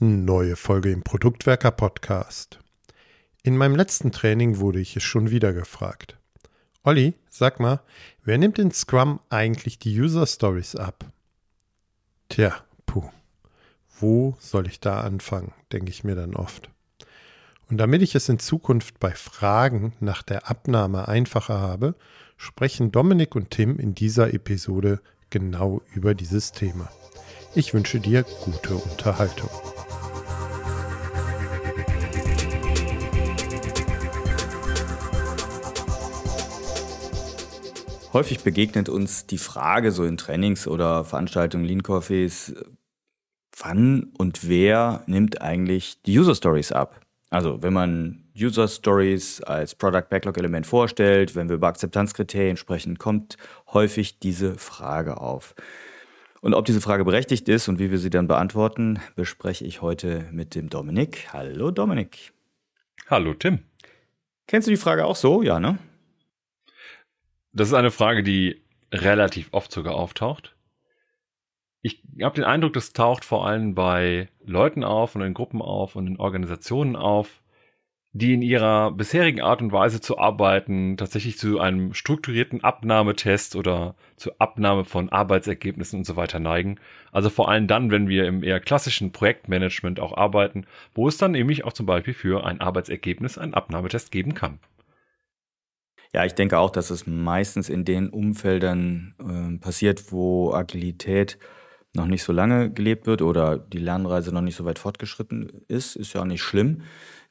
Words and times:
Neue 0.00 0.54
Folge 0.54 0.92
im 0.92 1.02
Produktwerker 1.02 1.72
Podcast. 1.72 2.60
In 3.42 3.56
meinem 3.56 3.74
letzten 3.74 4.12
Training 4.12 4.58
wurde 4.58 4.78
ich 4.78 4.94
es 4.94 5.02
schon 5.02 5.30
wieder 5.30 5.52
gefragt. 5.52 6.16
Olli, 6.84 7.14
sag 7.28 7.58
mal, 7.58 7.80
wer 8.22 8.38
nimmt 8.38 8.60
in 8.60 8.70
Scrum 8.70 9.18
eigentlich 9.28 9.80
die 9.80 10.00
User 10.00 10.24
Stories 10.24 10.76
ab? 10.76 11.04
Tja, 12.28 12.54
puh. 12.86 13.10
Wo 13.98 14.36
soll 14.38 14.68
ich 14.68 14.78
da 14.78 15.00
anfangen, 15.00 15.52
denke 15.72 15.90
ich 15.90 16.04
mir 16.04 16.14
dann 16.14 16.36
oft. 16.36 16.70
Und 17.68 17.78
damit 17.78 18.00
ich 18.00 18.14
es 18.14 18.28
in 18.28 18.38
Zukunft 18.38 19.00
bei 19.00 19.10
Fragen 19.10 19.94
nach 19.98 20.22
der 20.22 20.48
Abnahme 20.48 21.08
einfacher 21.08 21.58
habe, 21.58 21.96
sprechen 22.36 22.92
Dominik 22.92 23.34
und 23.34 23.50
Tim 23.50 23.80
in 23.80 23.96
dieser 23.96 24.32
Episode 24.32 25.00
genau 25.30 25.82
über 25.92 26.14
dieses 26.14 26.52
Thema. 26.52 26.88
Ich 27.54 27.72
wünsche 27.74 27.98
dir 27.98 28.24
gute 28.44 28.74
Unterhaltung. 28.74 29.48
Häufig 38.12 38.42
begegnet 38.42 38.88
uns 38.88 39.26
die 39.26 39.38
Frage 39.38 39.92
so 39.92 40.04
in 40.04 40.16
Trainings 40.16 40.66
oder 40.66 41.04
Veranstaltungen, 41.04 41.64
Lean 41.64 41.82
Coffees, 41.82 42.54
wann 43.56 44.12
und 44.18 44.48
wer 44.48 45.02
nimmt 45.06 45.40
eigentlich 45.40 46.02
die 46.02 46.18
User 46.18 46.34
Stories 46.34 46.72
ab? 46.72 47.00
Also 47.30 47.62
wenn 47.62 47.72
man 47.72 48.24
User 48.38 48.68
Stories 48.68 49.42
als 49.42 49.74
Product 49.74 50.08
Backlog 50.08 50.38
Element 50.38 50.66
vorstellt, 50.66 51.34
wenn 51.34 51.48
wir 51.48 51.56
über 51.56 51.68
Akzeptanzkriterien 51.68 52.56
sprechen, 52.56 52.98
kommt 52.98 53.36
häufig 53.72 54.18
diese 54.18 54.54
Frage 54.54 55.20
auf. 55.20 55.54
Und 56.40 56.54
ob 56.54 56.64
diese 56.66 56.80
Frage 56.80 57.04
berechtigt 57.04 57.48
ist 57.48 57.68
und 57.68 57.78
wie 57.78 57.90
wir 57.90 57.98
sie 57.98 58.10
dann 58.10 58.28
beantworten, 58.28 59.00
bespreche 59.16 59.64
ich 59.64 59.82
heute 59.82 60.28
mit 60.30 60.54
dem 60.54 60.68
Dominik. 60.68 61.32
Hallo 61.32 61.70
Dominik. 61.70 62.32
Hallo 63.08 63.34
Tim. 63.34 63.60
Kennst 64.46 64.68
du 64.68 64.70
die 64.70 64.76
Frage 64.76 65.04
auch 65.04 65.16
so? 65.16 65.42
Ja, 65.42 65.58
ne? 65.58 65.78
Das 67.52 67.68
ist 67.68 67.74
eine 67.74 67.90
Frage, 67.90 68.22
die 68.22 68.62
relativ 68.92 69.48
oft 69.52 69.72
sogar 69.72 69.96
auftaucht. 69.96 70.54
Ich 71.82 72.02
habe 72.22 72.36
den 72.36 72.44
Eindruck, 72.44 72.72
das 72.72 72.92
taucht 72.92 73.24
vor 73.24 73.46
allem 73.46 73.74
bei 73.74 74.28
Leuten 74.44 74.84
auf 74.84 75.14
und 75.14 75.22
in 75.22 75.34
Gruppen 75.34 75.60
auf 75.60 75.96
und 75.96 76.06
in 76.06 76.18
Organisationen 76.18 76.96
auf, 76.96 77.42
die 78.12 78.34
in 78.34 78.42
ihrer 78.42 78.90
bisherigen 78.92 79.42
Art 79.42 79.60
und 79.60 79.70
Weise 79.70 80.00
zu 80.00 80.18
arbeiten 80.18 80.96
tatsächlich 80.96 81.38
zu 81.38 81.60
einem 81.60 81.92
strukturierten 81.92 82.64
Abnahmetest 82.64 83.54
oder 83.54 83.94
zur 84.16 84.34
Abnahme 84.38 84.84
von 84.84 85.10
Arbeitsergebnissen 85.10 86.00
und 86.00 86.04
so 86.04 86.16
weiter 86.16 86.38
neigen. 86.40 86.80
Also 87.12 87.28
vor 87.30 87.48
allem 87.50 87.66
dann, 87.66 87.90
wenn 87.90 88.08
wir 88.08 88.26
im 88.26 88.42
eher 88.42 88.60
klassischen 88.60 89.12
Projektmanagement 89.12 90.00
auch 90.00 90.16
arbeiten, 90.16 90.66
wo 90.94 91.06
es 91.06 91.18
dann 91.18 91.32
nämlich 91.32 91.64
auch 91.64 91.72
zum 91.72 91.86
Beispiel 91.86 92.14
für 92.14 92.44
ein 92.44 92.60
Arbeitsergebnis 92.60 93.36
einen 93.36 93.54
Abnahmetest 93.54 94.10
geben 94.10 94.34
kann. 94.34 94.58
Ja, 96.14 96.24
ich 96.24 96.34
denke 96.34 96.58
auch, 96.58 96.70
dass 96.70 96.88
es 96.88 97.06
meistens 97.06 97.68
in 97.68 97.84
den 97.84 98.08
Umfeldern 98.08 99.14
äh, 99.20 99.58
passiert, 99.58 100.10
wo 100.10 100.54
Agilität 100.54 101.38
noch 101.94 102.06
nicht 102.06 102.22
so 102.22 102.32
lange 102.32 102.70
gelebt 102.70 103.06
wird 103.06 103.20
oder 103.20 103.58
die 103.58 103.78
Lernreise 103.78 104.32
noch 104.32 104.40
nicht 104.40 104.56
so 104.56 104.64
weit 104.64 104.78
fortgeschritten 104.78 105.64
ist, 105.68 105.96
ist 105.96 106.14
ja 106.14 106.22
auch 106.22 106.26
nicht 106.26 106.42
schlimm. 106.42 106.82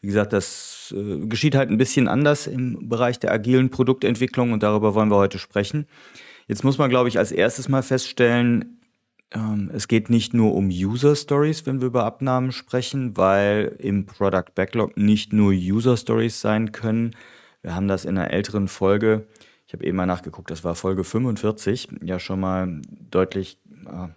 Wie 0.01 0.07
gesagt, 0.07 0.33
das 0.33 0.93
äh, 0.95 1.25
geschieht 1.27 1.55
halt 1.55 1.69
ein 1.69 1.77
bisschen 1.77 2.07
anders 2.07 2.47
im 2.47 2.87
Bereich 2.87 3.19
der 3.19 3.31
agilen 3.31 3.69
Produktentwicklung 3.69 4.51
und 4.51 4.63
darüber 4.63 4.93
wollen 4.93 5.09
wir 5.09 5.17
heute 5.17 5.39
sprechen. 5.39 5.87
Jetzt 6.47 6.63
muss 6.63 6.77
man, 6.77 6.89
glaube 6.89 7.09
ich, 7.09 7.17
als 7.17 7.31
erstes 7.31 7.67
mal 7.67 7.83
feststellen, 7.83 8.77
ähm, 9.33 9.69
es 9.73 9.87
geht 9.87 10.09
nicht 10.09 10.33
nur 10.33 10.53
um 10.53 10.69
User 10.69 11.15
Stories, 11.15 11.65
wenn 11.65 11.81
wir 11.81 11.87
über 11.87 12.05
Abnahmen 12.05 12.51
sprechen, 12.51 13.17
weil 13.17 13.75
im 13.79 14.05
Product 14.05 14.53
Backlog 14.55 14.95
nicht 14.95 15.33
nur 15.33 15.51
User 15.51 15.97
Stories 15.97 16.39
sein 16.39 16.71
können, 16.71 17.15
wir 17.61 17.75
haben 17.75 17.87
das 17.87 18.05
in 18.05 18.17
einer 18.17 18.31
älteren 18.31 18.67
Folge, 18.67 19.27
ich 19.65 19.73
habe 19.73 19.83
eben 19.83 19.97
mal 19.97 20.05
nachgeguckt, 20.05 20.49
das 20.49 20.63
war 20.63 20.75
Folge 20.75 21.03
45, 21.03 21.89
ja 22.03 22.19
schon 22.19 22.39
mal 22.39 22.81
deutlich 23.11 23.59
äh, 23.85 24.07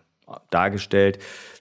dargestellt, 0.50 1.18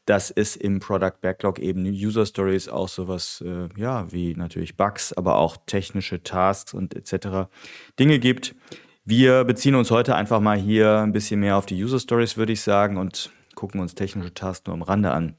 dass 0.10 0.32
es 0.32 0.56
im 0.56 0.80
Product 0.80 1.22
Backlog 1.22 1.60
eben 1.60 1.86
User 1.86 2.26
Stories 2.26 2.68
auch 2.68 2.90
sowas, 2.90 3.44
äh, 3.46 3.70
ja, 3.80 4.12
wie 4.12 4.34
natürlich 4.34 4.76
Bugs, 4.76 5.14
aber 5.14 5.36
auch 5.36 5.56
technische 5.68 6.24
Tasks 6.24 6.74
und 6.74 6.96
etc. 6.96 7.48
Dinge 8.00 8.18
gibt. 8.18 8.56
Wir 9.06 9.44
beziehen 9.44 9.76
uns 9.76 9.92
heute 9.92 10.16
einfach 10.16 10.40
mal 10.40 10.58
hier 10.58 10.98
ein 11.02 11.12
bisschen 11.12 11.42
mehr 11.42 11.58
auf 11.58 11.68
die 11.68 11.84
User 11.84 12.00
Stories, 12.00 12.38
würde 12.38 12.54
ich 12.54 12.62
sagen, 12.62 12.98
und 12.98 13.30
gucken 13.54 13.80
uns 13.80 13.94
technische 13.94 14.34
Tasks 14.34 14.66
nur 14.66 14.74
am 14.74 14.82
Rande 14.82 15.12
an. 15.12 15.36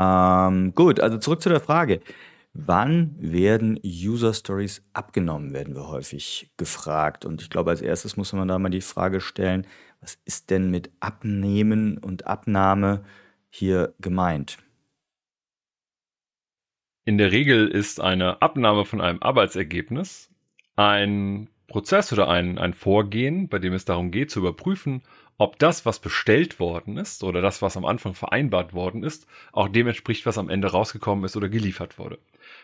Ähm, 0.00 0.74
gut, 0.74 0.98
also 0.98 1.18
zurück 1.18 1.40
zu 1.40 1.48
der 1.48 1.60
Frage. 1.60 2.00
Wann 2.52 3.14
werden 3.20 3.78
User 3.84 4.34
Stories 4.34 4.82
abgenommen, 4.94 5.52
werden 5.52 5.76
wir 5.76 5.86
häufig 5.86 6.50
gefragt. 6.56 7.24
Und 7.24 7.40
ich 7.40 7.50
glaube, 7.50 7.70
als 7.70 7.82
erstes 7.82 8.16
muss 8.16 8.32
man 8.32 8.48
da 8.48 8.58
mal 8.58 8.70
die 8.70 8.80
Frage 8.80 9.20
stellen, 9.20 9.64
was 10.00 10.18
ist 10.24 10.50
denn 10.50 10.72
mit 10.72 10.90
Abnehmen 10.98 11.98
und 11.98 12.26
Abnahme 12.26 13.04
hier 13.50 13.94
gemeint? 14.00 14.58
In 17.04 17.18
der 17.18 17.32
Regel 17.32 17.68
ist 17.68 18.00
eine 18.00 18.40
Abnahme 18.40 18.84
von 18.84 19.00
einem 19.00 19.22
Arbeitsergebnis 19.22 20.30
ein 20.76 21.48
Prozess 21.66 22.12
oder 22.12 22.28
ein, 22.28 22.58
ein 22.58 22.74
Vorgehen, 22.74 23.48
bei 23.48 23.58
dem 23.58 23.74
es 23.74 23.84
darum 23.84 24.10
geht 24.10 24.30
zu 24.30 24.40
überprüfen, 24.40 25.02
ob 25.38 25.58
das, 25.58 25.86
was 25.86 26.00
bestellt 26.00 26.58
worden 26.58 26.96
ist 26.96 27.22
oder 27.22 27.40
das, 27.40 27.62
was 27.62 27.76
am 27.76 27.84
Anfang 27.84 28.14
vereinbart 28.14 28.74
worden 28.74 29.04
ist, 29.04 29.26
auch 29.52 29.68
dem 29.68 29.86
entspricht, 29.86 30.26
was 30.26 30.38
am 30.38 30.48
Ende 30.48 30.68
rausgekommen 30.68 31.24
ist 31.24 31.36
oder 31.36 31.48
geliefert 31.48 31.98
wurde. 31.98 32.18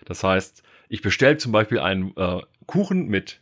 Das 0.04 0.24
heißt, 0.24 0.62
ich 0.88 1.02
bestelle 1.02 1.36
zum 1.36 1.52
Beispiel 1.52 1.78
einen 1.78 2.16
äh, 2.16 2.42
Kuchen 2.66 3.08
mit 3.08 3.40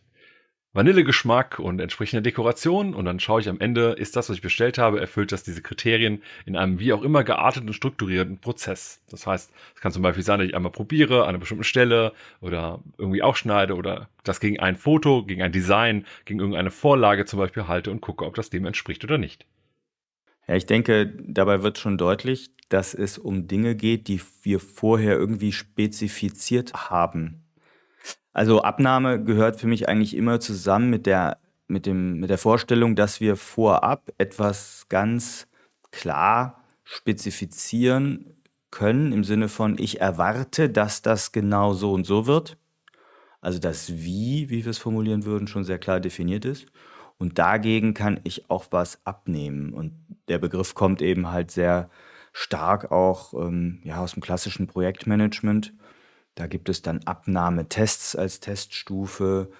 Vanillegeschmack 0.74 1.60
und 1.60 1.80
entsprechender 1.80 2.20
Dekoration 2.20 2.94
und 2.94 3.04
dann 3.04 3.20
schaue 3.20 3.40
ich 3.40 3.48
am 3.48 3.60
Ende, 3.60 3.92
ist 3.92 4.16
das, 4.16 4.28
was 4.28 4.36
ich 4.36 4.42
bestellt 4.42 4.76
habe, 4.76 5.00
erfüllt 5.00 5.30
das 5.30 5.44
diese 5.44 5.62
Kriterien 5.62 6.20
in 6.46 6.56
einem 6.56 6.80
wie 6.80 6.92
auch 6.92 7.02
immer 7.02 7.22
gearteten, 7.22 7.72
strukturierten 7.72 8.38
Prozess. 8.38 9.00
Das 9.08 9.24
heißt, 9.24 9.52
es 9.76 9.80
kann 9.80 9.92
zum 9.92 10.02
Beispiel 10.02 10.24
sein, 10.24 10.40
dass 10.40 10.48
ich 10.48 10.56
einmal 10.56 10.72
probiere 10.72 11.22
an 11.22 11.28
einer 11.28 11.38
bestimmten 11.38 11.62
Stelle 11.62 12.12
oder 12.40 12.80
irgendwie 12.98 13.22
aufschneide 13.22 13.76
oder 13.76 14.08
das 14.24 14.40
gegen 14.40 14.58
ein 14.58 14.74
Foto, 14.74 15.24
gegen 15.24 15.42
ein 15.42 15.52
Design, 15.52 16.06
gegen 16.24 16.40
irgendeine 16.40 16.72
Vorlage 16.72 17.24
zum 17.24 17.38
Beispiel 17.38 17.68
halte 17.68 17.92
und 17.92 18.00
gucke, 18.00 18.26
ob 18.26 18.34
das 18.34 18.50
dem 18.50 18.66
entspricht 18.66 19.04
oder 19.04 19.16
nicht. 19.16 19.46
Ja, 20.48 20.56
ich 20.56 20.66
denke, 20.66 21.06
dabei 21.06 21.62
wird 21.62 21.78
schon 21.78 21.98
deutlich, 21.98 22.50
dass 22.68 22.94
es 22.94 23.16
um 23.16 23.46
Dinge 23.46 23.76
geht, 23.76 24.08
die 24.08 24.20
wir 24.42 24.58
vorher 24.58 25.14
irgendwie 25.14 25.52
spezifiziert 25.52 26.90
haben. 26.90 27.43
Also 28.34 28.62
Abnahme 28.62 29.22
gehört 29.22 29.60
für 29.60 29.68
mich 29.68 29.88
eigentlich 29.88 30.16
immer 30.16 30.40
zusammen 30.40 30.90
mit 30.90 31.06
der, 31.06 31.38
mit 31.68 31.86
dem, 31.86 32.18
mit 32.18 32.30
der 32.30 32.38
Vorstellung, 32.38 32.96
dass 32.96 33.20
wir 33.20 33.36
vorab 33.36 34.10
etwas 34.18 34.86
ganz 34.88 35.46
klar 35.92 36.64
spezifizieren 36.82 38.34
können, 38.72 39.12
im 39.12 39.22
Sinne 39.22 39.48
von, 39.48 39.78
ich 39.78 40.00
erwarte, 40.00 40.68
dass 40.68 41.00
das 41.00 41.30
genau 41.30 41.74
so 41.74 41.92
und 41.92 42.04
so 42.04 42.26
wird. 42.26 42.58
Also 43.40 43.60
das 43.60 43.92
Wie, 43.92 44.50
wie 44.50 44.64
wir 44.64 44.70
es 44.70 44.78
formulieren 44.78 45.24
würden, 45.24 45.46
schon 45.46 45.64
sehr 45.64 45.78
klar 45.78 46.00
definiert 46.00 46.44
ist. 46.44 46.66
Und 47.18 47.38
dagegen 47.38 47.94
kann 47.94 48.18
ich 48.24 48.50
auch 48.50 48.66
was 48.70 49.06
abnehmen. 49.06 49.72
Und 49.72 49.92
der 50.28 50.38
Begriff 50.38 50.74
kommt 50.74 51.02
eben 51.02 51.30
halt 51.30 51.52
sehr 51.52 51.88
stark 52.32 52.90
auch 52.90 53.32
ähm, 53.34 53.80
ja, 53.84 53.98
aus 53.98 54.14
dem 54.14 54.22
klassischen 54.22 54.66
Projektmanagement. 54.66 55.72
Da 56.34 56.46
gibt 56.46 56.68
es 56.68 56.82
dann 56.82 57.00
Abnahmetests 57.04 58.16
als 58.16 58.40
Teststufe. 58.40 59.50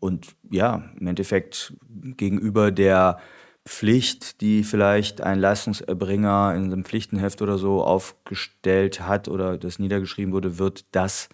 Und 0.00 0.36
ja, 0.50 0.90
im 0.98 1.06
Endeffekt 1.06 1.74
gegenüber 1.88 2.70
der 2.70 3.18
Pflicht, 3.66 4.40
die 4.40 4.62
vielleicht 4.62 5.20
ein 5.20 5.40
Leistungserbringer 5.40 6.54
in 6.54 6.64
einem 6.64 6.84
Pflichtenheft 6.84 7.42
oder 7.42 7.58
so 7.58 7.82
aufgestellt 7.82 9.00
hat 9.00 9.28
oder 9.28 9.58
das 9.58 9.78
niedergeschrieben 9.78 10.32
wurde, 10.32 10.58
wird 10.58 10.84
das 10.92 11.28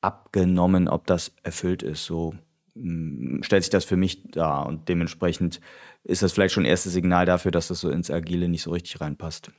abgenommen, 0.00 0.88
ob 0.88 1.06
das 1.06 1.32
erfüllt 1.42 1.82
ist. 1.82 2.04
So 2.04 2.34
hm, 2.74 3.40
stellt 3.42 3.62
sich 3.62 3.70
das 3.70 3.84
für 3.84 3.96
mich 3.96 4.30
dar 4.30 4.66
und 4.66 4.88
dementsprechend 4.88 5.60
ist 6.02 6.22
das 6.22 6.32
vielleicht 6.32 6.54
schon 6.54 6.64
ein 6.64 6.70
erstes 6.70 6.92
Signal 6.92 7.26
dafür, 7.26 7.52
dass 7.52 7.68
das 7.68 7.80
so 7.80 7.90
ins 7.90 8.10
Agile 8.10 8.48
nicht 8.48 8.62
so 8.62 8.72
richtig 8.72 9.00
reinpasst. 9.00 9.52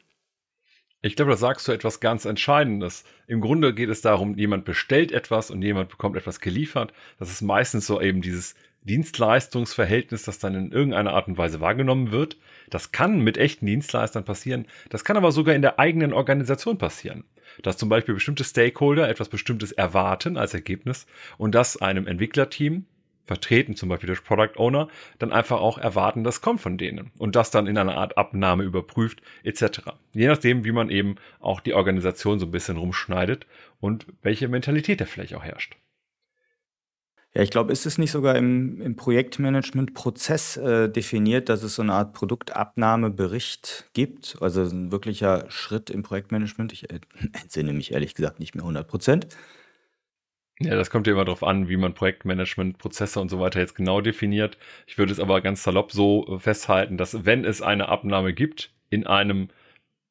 Ich 1.04 1.16
glaube, 1.16 1.32
da 1.32 1.38
sagst 1.38 1.68
du 1.68 1.72
etwas 1.72 2.00
ganz 2.00 2.26
Entscheidendes. 2.26 3.04
Im 3.26 3.42
Grunde 3.42 3.74
geht 3.74 3.90
es 3.90 4.02
darum, 4.02 4.38
jemand 4.38 4.66
bestellt 4.66 5.12
etwas 5.12 5.50
und 5.50 5.64
jemand 5.64 5.90
bekommt 5.90 6.16
etwas 6.16 6.40
geliefert. 6.40 6.94
Das 7.18 7.32
ist 7.32 7.42
meistens 7.42 7.88
so 7.88 8.00
eben 8.00 8.22
dieses 8.22 8.54
Dienstleistungsverhältnis, 8.84 10.24
das 10.24 10.38
dann 10.38 10.54
in 10.54 10.72
irgendeiner 10.72 11.14
Art 11.14 11.28
und 11.28 11.40
Weise 11.40 11.60
wahrgenommen 11.60 12.12
wird. 12.12 12.38
Das 12.70 12.92
kann 12.92 13.20
mit 13.20 13.38
echten 13.38 13.66
Dienstleistern 13.66 14.26
passieren. 14.26 14.68
Das 14.90 15.04
kann 15.04 15.18
aber 15.18 15.32
sogar 15.32 15.56
in 15.56 15.64
der 15.64 15.80
eigenen 15.80 16.14
Organisation 16.14 16.78
passieren. 16.78 17.24
Dass 17.64 17.78
zum 17.78 17.90
Beispiel 17.90 18.14
bestimmte 18.14 18.44
Stakeholder 18.44 19.10
etwas 19.10 19.30
Bestimmtes 19.30 19.72
erwarten 19.72 20.38
als 20.38 20.54
Ergebnis 20.54 21.08
und 21.40 21.56
das 21.56 21.82
einem 21.82 22.06
Entwicklerteam 22.06 22.86
vertreten, 23.26 23.76
zum 23.76 23.90
Beispiel 23.90 24.08
durch 24.08 24.24
Product 24.24 24.58
Owner, 24.58 24.88
dann 25.20 25.32
einfach 25.32 25.60
auch 25.60 25.78
erwarten, 25.78 26.24
das 26.24 26.42
kommt 26.42 26.62
von 26.62 26.78
denen 26.78 27.12
und 27.18 27.36
das 27.36 27.52
dann 27.52 27.68
in 27.68 27.78
einer 27.78 27.98
Art 27.98 28.18
Abnahme 28.18 28.64
überprüft 28.64 29.22
etc. 29.44 29.82
Je 30.14 30.28
nachdem, 30.28 30.66
wie 30.66 30.72
man 30.72 30.90
eben 30.90 31.16
auch 31.40 31.60
die 31.60 31.74
Organisation 31.74 32.40
so 32.40 32.46
ein 32.46 32.52
bisschen 32.52 32.78
rumschneidet 32.78 33.48
und 33.80 34.06
welche 34.22 34.48
Mentalität 34.48 35.02
da 35.02 35.06
vielleicht 35.06 35.36
auch 35.36 35.44
herrscht. 35.44 35.78
Ja, 37.34 37.42
ich 37.42 37.50
glaube, 37.50 37.72
ist 37.72 37.86
es 37.86 37.98
nicht 37.98 38.12
sogar 38.12 38.36
im, 38.36 38.82
im 38.82 38.98
Projektmanagement-Prozess 38.98 40.58
äh, 40.58 40.90
definiert, 40.90 41.48
dass 41.48 41.64
es 41.64 41.76
so 41.76 41.82
eine 41.82 41.94
Art 41.94 42.12
Produktabnahmebericht 42.12 43.90
gibt? 43.94 44.38
Also 44.42 44.64
ein 44.64 44.92
wirklicher 44.92 45.46
Schritt 45.50 45.90
im 45.90 46.04
Projektmanagement. 46.04 46.74
Ich 46.74 46.90
äh, 46.90 47.00
entsinne 47.42 47.72
mich 47.72 47.94
ehrlich 47.94 48.16
gesagt 48.16 48.42
nicht 48.42 48.54
mehr 48.54 48.64
100 48.64 48.86
Prozent. 48.86 49.28
Ja, 50.64 50.76
das 50.76 50.90
kommt 50.90 51.08
ja 51.08 51.14
immer 51.14 51.26
darauf 51.26 51.44
an, 51.44 51.70
wie 51.70 51.78
man 51.78 51.94
Projektmanagement, 51.94 52.78
Prozesse 52.78 53.20
und 53.20 53.30
so 53.30 53.40
weiter 53.40 53.60
jetzt 53.60 53.76
genau 53.76 54.02
definiert. 54.02 54.58
Ich 54.88 54.98
würde 54.98 55.12
es 55.12 55.20
aber 55.20 55.42
ganz 55.42 55.64
salopp 55.64 55.92
so 55.92 56.38
festhalten, 56.40 56.98
dass 56.98 57.26
wenn 57.26 57.46
es 57.46 57.62
eine 57.62 57.90
Abnahme 57.90 58.34
gibt 58.34 58.72
in 58.90 59.08
einem 59.08 59.50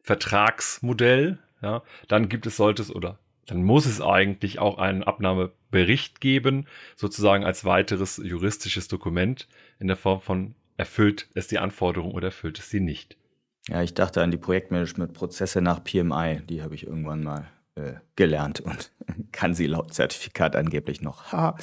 Vertragsmodell, 0.03 1.39
ja, 1.63 1.83
dann 2.09 2.29
gibt 2.29 2.47
es, 2.47 2.57
sollte 2.57 2.83
es 2.83 2.95
oder 2.95 3.19
dann 3.47 3.63
muss 3.63 3.87
es 3.87 4.01
eigentlich 4.01 4.59
auch 4.59 4.79
einen 4.79 5.03
Abnahmebericht 5.03 6.21
geben, 6.21 6.67
sozusagen 6.97 7.45
als 7.45 7.65
weiteres 7.65 8.21
juristisches 8.23 8.89
Dokument 8.89 9.49
in 9.79 9.89
der 9.89 9.97
Form 9.97 10.21
von 10.21 10.55
erfüllt 10.77 11.29
es 11.35 11.49
die 11.49 11.59
Anforderung 11.59 12.13
oder 12.13 12.29
erfüllt 12.29 12.59
es 12.59 12.71
sie 12.71 12.81
nicht. 12.81 13.17
Ja, 13.69 13.83
ich 13.83 13.93
dachte 13.93 14.23
an 14.23 14.31
die 14.31 14.39
Projektmanagement-Prozesse 14.39 15.61
nach 15.61 15.85
PMI, 15.85 16.41
die 16.49 16.63
habe 16.63 16.75
ich 16.75 16.87
irgendwann 16.87 17.23
mal 17.23 17.49
äh, 17.75 17.95
gelernt 18.17 18.61
und 18.61 18.93
kann 19.33 19.55
sie 19.55 19.67
laut 19.67 19.95
Zertifikat 19.95 20.57
angeblich 20.57 21.01
noch. 21.01 21.33
Ha. 21.33 21.57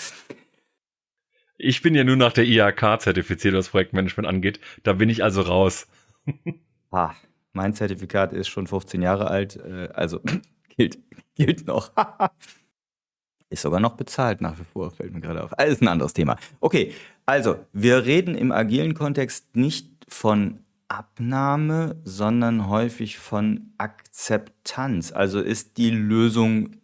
Ich 1.59 1.81
bin 1.81 1.95
ja 1.95 2.03
nur 2.03 2.15
nach 2.15 2.33
der 2.33 2.45
IHK 2.45 3.01
zertifiziert, 3.01 3.55
was 3.55 3.69
Projektmanagement 3.69 4.27
angeht. 4.27 4.59
Da 4.83 4.93
bin 4.93 5.09
ich 5.09 5.23
also 5.23 5.41
raus. 5.41 5.87
ah, 6.91 7.15
mein 7.51 7.73
Zertifikat 7.73 8.31
ist 8.31 8.47
schon 8.47 8.67
15 8.67 9.01
Jahre 9.01 9.27
alt, 9.27 9.55
äh, 9.55 9.89
also 9.93 10.21
gilt, 10.77 10.99
gilt 11.33 11.65
noch. 11.65 11.91
ist 13.49 13.63
sogar 13.63 13.79
noch 13.79 13.97
bezahlt 13.97 14.39
nach 14.39 14.59
wie 14.59 14.65
vor, 14.65 14.91
fällt 14.91 15.13
mir 15.13 15.21
gerade 15.21 15.43
auf. 15.43 15.57
Alles 15.57 15.81
ein 15.81 15.87
anderes 15.87 16.13
Thema. 16.13 16.37
Okay, 16.59 16.93
also 17.25 17.57
wir 17.73 18.05
reden 18.05 18.35
im 18.35 18.51
agilen 18.51 18.93
Kontext 18.93 19.55
nicht 19.55 19.89
von 20.07 20.59
Abnahme, 20.89 21.99
sondern 22.03 22.69
häufig 22.69 23.17
von 23.17 23.73
Akzeptanz. 23.77 25.11
Also 25.11 25.39
ist 25.39 25.77
die 25.77 25.89
Lösung 25.89 26.77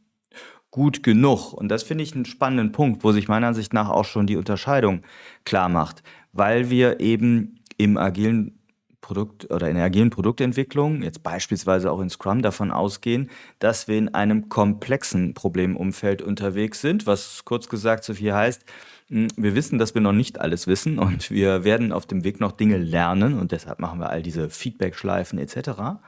gut 0.72 1.04
genug? 1.04 1.54
Und 1.54 1.70
das 1.70 1.84
finde 1.84 2.04
ich 2.04 2.14
einen 2.16 2.26
spannenden 2.26 2.72
Punkt, 2.72 3.04
wo 3.04 3.12
sich 3.12 3.28
meiner 3.28 3.48
Ansicht 3.48 3.74
nach 3.74 3.90
auch 3.90 4.06
schon 4.06 4.28
die 4.28 4.38
Unterscheidung 4.38 5.04
klar 5.46 5.70
macht, 5.70 6.04
weil 6.32 6.70
wir 6.70 7.00
eben 7.00 7.60
im 7.78 7.98
agilen 7.98 8.60
Produkt 9.04 9.52
oder 9.52 9.70
in 9.70 9.76
der 9.76 9.86
agilen 9.86 10.10
Produktentwicklung, 10.10 11.04
jetzt 11.04 11.22
beispielsweise 11.22 11.92
auch 11.92 12.00
in 12.00 12.10
Scrum, 12.10 12.42
davon 12.42 12.72
ausgehen, 12.72 13.30
dass 13.60 13.88
wir 13.88 13.98
in 13.98 14.14
einem 14.16 14.50
komplexen 14.50 15.34
Problemumfeld 15.36 16.22
unterwegs 16.22 16.82
sind, 16.82 17.06
was 17.06 17.46
kurz 17.46 17.70
gesagt 17.70 18.04
so 18.06 18.16
viel 18.16 18.34
heißt, 18.34 18.66
wir 19.14 19.56
wissen, 19.56 19.78
dass 19.78 19.94
wir 19.94 20.02
noch 20.02 20.12
nicht 20.12 20.42
alles 20.42 20.66
wissen 20.66 20.98
und 21.00 21.30
wir 21.30 21.64
werden 21.64 21.92
auf 21.92 22.06
dem 22.06 22.24
Weg 22.24 22.40
noch 22.40 22.52
Dinge 22.52 22.78
lernen 22.78 23.40
und 23.40 23.52
deshalb 23.52 23.80
machen 23.80 24.00
wir 24.00 24.10
all 24.10 24.24
diese 24.24 24.50
Feedback-Schleifen 24.50 25.38
etc., 25.38 26.00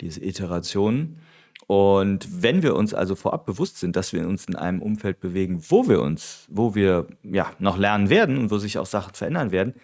diese 0.00 0.22
Iterationen. 0.22 1.18
Und 1.66 2.42
wenn 2.42 2.62
wir 2.62 2.76
uns 2.76 2.92
also 2.92 3.14
vorab 3.14 3.46
bewusst 3.46 3.78
sind, 3.78 3.96
dass 3.96 4.12
wir 4.12 4.26
uns 4.26 4.44
in 4.44 4.56
einem 4.56 4.82
Umfeld 4.82 5.20
bewegen, 5.20 5.62
wo 5.68 5.88
wir 5.88 6.02
uns, 6.02 6.46
wo 6.50 6.74
wir 6.74 7.06
ja 7.22 7.50
noch 7.58 7.78
lernen 7.78 8.10
werden 8.10 8.36
und 8.36 8.50
wo 8.50 8.58
sich 8.58 8.78
auch 8.78 8.86
Sachen 8.86 9.14
verändern 9.14 9.52
werden, 9.52 9.74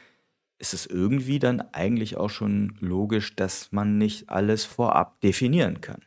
ist 0.58 0.74
es 0.74 0.86
irgendwie 0.86 1.38
dann 1.38 1.62
eigentlich 1.72 2.16
auch 2.16 2.30
schon 2.30 2.76
logisch, 2.80 3.36
dass 3.36 3.72
man 3.72 3.96
nicht 3.96 4.28
alles 4.28 4.64
vorab 4.64 5.20
definieren 5.20 5.80
kann. 5.80 6.02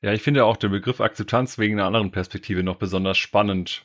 Ja, 0.00 0.12
ich 0.12 0.22
finde 0.22 0.44
auch 0.44 0.56
den 0.56 0.70
Begriff 0.70 1.00
Akzeptanz 1.00 1.58
wegen 1.58 1.74
einer 1.74 1.86
anderen 1.86 2.10
Perspektive 2.10 2.62
noch 2.62 2.76
besonders 2.76 3.18
spannend, 3.18 3.84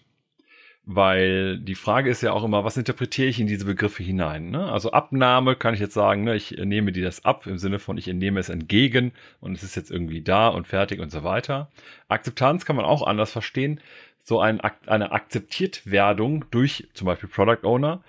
weil 0.92 1.60
die 1.60 1.76
Frage 1.76 2.10
ist 2.10 2.24
ja 2.24 2.34
auch 2.34 2.44
immer, 2.44 2.64
was 2.64 2.76
interpretiere 2.76 3.28
ich 3.28 3.40
in 3.40 3.46
diese 3.46 3.66
Begriffe 3.66 4.02
hinein? 4.02 4.50
Ne? 4.50 4.72
Also 4.72 4.92
Abnahme 4.92 5.56
kann 5.56 5.76
ich 5.76 5.80
jetzt 5.80 5.94
sagen, 5.94 6.24
ne, 6.24 6.36
ich 6.36 6.50
nehme 6.50 6.92
dir 6.92 7.04
das 7.04 7.26
ab 7.26 7.46
im 7.46 7.60
Sinne 7.60 7.78
von, 7.78 8.00
ich 8.00 8.08
nehme 8.08 8.40
es 8.40 8.50
entgegen 8.50 9.12
und 9.40 9.56
es 9.56 9.62
ist 9.62 9.76
jetzt 9.76 9.92
irgendwie 9.92 10.24
da 10.24 10.48
und 10.48 10.66
fertig 10.66 11.00
und 11.00 11.12
so 11.12 11.24
weiter. 11.24 11.70
Akzeptanz 12.08 12.66
kann 12.66 12.76
man 12.76 12.86
auch 12.86 13.06
anders 13.06 13.32
verstehen. 13.32 13.82
So 14.24 14.40
ein, 14.40 14.62
eine 14.88 15.12
Akzeptiertwerdung 15.12 16.46
durch 16.50 16.88
zum 16.96 17.06
Beispiel 17.06 17.30
Product 17.30 17.68
Owner 17.68 18.04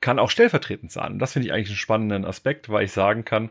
kann 0.00 0.18
auch 0.18 0.30
stellvertretend 0.30 0.90
sein. 0.90 1.12
Und 1.12 1.18
das 1.18 1.34
finde 1.34 1.48
ich 1.48 1.52
eigentlich 1.52 1.68
einen 1.68 1.76
spannenden 1.76 2.24
Aspekt, 2.24 2.70
weil 2.70 2.86
ich 2.86 2.92
sagen 2.92 3.26
kann, 3.26 3.50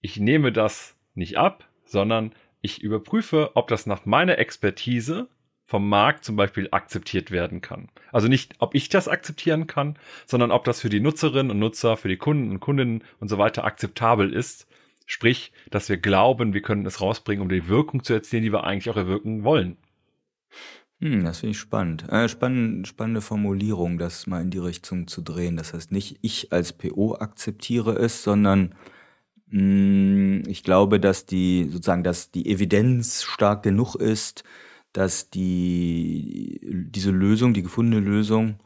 ich 0.00 0.20
nehme 0.20 0.52
das 0.52 0.94
nicht 1.14 1.36
ab, 1.36 1.64
sondern 1.84 2.32
ich 2.60 2.80
überprüfe, 2.80 3.50
ob 3.54 3.66
das 3.66 3.86
nach 3.86 4.06
meiner 4.06 4.38
Expertise 4.38 5.26
vom 5.72 5.88
Markt 5.88 6.22
zum 6.22 6.36
Beispiel 6.36 6.68
akzeptiert 6.70 7.30
werden 7.30 7.62
kann. 7.62 7.88
Also 8.12 8.28
nicht, 8.28 8.56
ob 8.58 8.74
ich 8.74 8.90
das 8.90 9.08
akzeptieren 9.08 9.66
kann, 9.66 9.96
sondern 10.26 10.50
ob 10.50 10.64
das 10.64 10.82
für 10.82 10.90
die 10.90 11.00
Nutzerinnen 11.00 11.50
und 11.50 11.58
Nutzer, 11.58 11.96
für 11.96 12.08
die 12.08 12.18
Kunden 12.18 12.50
und 12.50 12.60
Kundinnen 12.60 13.02
und 13.20 13.28
so 13.28 13.38
weiter 13.38 13.64
akzeptabel 13.64 14.34
ist. 14.34 14.66
Sprich, 15.06 15.50
dass 15.70 15.88
wir 15.88 15.96
glauben, 15.96 16.52
wir 16.52 16.60
können 16.60 16.84
es 16.84 17.00
rausbringen, 17.00 17.40
um 17.40 17.48
die 17.48 17.68
Wirkung 17.68 18.04
zu 18.04 18.12
erzielen, 18.12 18.42
die 18.42 18.52
wir 18.52 18.64
eigentlich 18.64 18.90
auch 18.90 18.98
erwirken 18.98 19.44
wollen. 19.44 19.78
Hm, 21.00 21.24
das 21.24 21.40
finde 21.40 21.52
ich 21.52 21.58
spannend. 21.58 22.06
Äh, 22.10 22.28
spann 22.28 22.84
spannende 22.84 23.22
Formulierung, 23.22 23.96
das 23.96 24.26
mal 24.26 24.42
in 24.42 24.50
die 24.50 24.58
Richtung 24.58 25.06
zu 25.06 25.22
drehen. 25.22 25.56
Das 25.56 25.72
heißt 25.72 25.90
nicht, 25.90 26.18
ich 26.20 26.52
als 26.52 26.74
PO 26.74 27.14
akzeptiere 27.14 27.92
es, 27.92 28.22
sondern 28.22 28.74
mh, 29.46 29.58
hm, 29.58 30.42
ich 30.48 30.64
glaube, 30.64 31.00
dass 31.00 31.24
die 31.24 31.66
sozusagen, 31.70 32.04
dass 32.04 32.30
die 32.30 32.50
Evidenz 32.50 33.22
stark 33.22 33.62
genug 33.62 33.94
ist, 33.94 34.44
dass 34.92 35.30
die, 35.30 36.60
diese 36.62 37.10
Lösung, 37.10 37.54
die 37.54 37.62
gefundene 37.62 38.04
Lösung, 38.04 38.56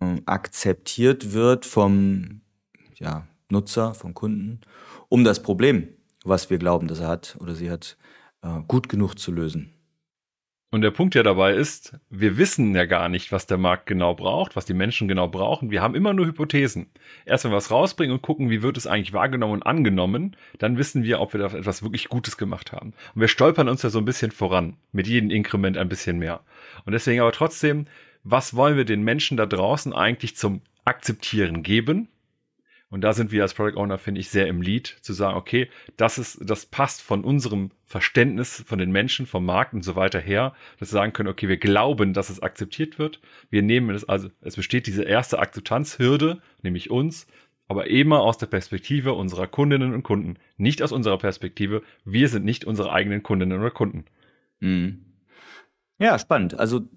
äh, 0.00 0.20
akzeptiert 0.26 1.32
wird 1.32 1.66
vom 1.66 2.40
ja, 2.94 3.26
Nutzer, 3.50 3.94
vom 3.94 4.14
Kunden, 4.14 4.60
um 5.08 5.24
das 5.24 5.42
Problem, 5.42 5.88
was 6.24 6.50
wir 6.50 6.58
glauben, 6.58 6.88
dass 6.88 7.00
er 7.00 7.08
hat 7.08 7.36
oder 7.40 7.54
sie 7.54 7.70
hat, 7.70 7.96
äh, 8.42 8.60
gut 8.66 8.88
genug 8.88 9.18
zu 9.18 9.32
lösen. 9.32 9.77
Und 10.70 10.82
der 10.82 10.90
Punkt 10.90 11.14
ja 11.14 11.22
dabei 11.22 11.54
ist, 11.54 11.96
wir 12.10 12.36
wissen 12.36 12.74
ja 12.74 12.84
gar 12.84 13.08
nicht, 13.08 13.32
was 13.32 13.46
der 13.46 13.56
Markt 13.56 13.86
genau 13.86 14.14
braucht, 14.14 14.54
was 14.54 14.66
die 14.66 14.74
Menschen 14.74 15.08
genau 15.08 15.26
brauchen. 15.26 15.70
Wir 15.70 15.80
haben 15.80 15.94
immer 15.94 16.12
nur 16.12 16.26
Hypothesen. 16.26 16.90
Erst 17.24 17.44
wenn 17.44 17.52
wir 17.52 17.56
was 17.56 17.70
rausbringen 17.70 18.14
und 18.14 18.20
gucken, 18.20 18.50
wie 18.50 18.60
wird 18.60 18.76
es 18.76 18.86
eigentlich 18.86 19.14
wahrgenommen 19.14 19.54
und 19.54 19.62
angenommen, 19.62 20.36
dann 20.58 20.76
wissen 20.76 21.04
wir, 21.04 21.20
ob 21.20 21.32
wir 21.32 21.40
da 21.40 21.56
etwas 21.56 21.82
wirklich 21.82 22.10
Gutes 22.10 22.36
gemacht 22.36 22.72
haben. 22.72 22.92
Und 23.14 23.20
wir 23.22 23.28
stolpern 23.28 23.68
uns 23.68 23.82
ja 23.82 23.88
so 23.88 23.98
ein 23.98 24.04
bisschen 24.04 24.30
voran, 24.30 24.76
mit 24.92 25.06
jedem 25.06 25.30
Inkrement 25.30 25.78
ein 25.78 25.88
bisschen 25.88 26.18
mehr. 26.18 26.40
Und 26.84 26.92
deswegen 26.92 27.22
aber 27.22 27.32
trotzdem, 27.32 27.86
was 28.22 28.54
wollen 28.54 28.76
wir 28.76 28.84
den 28.84 29.02
Menschen 29.02 29.38
da 29.38 29.46
draußen 29.46 29.94
eigentlich 29.94 30.36
zum 30.36 30.60
Akzeptieren 30.84 31.62
geben? 31.62 32.08
Und 32.90 33.02
da 33.02 33.12
sind 33.12 33.32
wir 33.32 33.42
als 33.42 33.52
Product 33.52 33.76
Owner, 33.76 33.98
finde 33.98 34.20
ich, 34.20 34.30
sehr 34.30 34.46
im 34.46 34.62
Lead, 34.62 34.96
zu 35.02 35.12
sagen, 35.12 35.36
okay, 35.36 35.68
das 35.96 36.18
ist, 36.18 36.38
das 36.42 36.64
passt 36.64 37.02
von 37.02 37.22
unserem 37.22 37.70
Verständnis 37.84 38.64
von 38.66 38.78
den 38.78 38.90
Menschen, 38.90 39.26
vom 39.26 39.44
Markt 39.44 39.74
und 39.74 39.82
so 39.82 39.94
weiter 39.94 40.20
her, 40.20 40.54
dass 40.78 40.88
wir 40.88 40.98
sagen 40.98 41.12
können, 41.12 41.28
okay, 41.28 41.48
wir 41.48 41.58
glauben, 41.58 42.14
dass 42.14 42.30
es 42.30 42.40
akzeptiert 42.40 42.98
wird. 42.98 43.20
Wir 43.50 43.62
nehmen 43.62 43.94
es, 43.94 44.08
also 44.08 44.30
es 44.40 44.56
besteht 44.56 44.86
diese 44.86 45.02
erste 45.02 45.38
Akzeptanzhürde, 45.38 46.40
nämlich 46.62 46.90
uns, 46.90 47.26
aber 47.66 47.88
immer 47.88 48.20
aus 48.20 48.38
der 48.38 48.46
Perspektive 48.46 49.12
unserer 49.12 49.46
Kundinnen 49.46 49.92
und 49.92 50.02
Kunden, 50.02 50.36
nicht 50.56 50.82
aus 50.82 50.92
unserer 50.92 51.18
Perspektive. 51.18 51.82
Wir 52.06 52.30
sind 52.30 52.46
nicht 52.46 52.64
unsere 52.64 52.92
eigenen 52.92 53.22
Kundinnen 53.22 53.60
oder 53.60 53.70
Kunden. 53.70 54.06
Mhm. 54.60 55.04
Ja, 55.98 56.18
spannend. 56.18 56.58
Also 56.58 56.88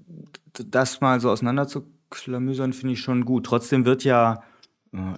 das 0.54 1.02
mal 1.02 1.20
so 1.20 1.30
auseinander 1.30 1.68
zu 1.68 1.86
klamüsern, 2.10 2.72
finde 2.72 2.94
ich 2.94 3.02
schon 3.02 3.26
gut. 3.26 3.46
Trotzdem 3.46 3.86
wird 3.86 4.06
ja 4.06 4.44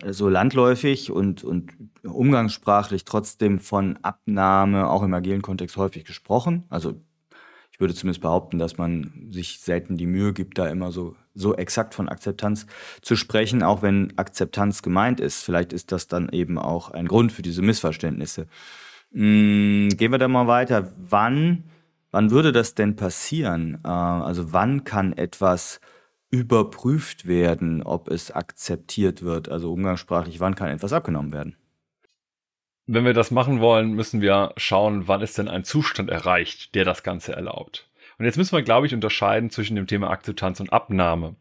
so 0.09 0.29
landläufig 0.29 1.11
und, 1.11 1.43
und 1.43 1.71
umgangssprachlich 2.03 3.05
trotzdem 3.05 3.59
von 3.59 3.97
Abnahme 4.03 4.89
auch 4.89 5.01
im 5.01 5.13
agilen 5.13 5.41
Kontext 5.41 5.77
häufig 5.77 6.05
gesprochen. 6.05 6.63
Also 6.69 7.01
ich 7.71 7.79
würde 7.79 7.95
zumindest 7.95 8.21
behaupten, 8.21 8.59
dass 8.59 8.77
man 8.77 9.29
sich 9.31 9.59
selten 9.59 9.97
die 9.97 10.05
Mühe 10.05 10.33
gibt, 10.33 10.59
da 10.59 10.67
immer 10.67 10.91
so, 10.91 11.15
so 11.33 11.55
exakt 11.55 11.95
von 11.95 12.07
Akzeptanz 12.07 12.67
zu 13.01 13.15
sprechen, 13.15 13.63
auch 13.63 13.81
wenn 13.81 14.15
Akzeptanz 14.15 14.83
gemeint 14.83 15.19
ist. 15.19 15.43
Vielleicht 15.43 15.73
ist 15.73 15.91
das 15.91 16.07
dann 16.07 16.29
eben 16.29 16.59
auch 16.59 16.91
ein 16.91 17.07
Grund 17.07 17.31
für 17.31 17.41
diese 17.41 17.63
Missverständnisse. 17.63 18.45
Hm, 19.11 19.89
gehen 19.97 20.11
wir 20.11 20.19
da 20.19 20.27
mal 20.27 20.45
weiter. 20.45 20.93
Wann, 20.97 21.63
wann 22.11 22.29
würde 22.29 22.51
das 22.51 22.75
denn 22.75 22.95
passieren? 22.95 23.79
Äh, 23.83 23.87
also 23.87 24.53
wann 24.53 24.83
kann 24.83 25.13
etwas 25.13 25.79
überprüft 26.33 27.27
werden, 27.27 27.83
ob 27.83 28.09
es 28.09 28.31
akzeptiert 28.31 29.21
wird. 29.21 29.49
Also 29.49 29.71
umgangssprachlich, 29.71 30.39
wann 30.39 30.55
kann 30.55 30.69
etwas 30.69 30.91
abgenommen 30.91 31.31
werden? 31.31 31.55
Wenn 32.87 33.05
wir 33.05 33.13
das 33.13 33.29
machen 33.29 33.59
wollen, 33.61 33.93
müssen 33.93 34.19
wir 34.19 34.51
schauen, 34.57 35.07
wann 35.07 35.21
ist 35.21 35.37
denn 35.37 35.47
ein 35.47 35.63
Zustand 35.63 36.09
erreicht, 36.09 36.73
der 36.73 36.85
das 36.85 37.03
Ganze 37.03 37.33
erlaubt. 37.33 37.87
Und 38.17 38.25
jetzt 38.25 38.37
müssen 38.37 38.57
wir, 38.57 38.63
glaube 38.63 38.87
ich, 38.87 38.95
unterscheiden 38.95 39.51
zwischen 39.51 39.75
dem 39.75 39.85
Thema 39.85 40.09
Akzeptanz 40.09 40.59
und 40.59 40.73
Abnahme. 40.73 41.35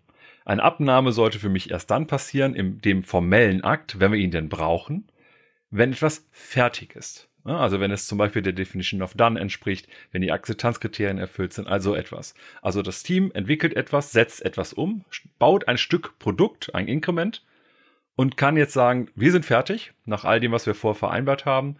Eine 0.45 0.63
Abnahme 0.63 1.13
sollte 1.13 1.39
für 1.39 1.49
mich 1.49 1.71
erst 1.71 1.91
dann 1.91 2.07
passieren, 2.07 2.55
in 2.55 2.83
dem 2.83 3.03
formellen 3.03 3.65
Akt, 3.65 3.99
wenn 3.99 4.13
wir 4.13 4.19
ihn 4.19 4.31
denn 4.31 4.51
brauchen, 4.51 5.11
wenn 5.71 5.93
etwas 5.93 6.29
fertig 6.33 6.95
ist. 6.95 7.31
Also 7.45 7.81
wenn 7.81 7.91
es 7.91 8.07
zum 8.07 8.19
Beispiel 8.19 8.43
der 8.43 8.53
Definition 8.53 9.03
of 9.03 9.15
Done 9.15 9.39
entspricht, 9.39 9.89
wenn 10.13 10.23
die 10.23 10.31
Akzeptanzkriterien 10.31 11.19
erfüllt 11.19 11.53
sind, 11.53 11.67
also 11.67 11.95
etwas. 11.95 12.35
Also 12.61 12.83
das 12.83 13.03
Team 13.03 13.33
entwickelt 13.35 13.75
etwas, 13.75 14.13
setzt 14.13 14.45
etwas 14.45 14.73
um, 14.73 15.05
baut 15.39 15.67
ein 15.67 15.79
Stück 15.79 16.19
Produkt, 16.19 16.75
ein 16.75 16.87
Inkrement 16.87 17.45
und 18.15 18.37
kann 18.37 18.57
jetzt 18.57 18.75
sagen, 18.75 19.09
wir 19.17 19.33
sind 19.33 19.45
fertig, 19.45 19.93
nach 20.05 20.25
all 20.25 20.39
dem, 20.39 20.53
was 20.53 20.67
wir 20.67 20.75
vorher 20.75 20.99
vereinbart 20.99 21.45
haben. 21.45 21.77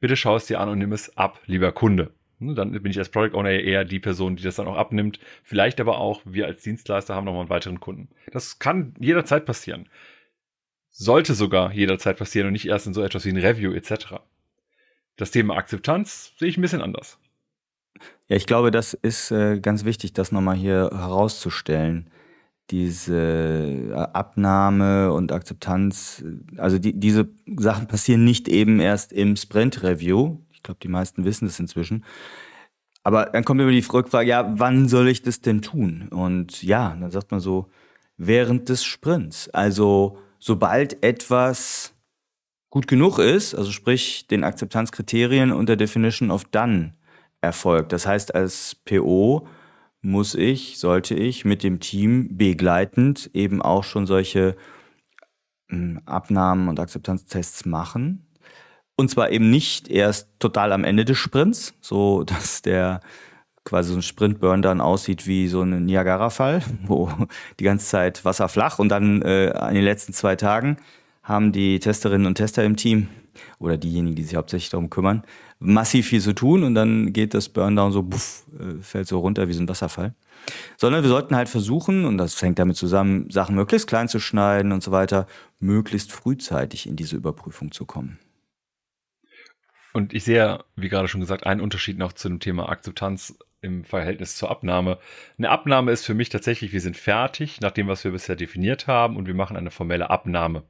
Bitte 0.00 0.16
schau 0.16 0.36
es 0.36 0.46
dir 0.46 0.60
an 0.60 0.68
und 0.68 0.78
nimm 0.78 0.92
es 0.92 1.16
ab, 1.16 1.40
lieber 1.46 1.72
Kunde. 1.72 2.10
Dann 2.38 2.72
bin 2.72 2.90
ich 2.90 2.98
als 2.98 3.08
Product 3.08 3.34
Owner 3.34 3.50
eher 3.50 3.84
die 3.84 4.00
Person, 4.00 4.36
die 4.36 4.42
das 4.42 4.56
dann 4.56 4.66
auch 4.66 4.76
abnimmt. 4.76 5.20
Vielleicht 5.42 5.80
aber 5.80 5.98
auch, 5.98 6.20
wir 6.24 6.46
als 6.46 6.62
Dienstleister 6.62 7.14
haben 7.14 7.24
nochmal 7.24 7.42
einen 7.42 7.50
weiteren 7.50 7.80
Kunden. 7.80 8.08
Das 8.30 8.58
kann 8.58 8.94
jederzeit 8.98 9.46
passieren. 9.46 9.88
Sollte 10.90 11.34
sogar 11.34 11.72
jederzeit 11.72 12.18
passieren 12.18 12.48
und 12.48 12.52
nicht 12.52 12.66
erst 12.66 12.86
in 12.86 12.94
so 12.94 13.02
etwas 13.02 13.24
wie 13.24 13.30
ein 13.30 13.38
Review 13.38 13.72
etc. 13.72 14.16
Das 15.16 15.30
Thema 15.30 15.56
Akzeptanz 15.56 16.32
sehe 16.38 16.48
ich 16.48 16.58
ein 16.58 16.62
bisschen 16.62 16.82
anders. 16.82 17.18
Ja, 18.28 18.36
ich 18.36 18.46
glaube, 18.46 18.70
das 18.70 18.94
ist 18.94 19.30
äh, 19.30 19.60
ganz 19.60 19.84
wichtig, 19.84 20.12
das 20.12 20.32
nochmal 20.32 20.56
hier 20.56 20.90
herauszustellen. 20.92 22.10
Diese 22.70 23.16
äh, 23.16 23.92
Abnahme 23.92 25.12
und 25.12 25.32
Akzeptanz, 25.32 26.24
also 26.56 26.78
die, 26.78 26.98
diese 26.98 27.28
Sachen 27.56 27.86
passieren 27.86 28.24
nicht 28.24 28.48
eben 28.48 28.80
erst 28.80 29.12
im 29.12 29.36
Sprint-Review. 29.36 30.38
Ich 30.52 30.62
glaube, 30.62 30.80
die 30.82 30.88
meisten 30.88 31.24
wissen 31.24 31.46
das 31.46 31.60
inzwischen. 31.60 32.04
Aber 33.04 33.26
dann 33.26 33.44
kommt 33.44 33.60
immer 33.60 33.70
die 33.70 33.78
Rückfrage, 33.78 34.28
ja, 34.28 34.52
wann 34.58 34.88
soll 34.88 35.08
ich 35.08 35.22
das 35.22 35.40
denn 35.40 35.62
tun? 35.62 36.08
Und 36.10 36.64
ja, 36.64 36.96
dann 37.00 37.12
sagt 37.12 37.30
man 37.30 37.38
so, 37.38 37.70
während 38.16 38.68
des 38.68 38.84
Sprints. 38.84 39.48
Also 39.50 40.18
sobald 40.40 41.04
etwas 41.04 41.94
gut 42.76 42.88
genug 42.88 43.18
ist, 43.18 43.54
also 43.54 43.72
sprich 43.72 44.26
den 44.26 44.44
Akzeptanzkriterien 44.44 45.50
und 45.50 45.66
der 45.66 45.76
Definition 45.76 46.30
of 46.30 46.44
Done 46.44 46.92
erfolgt. 47.40 47.90
Das 47.90 48.06
heißt, 48.06 48.34
als 48.34 48.74
PO 48.84 49.48
muss 50.02 50.34
ich, 50.34 50.78
sollte 50.78 51.14
ich 51.14 51.46
mit 51.46 51.62
dem 51.62 51.80
Team 51.80 52.36
begleitend 52.36 53.30
eben 53.32 53.62
auch 53.62 53.82
schon 53.82 54.06
solche 54.06 54.56
hm, 55.70 56.02
Abnahmen 56.04 56.68
und 56.68 56.78
Akzeptanztests 56.78 57.64
machen. 57.64 58.26
Und 58.94 59.10
zwar 59.10 59.30
eben 59.30 59.48
nicht 59.48 59.88
erst 59.88 60.28
total 60.38 60.70
am 60.72 60.84
Ende 60.84 61.06
des 61.06 61.16
Sprints, 61.16 61.72
so 61.80 62.24
dass 62.24 62.60
der 62.60 63.00
quasi 63.64 63.92
so 63.92 63.96
ein 63.96 64.02
Sprintburn 64.02 64.60
dann 64.60 64.82
aussieht 64.82 65.26
wie 65.26 65.48
so 65.48 65.62
ein 65.62 65.86
Niagara-Fall, 65.86 66.60
wo 66.82 67.10
die 67.58 67.64
ganze 67.64 67.86
Zeit 67.86 68.26
Wasser 68.26 68.50
flach 68.50 68.78
und 68.78 68.90
dann 68.90 69.22
äh, 69.22 69.52
an 69.54 69.72
den 69.72 69.82
letzten 69.82 70.12
zwei 70.12 70.36
Tagen 70.36 70.76
haben 71.26 71.50
die 71.50 71.80
Testerinnen 71.80 72.26
und 72.26 72.36
Tester 72.36 72.64
im 72.64 72.76
Team 72.76 73.08
oder 73.58 73.76
diejenigen, 73.76 74.14
die 74.14 74.22
sich 74.22 74.36
hauptsächlich 74.36 74.70
darum 74.70 74.90
kümmern, 74.90 75.24
massiv 75.58 76.06
viel 76.06 76.20
zu 76.20 76.32
tun 76.32 76.62
und 76.62 76.74
dann 76.74 77.12
geht 77.12 77.34
das 77.34 77.48
Burndown 77.48 77.92
so, 77.92 78.02
buff, 78.02 78.46
äh, 78.58 78.80
fällt 78.80 79.08
so 79.08 79.18
runter 79.18 79.48
wie 79.48 79.52
so 79.52 79.62
ein 79.62 79.68
Wasserfall. 79.68 80.14
Sondern 80.76 81.02
wir 81.02 81.08
sollten 81.08 81.34
halt 81.34 81.48
versuchen, 81.48 82.04
und 82.04 82.16
das 82.18 82.40
hängt 82.40 82.60
damit 82.60 82.76
zusammen, 82.76 83.28
Sachen 83.30 83.56
möglichst 83.56 83.88
klein 83.88 84.08
zu 84.08 84.20
schneiden 84.20 84.70
und 84.70 84.84
so 84.84 84.92
weiter, 84.92 85.26
möglichst 85.58 86.12
frühzeitig 86.12 86.86
in 86.86 86.94
diese 86.94 87.16
Überprüfung 87.16 87.72
zu 87.72 87.84
kommen. 87.86 88.18
Und 89.92 90.14
ich 90.14 90.24
sehe, 90.24 90.62
wie 90.76 90.88
gerade 90.88 91.08
schon 91.08 91.22
gesagt, 91.22 91.46
einen 91.46 91.60
Unterschied 91.60 91.98
noch 91.98 92.12
zu 92.12 92.28
dem 92.28 92.38
Thema 92.38 92.68
Akzeptanz 92.68 93.36
im 93.62 93.82
Verhältnis 93.82 94.36
zur 94.36 94.50
Abnahme. 94.50 94.98
Eine 95.38 95.50
Abnahme 95.50 95.90
ist 95.90 96.04
für 96.04 96.14
mich 96.14 96.28
tatsächlich, 96.28 96.72
wir 96.72 96.80
sind 96.80 96.96
fertig 96.96 97.60
nach 97.60 97.72
dem, 97.72 97.88
was 97.88 98.04
wir 98.04 98.12
bisher 98.12 98.36
definiert 98.36 98.86
haben 98.86 99.16
und 99.16 99.26
wir 99.26 99.34
machen 99.34 99.56
eine 99.56 99.70
formelle 99.72 100.10
Abnahme. 100.10 100.62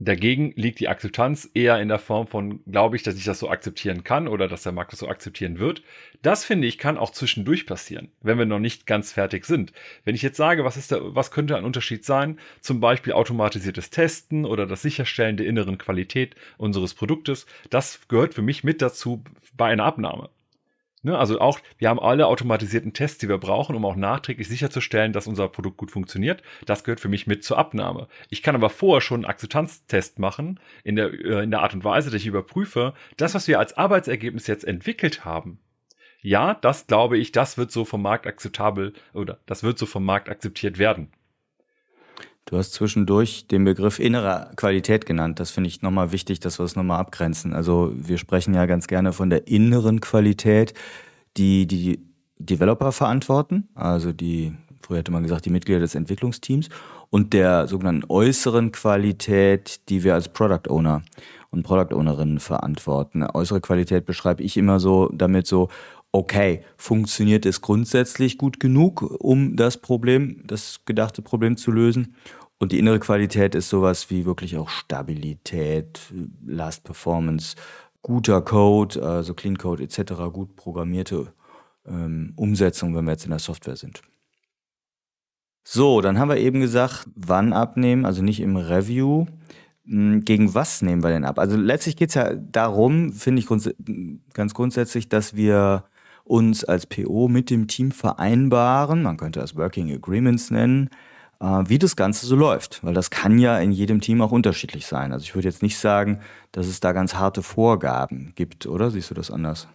Dagegen 0.00 0.52
liegt 0.54 0.78
die 0.78 0.86
Akzeptanz 0.86 1.50
eher 1.54 1.80
in 1.80 1.88
der 1.88 1.98
Form 1.98 2.28
von, 2.28 2.62
glaube 2.70 2.94
ich, 2.94 3.02
dass 3.02 3.16
ich 3.16 3.24
das 3.24 3.40
so 3.40 3.50
akzeptieren 3.50 4.04
kann 4.04 4.28
oder 4.28 4.46
dass 4.46 4.62
der 4.62 4.70
Markt 4.70 4.92
das 4.92 5.00
so 5.00 5.08
akzeptieren 5.08 5.58
wird. 5.58 5.82
Das 6.22 6.44
finde 6.44 6.68
ich 6.68 6.78
kann 6.78 6.96
auch 6.96 7.10
zwischendurch 7.10 7.66
passieren, 7.66 8.12
wenn 8.20 8.38
wir 8.38 8.46
noch 8.46 8.60
nicht 8.60 8.86
ganz 8.86 9.12
fertig 9.12 9.44
sind. 9.44 9.72
Wenn 10.04 10.14
ich 10.14 10.22
jetzt 10.22 10.36
sage, 10.36 10.64
was 10.64 10.76
ist 10.76 10.92
der, 10.92 11.16
was 11.16 11.32
könnte 11.32 11.56
ein 11.56 11.64
Unterschied 11.64 12.04
sein? 12.04 12.38
Zum 12.60 12.78
Beispiel 12.78 13.12
automatisiertes 13.12 13.90
Testen 13.90 14.44
oder 14.44 14.66
das 14.66 14.82
Sicherstellen 14.82 15.36
der 15.36 15.46
inneren 15.46 15.78
Qualität 15.78 16.36
unseres 16.58 16.94
Produktes. 16.94 17.46
Das 17.70 18.06
gehört 18.06 18.34
für 18.34 18.42
mich 18.42 18.62
mit 18.62 18.80
dazu 18.80 19.24
bei 19.56 19.66
einer 19.66 19.84
Abnahme. 19.84 20.30
Ne, 21.02 21.16
also 21.16 21.40
auch, 21.40 21.60
wir 21.76 21.88
haben 21.88 22.00
alle 22.00 22.26
automatisierten 22.26 22.92
Tests, 22.92 23.18
die 23.18 23.28
wir 23.28 23.38
brauchen, 23.38 23.76
um 23.76 23.84
auch 23.84 23.94
nachträglich 23.94 24.48
sicherzustellen, 24.48 25.12
dass 25.12 25.28
unser 25.28 25.48
Produkt 25.48 25.76
gut 25.76 25.92
funktioniert. 25.92 26.42
Das 26.66 26.82
gehört 26.82 26.98
für 26.98 27.08
mich 27.08 27.26
mit 27.28 27.44
zur 27.44 27.56
Abnahme. 27.56 28.08
Ich 28.30 28.42
kann 28.42 28.56
aber 28.56 28.68
vorher 28.68 29.00
schon 29.00 29.24
einen 29.24 29.30
Akzeptanztest 29.30 30.18
machen, 30.18 30.58
in 30.82 30.96
der, 30.96 31.12
äh, 31.12 31.44
in 31.44 31.52
der 31.52 31.62
Art 31.62 31.74
und 31.74 31.84
Weise, 31.84 32.10
dass 32.10 32.20
ich 32.20 32.26
überprüfe, 32.26 32.94
das, 33.16 33.34
was 33.34 33.46
wir 33.46 33.60
als 33.60 33.76
Arbeitsergebnis 33.76 34.48
jetzt 34.48 34.64
entwickelt 34.64 35.24
haben, 35.24 35.60
ja, 36.20 36.54
das 36.54 36.88
glaube 36.88 37.16
ich, 37.16 37.30
das 37.30 37.58
wird 37.58 37.70
so 37.70 37.84
vom 37.84 38.02
Markt 38.02 38.26
akzeptabel 38.26 38.92
oder 39.14 39.38
das 39.46 39.62
wird 39.62 39.78
so 39.78 39.86
vom 39.86 40.04
Markt 40.04 40.28
akzeptiert 40.28 40.78
werden. 40.78 41.12
Du 42.48 42.56
hast 42.56 42.72
zwischendurch 42.72 43.46
den 43.46 43.64
Begriff 43.64 43.98
innere 43.98 44.50
Qualität 44.56 45.04
genannt. 45.04 45.38
Das 45.38 45.50
finde 45.50 45.68
ich 45.68 45.82
nochmal 45.82 46.12
wichtig, 46.12 46.40
dass 46.40 46.58
wir 46.58 46.64
es 46.64 46.76
nochmal 46.76 46.98
abgrenzen. 46.98 47.52
Also 47.52 47.92
wir 47.94 48.16
sprechen 48.16 48.54
ja 48.54 48.64
ganz 48.64 48.86
gerne 48.86 49.12
von 49.12 49.28
der 49.28 49.48
inneren 49.48 50.00
Qualität, 50.00 50.72
die 51.36 51.66
die 51.66 52.00
Developer 52.38 52.90
verantworten, 52.90 53.68
also 53.74 54.12
die, 54.12 54.54
früher 54.80 54.98
hätte 54.98 55.12
man 55.12 55.24
gesagt, 55.24 55.44
die 55.44 55.50
Mitglieder 55.50 55.80
des 55.80 55.94
Entwicklungsteams 55.94 56.70
und 57.10 57.34
der 57.34 57.66
sogenannten 57.66 58.06
äußeren 58.08 58.72
Qualität, 58.72 59.86
die 59.90 60.02
wir 60.02 60.14
als 60.14 60.30
Product 60.30 60.70
Owner 60.70 61.02
und 61.50 61.64
Product 61.64 61.94
Ownerinnen 61.94 62.40
verantworten. 62.40 63.24
Äußere 63.24 63.60
Qualität 63.60 64.06
beschreibe 64.06 64.42
ich 64.42 64.56
immer 64.56 64.80
so 64.80 65.10
damit 65.12 65.46
so, 65.46 65.68
okay, 66.12 66.62
funktioniert 66.76 67.44
es 67.44 67.60
grundsätzlich 67.60 68.38
gut 68.38 68.60
genug, 68.60 69.02
um 69.20 69.56
das 69.56 69.76
Problem, 69.76 70.42
das 70.46 70.80
gedachte 70.84 71.22
Problem 71.22 71.56
zu 71.56 71.70
lösen? 71.70 72.14
Und 72.58 72.72
die 72.72 72.78
innere 72.78 72.98
Qualität 72.98 73.54
ist 73.54 73.68
sowas 73.68 74.10
wie 74.10 74.26
wirklich 74.26 74.56
auch 74.56 74.68
Stabilität, 74.68 76.00
Last 76.44 76.84
Performance, 76.84 77.54
guter 78.02 78.42
Code, 78.42 79.02
also 79.02 79.34
Clean 79.34 79.56
Code 79.56 79.82
etc., 79.84 80.14
gut 80.32 80.56
programmierte 80.56 81.32
ähm, 81.86 82.32
Umsetzung, 82.36 82.94
wenn 82.96 83.04
wir 83.04 83.12
jetzt 83.12 83.24
in 83.24 83.30
der 83.30 83.38
Software 83.38 83.76
sind. 83.76 84.02
So, 85.62 86.00
dann 86.00 86.18
haben 86.18 86.30
wir 86.30 86.38
eben 86.38 86.60
gesagt, 86.60 87.06
wann 87.14 87.52
abnehmen, 87.52 88.06
also 88.06 88.22
nicht 88.22 88.40
im 88.40 88.56
Review. 88.56 89.26
Hm, 89.84 90.24
gegen 90.24 90.54
was 90.54 90.82
nehmen 90.82 91.02
wir 91.02 91.10
denn 91.10 91.24
ab? 91.24 91.38
Also 91.38 91.56
letztlich 91.56 91.96
geht 91.96 92.08
es 92.08 92.14
ja 92.14 92.34
darum, 92.34 93.12
finde 93.12 93.40
ich 93.40 93.46
grunds 93.46 93.70
ganz 94.32 94.54
grundsätzlich, 94.54 95.08
dass 95.08 95.36
wir 95.36 95.84
uns 96.24 96.64
als 96.64 96.86
PO 96.86 97.28
mit 97.28 97.50
dem 97.50 97.68
Team 97.68 97.90
vereinbaren, 97.90 99.02
man 99.02 99.16
könnte 99.16 99.40
das 99.40 99.56
Working 99.56 99.92
Agreements 99.92 100.50
nennen, 100.50 100.90
wie 101.40 101.78
das 101.78 101.96
Ganze 101.96 102.26
so 102.26 102.36
läuft. 102.36 102.82
Weil 102.82 102.94
das 102.94 103.10
kann 103.10 103.38
ja 103.38 103.58
in 103.58 103.72
jedem 103.72 104.00
Team 104.00 104.20
auch 104.22 104.32
unterschiedlich 104.32 104.86
sein. 104.86 105.12
Also 105.12 105.24
ich 105.24 105.34
würde 105.34 105.48
jetzt 105.48 105.62
nicht 105.62 105.78
sagen, 105.78 106.20
dass 106.52 106.66
es 106.66 106.80
da 106.80 106.92
ganz 106.92 107.14
harte 107.14 107.42
Vorgaben 107.42 108.32
gibt, 108.34 108.66
oder? 108.66 108.90
Siehst 108.90 109.10
du 109.10 109.14
das 109.14 109.30
anders? 109.30 109.68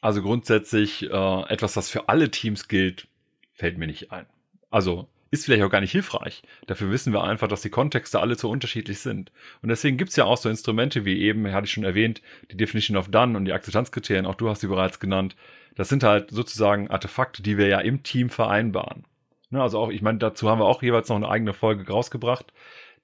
Also 0.00 0.20
grundsätzlich 0.22 1.08
äh, 1.08 1.42
etwas, 1.48 1.74
das 1.74 1.88
für 1.88 2.08
alle 2.08 2.30
Teams 2.30 2.66
gilt, 2.66 3.06
fällt 3.52 3.78
mir 3.78 3.86
nicht 3.86 4.10
ein. 4.10 4.26
Also 4.70 5.08
ist 5.30 5.46
vielleicht 5.46 5.62
auch 5.62 5.70
gar 5.70 5.80
nicht 5.80 5.92
hilfreich. 5.92 6.42
Dafür 6.66 6.90
wissen 6.90 7.12
wir 7.12 7.24
einfach, 7.24 7.48
dass 7.48 7.62
die 7.62 7.70
Kontexte 7.70 8.20
alle 8.20 8.34
so 8.34 8.50
unterschiedlich 8.50 8.98
sind. 8.98 9.32
Und 9.62 9.70
deswegen 9.70 9.96
gibt's 9.96 10.16
ja 10.16 10.24
auch 10.24 10.36
so 10.36 10.50
Instrumente 10.50 11.06
wie 11.06 11.20
eben, 11.20 11.50
hatte 11.52 11.64
ich 11.64 11.72
schon 11.72 11.84
erwähnt, 11.84 12.20
die 12.50 12.56
Definition 12.56 12.98
of 12.98 13.08
Done 13.08 13.36
und 13.36 13.46
die 13.46 13.52
Akzeptanzkriterien, 13.52 14.26
auch 14.26 14.34
du 14.34 14.50
hast 14.50 14.60
sie 14.60 14.66
bereits 14.66 15.00
genannt. 15.00 15.36
Das 15.74 15.88
sind 15.88 16.02
halt 16.02 16.30
sozusagen 16.30 16.90
Artefakte, 16.90 17.42
die 17.42 17.56
wir 17.56 17.68
ja 17.68 17.80
im 17.80 18.02
Team 18.02 18.28
vereinbaren. 18.28 19.04
Ne, 19.52 19.62
also 19.62 19.78
auch, 19.78 19.90
ich 19.90 20.00
meine, 20.00 20.18
dazu 20.18 20.48
haben 20.48 20.60
wir 20.60 20.64
auch 20.64 20.82
jeweils 20.82 21.10
noch 21.10 21.16
eine 21.16 21.28
eigene 21.28 21.52
Folge 21.52 21.86
rausgebracht. 21.86 22.52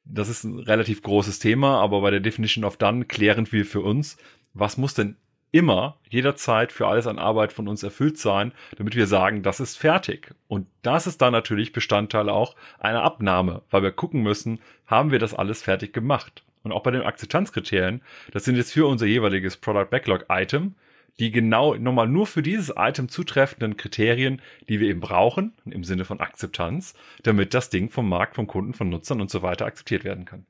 Das 0.06 0.30
ist 0.30 0.44
ein 0.44 0.58
relativ 0.58 1.02
großes 1.02 1.38
Thema, 1.38 1.78
aber 1.80 2.00
bei 2.00 2.10
der 2.10 2.20
Definition 2.20 2.64
of 2.64 2.78
Done 2.78 3.04
klären 3.04 3.46
wir 3.52 3.66
für 3.66 3.82
uns, 3.82 4.16
was 4.54 4.78
muss 4.78 4.94
denn 4.94 5.16
immer, 5.50 5.98
jederzeit 6.08 6.72
für 6.72 6.86
alles 6.86 7.06
an 7.06 7.18
Arbeit 7.18 7.52
von 7.52 7.68
uns 7.68 7.82
erfüllt 7.82 8.16
sein, 8.16 8.52
damit 8.78 8.96
wir 8.96 9.06
sagen, 9.06 9.42
das 9.42 9.60
ist 9.60 9.76
fertig. 9.76 10.34
Und 10.46 10.66
das 10.80 11.06
ist 11.06 11.20
dann 11.20 11.32
natürlich 11.32 11.72
Bestandteil 11.72 12.30
auch 12.30 12.56
einer 12.78 13.02
Abnahme, 13.02 13.60
weil 13.70 13.82
wir 13.82 13.92
gucken 13.92 14.22
müssen, 14.22 14.60
haben 14.86 15.10
wir 15.10 15.18
das 15.18 15.34
alles 15.34 15.62
fertig 15.62 15.92
gemacht. 15.92 16.44
Und 16.62 16.72
auch 16.72 16.82
bei 16.82 16.90
den 16.90 17.02
Akzeptanzkriterien, 17.02 18.00
das 18.32 18.44
sind 18.44 18.56
jetzt 18.56 18.72
für 18.72 18.86
unser 18.86 19.04
jeweiliges 19.04 19.58
Product 19.58 19.90
Backlog 19.90 20.24
Item, 20.30 20.76
die 21.18 21.30
genau 21.30 21.74
nochmal 21.74 22.08
nur 22.08 22.26
für 22.26 22.42
dieses 22.42 22.72
Item 22.76 23.08
zutreffenden 23.08 23.76
Kriterien, 23.76 24.40
die 24.68 24.80
wir 24.80 24.88
eben 24.88 25.00
brauchen, 25.00 25.52
im 25.64 25.84
Sinne 25.84 26.04
von 26.04 26.20
Akzeptanz, 26.20 26.94
damit 27.22 27.54
das 27.54 27.70
Ding 27.70 27.90
vom 27.90 28.08
Markt, 28.08 28.36
vom 28.36 28.46
Kunden, 28.46 28.74
von 28.74 28.88
Nutzern 28.88 29.20
und 29.20 29.30
so 29.30 29.42
weiter 29.42 29.66
akzeptiert 29.66 30.04
werden 30.04 30.24
kann. 30.24 30.46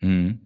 Mhm. 0.00 0.40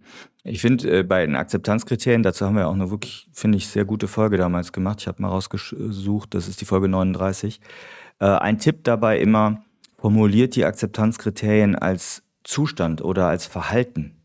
Ich 0.44 0.60
finde, 0.60 0.98
äh, 0.98 1.02
bei 1.02 1.26
den 1.26 1.34
Akzeptanzkriterien, 1.34 2.22
dazu 2.22 2.46
haben 2.46 2.56
wir 2.56 2.68
auch 2.68 2.74
eine 2.74 2.90
wirklich, 2.90 3.28
finde 3.32 3.58
ich, 3.58 3.66
sehr 3.68 3.84
gute 3.84 4.06
Folge 4.06 4.36
damals 4.36 4.72
gemacht. 4.72 5.00
Ich 5.00 5.08
habe 5.08 5.20
mal 5.20 5.28
rausgesucht, 5.28 6.34
das 6.34 6.46
ist 6.46 6.60
die 6.60 6.66
Folge 6.66 6.88
39. 6.88 7.60
Äh, 8.20 8.26
ein 8.26 8.58
Tipp 8.58 8.84
dabei 8.84 9.18
immer, 9.18 9.64
formuliert 9.98 10.54
die 10.56 10.64
Akzeptanzkriterien 10.64 11.74
als 11.74 12.22
Zustand 12.44 13.02
oder 13.02 13.26
als 13.26 13.46
Verhalten. 13.46 14.15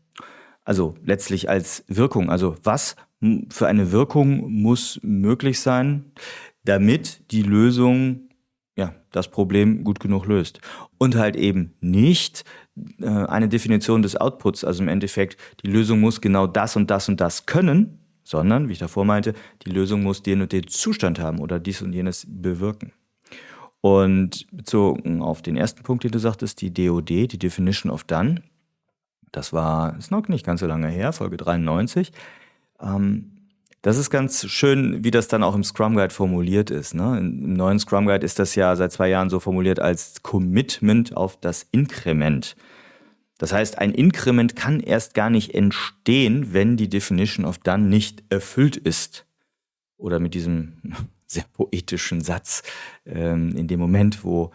Also 0.64 0.94
letztlich 1.04 1.48
als 1.48 1.84
Wirkung. 1.88 2.30
Also 2.30 2.56
was 2.62 2.96
für 3.50 3.66
eine 3.66 3.92
Wirkung 3.92 4.50
muss 4.50 4.98
möglich 5.02 5.60
sein, 5.60 6.12
damit 6.64 7.30
die 7.32 7.42
Lösung 7.42 8.28
ja, 8.76 8.94
das 9.10 9.30
Problem 9.30 9.84
gut 9.84 10.00
genug 10.00 10.26
löst. 10.26 10.60
Und 10.98 11.14
halt 11.14 11.36
eben 11.36 11.74
nicht 11.80 12.44
äh, 13.00 13.06
eine 13.06 13.48
Definition 13.48 14.02
des 14.02 14.16
Outputs, 14.16 14.64
also 14.64 14.82
im 14.82 14.88
Endeffekt, 14.88 15.36
die 15.62 15.70
Lösung 15.70 16.00
muss 16.00 16.20
genau 16.20 16.46
das 16.46 16.76
und 16.76 16.90
das 16.90 17.08
und 17.08 17.20
das 17.20 17.46
können, 17.46 17.98
sondern, 18.24 18.68
wie 18.68 18.72
ich 18.72 18.78
davor 18.78 19.04
meinte, 19.04 19.34
die 19.66 19.70
Lösung 19.70 20.02
muss 20.02 20.22
den 20.22 20.40
und 20.42 20.52
den 20.52 20.66
Zustand 20.68 21.18
haben 21.18 21.38
oder 21.38 21.60
dies 21.60 21.82
und 21.82 21.92
jenes 21.92 22.26
bewirken. 22.26 22.92
Und 23.80 24.46
bezogen 24.52 25.20
auf 25.22 25.42
den 25.42 25.56
ersten 25.56 25.82
Punkt, 25.82 26.04
den 26.04 26.12
du 26.12 26.20
sagtest, 26.20 26.60
die 26.60 26.72
DOD, 26.72 27.08
die 27.10 27.38
Definition 27.38 27.90
of 27.90 28.04
Done, 28.04 28.42
das 29.32 29.52
war, 29.52 29.96
ist 29.98 30.10
noch 30.10 30.28
nicht 30.28 30.46
ganz 30.46 30.60
so 30.60 30.66
lange 30.66 30.88
her, 30.88 31.12
Folge 31.12 31.38
93. 31.38 32.12
Ähm, 32.80 33.32
das 33.82 33.96
ist 33.96 34.10
ganz 34.10 34.46
schön, 34.46 35.02
wie 35.02 35.10
das 35.10 35.26
dann 35.26 35.42
auch 35.42 35.56
im 35.56 35.64
Scrum 35.64 35.96
Guide 35.96 36.14
formuliert 36.14 36.70
ist. 36.70 36.94
Ne? 36.94 37.18
Im 37.18 37.54
neuen 37.54 37.80
Scrum 37.80 38.06
Guide 38.06 38.24
ist 38.24 38.38
das 38.38 38.54
ja 38.54 38.76
seit 38.76 38.92
zwei 38.92 39.08
Jahren 39.08 39.28
so 39.28 39.40
formuliert 39.40 39.80
als 39.80 40.22
Commitment 40.22 41.16
auf 41.16 41.36
das 41.40 41.66
Inkrement. 41.72 42.54
Das 43.38 43.52
heißt, 43.52 43.78
ein 43.78 43.92
Inkrement 43.92 44.54
kann 44.54 44.78
erst 44.78 45.14
gar 45.14 45.30
nicht 45.30 45.52
entstehen, 45.52 46.52
wenn 46.52 46.76
die 46.76 46.88
Definition 46.88 47.44
of 47.44 47.58
Done 47.58 47.88
nicht 47.88 48.22
erfüllt 48.28 48.76
ist. 48.76 49.26
Oder 49.96 50.20
mit 50.20 50.34
diesem 50.34 50.74
sehr 51.26 51.44
poetischen 51.52 52.20
Satz, 52.20 52.62
ähm, 53.04 53.56
in 53.56 53.66
dem 53.66 53.80
Moment, 53.80 54.22
wo 54.22 54.52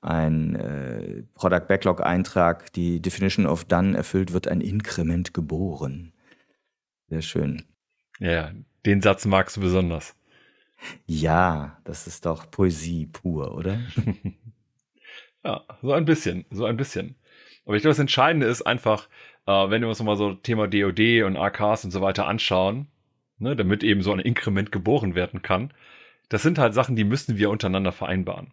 ein 0.00 0.56
äh, 0.56 1.22
Product 1.34 1.66
Backlog 1.68 2.00
Eintrag 2.00 2.72
die 2.72 3.00
Definition 3.00 3.46
of 3.46 3.64
Done 3.64 3.96
erfüllt, 3.96 4.32
wird 4.32 4.48
ein 4.48 4.60
Inkrement 4.60 5.34
geboren. 5.34 6.12
Sehr 7.08 7.22
schön. 7.22 7.64
Ja, 8.18 8.52
den 8.86 9.02
Satz 9.02 9.24
magst 9.26 9.56
du 9.56 9.60
besonders. 9.60 10.14
Ja, 11.06 11.78
das 11.84 12.06
ist 12.06 12.24
doch 12.24 12.50
Poesie 12.50 13.06
pur, 13.06 13.54
oder? 13.54 13.78
ja, 15.44 15.64
so 15.82 15.92
ein 15.92 16.04
bisschen, 16.04 16.46
so 16.50 16.64
ein 16.64 16.76
bisschen. 16.76 17.16
Aber 17.66 17.76
ich 17.76 17.82
glaube, 17.82 17.92
das 17.92 17.98
Entscheidende 17.98 18.46
ist 18.46 18.62
einfach, 18.62 19.08
äh, 19.46 19.70
wenn 19.70 19.82
wir 19.82 19.88
uns 19.88 19.98
nochmal 19.98 20.16
so 20.16 20.34
Thema 20.34 20.66
DOD 20.68 21.24
und 21.24 21.36
AKs 21.36 21.84
und 21.84 21.90
so 21.90 22.00
weiter 22.00 22.26
anschauen, 22.26 22.86
ne, 23.38 23.56
damit 23.56 23.82
eben 23.82 24.02
so 24.02 24.12
ein 24.12 24.20
Inkrement 24.20 24.72
geboren 24.72 25.14
werden 25.14 25.42
kann, 25.42 25.72
das 26.30 26.42
sind 26.42 26.58
halt 26.58 26.74
Sachen, 26.74 26.96
die 26.96 27.04
müssen 27.04 27.36
wir 27.36 27.50
untereinander 27.50 27.92
vereinbaren. 27.92 28.52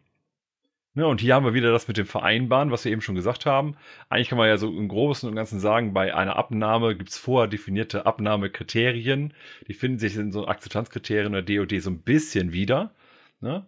Ne, 0.98 1.06
und 1.06 1.22
hier 1.22 1.36
haben 1.36 1.46
wir 1.46 1.54
wieder 1.54 1.72
das 1.72 1.88
mit 1.88 1.98
dem 1.98 2.08
Vereinbaren, 2.08 2.72
was 2.72 2.84
wir 2.84 2.92
eben 2.92 3.04
schon 3.04 3.13
gesagt 3.13 3.46
haben. 3.46 3.75
Eigentlich 4.10 4.30
kann 4.30 4.39
man 4.39 4.48
ja 4.48 4.58
so 4.58 4.68
im 4.68 4.88
Großen 4.88 5.30
und 5.30 5.36
Ganzen 5.36 5.60
sagen, 5.60 5.94
bei 5.94 6.16
einer 6.16 6.38
Abnahme 6.38 6.96
gibt 6.96 7.12
es 7.12 7.20
vorher 7.20 7.48
definierte 7.48 8.08
Abnahmekriterien. 8.08 9.32
Die 9.68 9.75
finden 9.75 10.00
sich 10.00 10.16
in 10.16 10.32
so 10.32 10.48
Akzeptanzkriterien 10.48 11.36
oder 11.36 11.44
DOD 11.44 11.84
so 11.84 11.92
ein 11.92 12.00
bisschen 12.00 12.51
wieder. 12.51 12.96
Ne? 13.42 13.68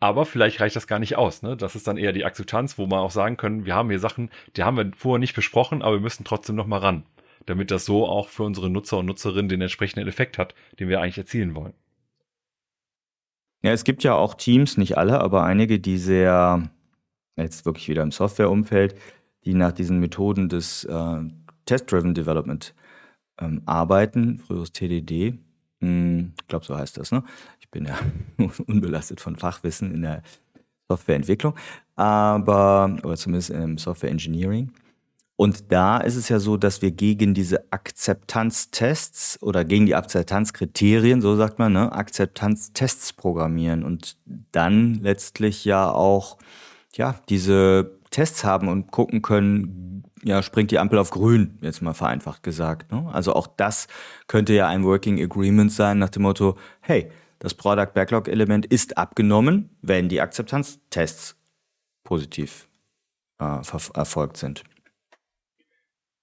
Aber 0.00 0.24
vielleicht 0.24 0.62
reicht 0.62 0.76
das 0.76 0.86
gar 0.86 0.98
nicht 0.98 1.16
aus. 1.16 1.42
Ne? 1.42 1.58
Das 1.58 1.76
ist 1.76 1.86
dann 1.86 1.98
eher 1.98 2.14
die 2.14 2.24
Akzeptanz, 2.24 2.78
wo 2.78 2.86
man 2.86 3.00
auch 3.00 3.10
sagen 3.10 3.36
können, 3.36 3.66
wir 3.66 3.74
haben 3.74 3.90
hier 3.90 3.98
Sachen, 3.98 4.30
die 4.56 4.62
haben 4.62 4.78
wir 4.78 4.90
vorher 4.96 5.18
nicht 5.18 5.34
besprochen, 5.36 5.82
aber 5.82 5.96
wir 5.96 6.00
müssen 6.00 6.24
trotzdem 6.24 6.56
nochmal 6.56 6.80
ran. 6.80 7.04
Damit 7.44 7.70
das 7.70 7.84
so 7.84 8.06
auch 8.06 8.30
für 8.30 8.44
unsere 8.44 8.70
Nutzer 8.70 8.96
und 8.96 9.04
Nutzerinnen 9.04 9.50
den 9.50 9.60
entsprechenden 9.60 10.08
Effekt 10.08 10.38
hat, 10.38 10.54
den 10.80 10.88
wir 10.88 11.02
eigentlich 11.02 11.18
erzielen 11.18 11.54
wollen. 11.54 11.74
Ja, 13.62 13.72
es 13.72 13.84
gibt 13.84 14.04
ja 14.04 14.14
auch 14.14 14.34
Teams, 14.34 14.76
nicht 14.76 14.96
alle, 14.96 15.20
aber 15.20 15.42
einige, 15.44 15.80
die 15.80 15.98
sehr, 15.98 16.70
jetzt 17.36 17.66
wirklich 17.66 17.88
wieder 17.88 18.02
im 18.02 18.12
Softwareumfeld, 18.12 18.94
die 19.44 19.54
nach 19.54 19.72
diesen 19.72 19.98
Methoden 19.98 20.48
des 20.48 20.84
äh, 20.84 21.20
Test-Driven 21.66 22.14
Development 22.14 22.74
ähm, 23.40 23.62
arbeiten, 23.66 24.38
früheres 24.38 24.72
TDD. 24.72 25.38
Hm, 25.80 26.34
ich 26.40 26.46
glaube, 26.46 26.64
so 26.64 26.76
heißt 26.76 26.98
das. 26.98 27.10
Ne? 27.10 27.24
Ich 27.60 27.68
bin 27.70 27.84
ja 27.84 27.98
unbelastet 28.66 29.20
von 29.20 29.36
Fachwissen 29.36 29.92
in 29.92 30.02
der 30.02 30.22
Softwareentwicklung, 30.88 31.54
aber, 31.96 32.96
oder 33.02 33.16
zumindest 33.16 33.50
im 33.50 33.76
Software 33.76 34.10
Engineering. 34.10 34.72
Und 35.40 35.70
da 35.70 35.98
ist 35.98 36.16
es 36.16 36.28
ja 36.28 36.40
so, 36.40 36.56
dass 36.56 36.82
wir 36.82 36.90
gegen 36.90 37.32
diese 37.32 37.72
Akzeptanztests 37.72 39.40
oder 39.40 39.64
gegen 39.64 39.86
die 39.86 39.94
Akzeptanzkriterien, 39.94 41.22
so 41.22 41.36
sagt 41.36 41.60
man, 41.60 41.72
ne, 41.74 41.92
Akzeptanztests 41.92 43.12
programmieren 43.12 43.84
und 43.84 44.16
dann 44.50 44.94
letztlich 44.94 45.64
ja 45.64 45.92
auch 45.92 46.38
ja, 46.96 47.14
diese 47.28 48.00
Tests 48.10 48.42
haben 48.42 48.66
und 48.66 48.90
gucken 48.90 49.22
können, 49.22 50.02
ja, 50.24 50.42
springt 50.42 50.72
die 50.72 50.80
Ampel 50.80 50.98
auf 50.98 51.10
grün, 51.10 51.56
jetzt 51.60 51.82
mal 51.82 51.94
vereinfacht 51.94 52.42
gesagt. 52.42 52.90
Ne? 52.90 53.08
Also 53.12 53.32
auch 53.32 53.46
das 53.46 53.86
könnte 54.26 54.54
ja 54.54 54.66
ein 54.66 54.82
Working 54.82 55.22
Agreement 55.22 55.70
sein 55.70 56.00
nach 56.00 56.08
dem 56.08 56.22
Motto, 56.22 56.58
hey, 56.80 57.12
das 57.38 57.54
Product 57.54 57.94
Backlog 57.94 58.26
Element 58.26 58.66
ist 58.66 58.98
abgenommen, 58.98 59.70
wenn 59.82 60.08
die 60.08 60.20
Akzeptanztests 60.20 61.36
positiv 62.02 62.68
äh, 63.38 63.60
erfolgt 63.94 64.36
sind. 64.36 64.64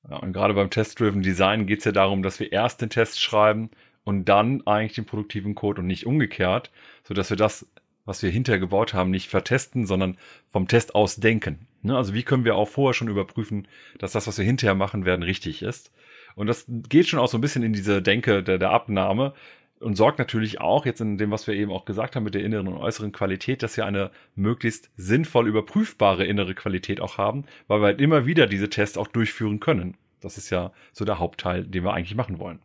Ja, 0.09 0.17
und 0.17 0.33
gerade 0.33 0.53
beim 0.53 0.69
Test-Driven 0.69 1.21
Design 1.21 1.65
geht 1.65 1.79
es 1.79 1.85
ja 1.85 1.91
darum, 1.91 2.21
dass 2.21 2.39
wir 2.39 2.51
erst 2.51 2.81
den 2.81 2.89
Test 2.89 3.21
schreiben 3.21 3.69
und 4.03 4.25
dann 4.25 4.65
eigentlich 4.67 4.93
den 4.93 5.05
produktiven 5.05 5.55
Code 5.55 5.81
und 5.81 5.87
nicht 5.87 6.05
umgekehrt, 6.05 6.71
sodass 7.03 7.29
wir 7.29 7.37
das, 7.37 7.67
was 8.05 8.21
wir 8.21 8.29
hinterher 8.29 8.59
gebaut 8.59 8.93
haben, 8.93 9.09
nicht 9.09 9.29
vertesten, 9.29 9.87
sondern 9.87 10.17
vom 10.49 10.67
Test 10.67 10.93
aus 10.93 11.15
denken. 11.15 11.67
Ne? 11.81 11.97
Also 11.97 12.13
wie 12.13 12.23
können 12.23 12.45
wir 12.45 12.55
auch 12.55 12.69
vorher 12.69 12.93
schon 12.93 13.07
überprüfen, 13.07 13.67
dass 13.97 14.11
das, 14.11 14.27
was 14.27 14.37
wir 14.37 14.45
hinterher 14.45 14.75
machen 14.75 15.05
werden, 15.05 15.23
richtig 15.23 15.63
ist. 15.63 15.91
Und 16.35 16.47
das 16.47 16.65
geht 16.67 17.07
schon 17.07 17.19
auch 17.19 17.27
so 17.27 17.37
ein 17.37 17.41
bisschen 17.41 17.63
in 17.63 17.73
diese 17.73 18.01
Denke 18.01 18.43
der, 18.43 18.59
der 18.59 18.69
Abnahme 18.69 19.33
und 19.79 19.95
sorgt 19.95 20.19
natürlich 20.19 20.61
auch 20.61 20.85
jetzt 20.85 21.01
in 21.01 21.17
dem, 21.17 21.31
was 21.31 21.47
wir 21.47 21.53
eben 21.53 21.71
auch 21.71 21.85
gesagt 21.85 22.15
haben 22.15 22.23
mit 22.23 22.33
der 22.33 22.43
inneren 22.43 22.67
und 22.67 22.77
äußeren 22.77 23.11
Qualität, 23.11 23.61
dass 23.61 23.77
wir 23.77 23.85
eine 23.85 24.11
möglichst 24.35 24.89
sinnvoll 24.95 25.47
überprüfbare 25.47 26.25
innere 26.25 26.55
Qualität 26.55 27.01
auch 27.01 27.17
haben, 27.17 27.45
weil 27.67 27.81
wir 27.81 27.85
halt 27.87 28.01
immer 28.01 28.25
wieder 28.25 28.47
diese 28.47 28.69
Tests 28.69 28.97
auch 28.97 29.07
durchführen 29.07 29.59
können. 29.59 29.97
Das 30.21 30.37
ist 30.37 30.49
ja 30.49 30.71
so 30.93 31.05
der 31.05 31.19
Hauptteil, 31.19 31.63
den 31.65 31.83
wir 31.83 31.93
eigentlich 31.93 32.15
machen 32.15 32.39
wollen. 32.39 32.59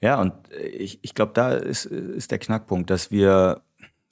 Ja, 0.00 0.20
und 0.20 0.32
ich, 0.52 0.98
ich 1.02 1.14
glaube, 1.14 1.32
da 1.34 1.52
ist, 1.52 1.86
ist 1.86 2.30
der 2.30 2.38
Knackpunkt, 2.38 2.90
dass 2.90 3.10
wir 3.10 3.62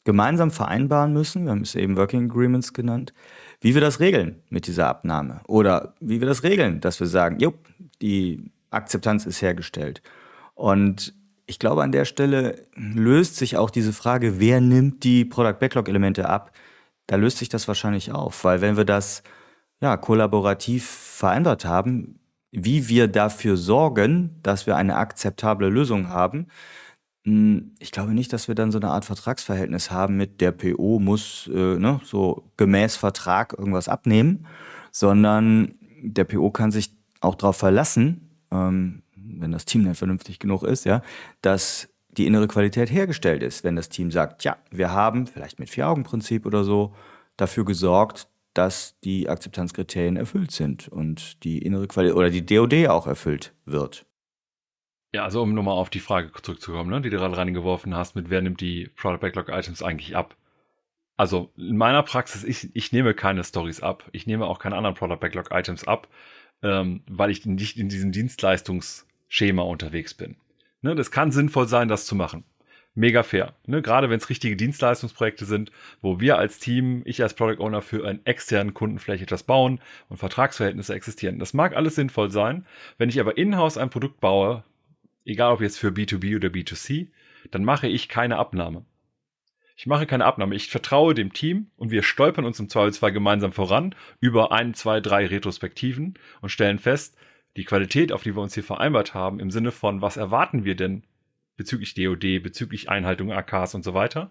gemeinsam 0.04 0.50
vereinbaren 0.50 1.12
müssen, 1.12 1.44
wir 1.44 1.50
haben 1.50 1.62
es 1.62 1.74
eben 1.74 1.96
Working 1.96 2.30
Agreements 2.30 2.72
genannt, 2.72 3.12
wie 3.60 3.74
wir 3.74 3.80
das 3.80 4.00
regeln 4.00 4.42
mit 4.48 4.66
dieser 4.66 4.88
Abnahme. 4.88 5.40
Oder 5.46 5.94
wie 6.00 6.20
wir 6.20 6.28
das 6.28 6.42
regeln, 6.42 6.80
dass 6.80 7.00
wir 7.00 7.06
sagen, 7.06 7.38
jo, 7.38 7.54
die 8.00 8.50
Akzeptanz 8.70 9.26
ist 9.26 9.42
hergestellt. 9.42 10.02
Und 10.54 11.14
ich 11.46 11.58
glaube, 11.58 11.82
an 11.82 11.92
der 11.92 12.04
Stelle 12.04 12.66
löst 12.74 13.36
sich 13.36 13.56
auch 13.56 13.70
diese 13.70 13.92
Frage, 13.92 14.40
wer 14.40 14.60
nimmt 14.60 15.04
die 15.04 15.24
Product 15.24 15.58
Backlog 15.60 15.88
Elemente 15.88 16.28
ab? 16.28 16.52
Da 17.06 17.16
löst 17.16 17.38
sich 17.38 17.48
das 17.48 17.68
wahrscheinlich 17.68 18.12
auf, 18.12 18.44
weil 18.44 18.60
wenn 18.60 18.76
wir 18.76 18.84
das 18.84 19.22
ja 19.80 19.96
kollaborativ 19.96 20.86
vereinbart 20.86 21.64
haben, 21.64 22.18
wie 22.50 22.88
wir 22.88 23.06
dafür 23.08 23.56
sorgen, 23.56 24.40
dass 24.42 24.66
wir 24.66 24.76
eine 24.76 24.96
akzeptable 24.96 25.68
Lösung 25.68 26.08
haben, 26.08 26.48
hm, 27.24 27.74
ich 27.78 27.92
glaube 27.92 28.14
nicht, 28.14 28.32
dass 28.32 28.48
wir 28.48 28.54
dann 28.54 28.72
so 28.72 28.78
eine 28.78 28.90
Art 28.90 29.04
Vertragsverhältnis 29.04 29.90
haben 29.90 30.16
mit 30.16 30.40
der 30.40 30.52
PO 30.52 30.98
muss 31.00 31.48
äh, 31.52 31.76
ne, 31.78 32.00
so 32.04 32.50
gemäß 32.56 32.96
Vertrag 32.96 33.54
irgendwas 33.58 33.88
abnehmen, 33.88 34.46
sondern 34.90 35.74
der 36.02 36.24
PO 36.24 36.50
kann 36.50 36.70
sich 36.70 36.92
auch 37.20 37.34
darauf 37.34 37.56
verlassen, 37.56 38.30
ähm, 38.50 39.02
wenn 39.40 39.52
das 39.52 39.64
Team 39.64 39.84
dann 39.84 39.94
vernünftig 39.94 40.38
genug 40.38 40.62
ist, 40.62 40.84
ja, 40.84 41.02
dass 41.42 41.88
die 42.16 42.26
innere 42.26 42.48
Qualität 42.48 42.90
hergestellt 42.90 43.42
ist. 43.42 43.64
Wenn 43.64 43.76
das 43.76 43.88
Team 43.88 44.10
sagt, 44.10 44.44
ja, 44.44 44.56
wir 44.70 44.90
haben 44.90 45.26
vielleicht 45.26 45.58
mit 45.58 45.70
Vier-Augen-Prinzip 45.70 46.46
oder 46.46 46.64
so 46.64 46.94
dafür 47.36 47.64
gesorgt, 47.64 48.28
dass 48.54 48.98
die 49.00 49.28
Akzeptanzkriterien 49.28 50.16
erfüllt 50.16 50.50
sind 50.50 50.88
und 50.88 51.44
die 51.44 51.58
innere 51.58 51.86
Qualität 51.86 52.16
oder 52.16 52.30
die 52.30 52.46
DOD 52.46 52.88
auch 52.88 53.06
erfüllt 53.06 53.52
wird. 53.66 54.06
Ja, 55.14 55.24
also 55.24 55.42
um 55.42 55.54
nochmal 55.54 55.74
auf 55.74 55.90
die 55.90 56.00
Frage 56.00 56.30
zurückzukommen, 56.42 56.90
ne, 56.90 57.00
die 57.00 57.10
du 57.10 57.18
gerade 57.18 57.36
reingeworfen 57.36 57.94
hast, 57.94 58.16
mit 58.16 58.30
wer 58.30 58.42
nimmt 58.42 58.60
die 58.60 58.88
Product 58.96 59.20
Backlog 59.20 59.48
Items 59.50 59.82
eigentlich 59.82 60.16
ab? 60.16 60.36
Also 61.16 61.50
in 61.56 61.76
meiner 61.76 62.02
Praxis, 62.02 62.44
ich, 62.44 62.74
ich 62.74 62.92
nehme 62.92 63.14
keine 63.14 63.42
Stories 63.44 63.80
ab. 63.80 64.08
Ich 64.12 64.26
nehme 64.26 64.46
auch 64.46 64.58
keine 64.58 64.76
anderen 64.76 64.94
Product 64.94 65.18
Backlog 65.18 65.50
Items 65.50 65.86
ab, 65.86 66.08
ähm, 66.62 67.02
weil 67.08 67.30
ich 67.30 67.46
nicht 67.46 67.78
in 67.78 67.88
diesem 67.88 68.10
Dienstleistungs- 68.12 69.05
Schema 69.28 69.62
unterwegs 69.62 70.14
bin. 70.14 70.36
Ne, 70.82 70.94
das 70.94 71.10
kann 71.10 71.32
sinnvoll 71.32 71.68
sein, 71.68 71.88
das 71.88 72.06
zu 72.06 72.14
machen. 72.14 72.44
Mega 72.94 73.22
fair. 73.22 73.54
Ne, 73.66 73.82
gerade 73.82 74.08
wenn 74.08 74.18
es 74.18 74.30
richtige 74.30 74.56
Dienstleistungsprojekte 74.56 75.44
sind, 75.44 75.70
wo 76.00 76.18
wir 76.18 76.38
als 76.38 76.58
Team, 76.58 77.02
ich 77.04 77.22
als 77.22 77.34
Product 77.34 77.60
Owner 77.60 77.82
für 77.82 78.06
einen 78.06 78.24
externen 78.24 78.72
Kunden 78.72 78.98
vielleicht 78.98 79.22
etwas 79.22 79.42
bauen 79.42 79.80
und 80.08 80.16
Vertragsverhältnisse 80.16 80.94
existieren. 80.94 81.38
Das 81.38 81.52
mag 81.52 81.76
alles 81.76 81.94
sinnvoll 81.94 82.30
sein. 82.30 82.66
Wenn 82.96 83.10
ich 83.10 83.20
aber 83.20 83.36
in-house 83.36 83.76
ein 83.76 83.90
Produkt 83.90 84.20
baue, 84.20 84.64
egal 85.26 85.52
ob 85.52 85.60
jetzt 85.60 85.78
für 85.78 85.88
B2B 85.88 86.36
oder 86.36 86.48
B2C, 86.48 87.08
dann 87.50 87.64
mache 87.64 87.86
ich 87.86 88.08
keine 88.08 88.38
Abnahme. 88.38 88.86
Ich 89.76 89.86
mache 89.86 90.06
keine 90.06 90.24
Abnahme. 90.24 90.54
Ich 90.54 90.70
vertraue 90.70 91.12
dem 91.12 91.34
Team 91.34 91.70
und 91.76 91.90
wir 91.90 92.02
stolpern 92.02 92.46
uns 92.46 92.58
im 92.58 92.70
Zweifelsfall 92.70 93.12
gemeinsam 93.12 93.52
voran 93.52 93.94
über 94.20 94.52
ein, 94.52 94.72
zwei, 94.72 95.00
drei 95.00 95.26
Retrospektiven 95.26 96.14
und 96.40 96.48
stellen 96.48 96.78
fest, 96.78 97.18
die 97.56 97.64
Qualität, 97.64 98.12
auf 98.12 98.22
die 98.22 98.36
wir 98.36 98.42
uns 98.42 98.54
hier 98.54 98.64
vereinbart 98.64 99.14
haben, 99.14 99.40
im 99.40 99.50
Sinne 99.50 99.72
von, 99.72 100.02
was 100.02 100.16
erwarten 100.16 100.64
wir 100.64 100.76
denn 100.76 101.02
bezüglich 101.56 101.94
DOD, 101.94 102.42
bezüglich 102.42 102.88
Einhaltung 102.88 103.32
AKs 103.32 103.74
und 103.74 103.82
so 103.82 103.94
weiter. 103.94 104.30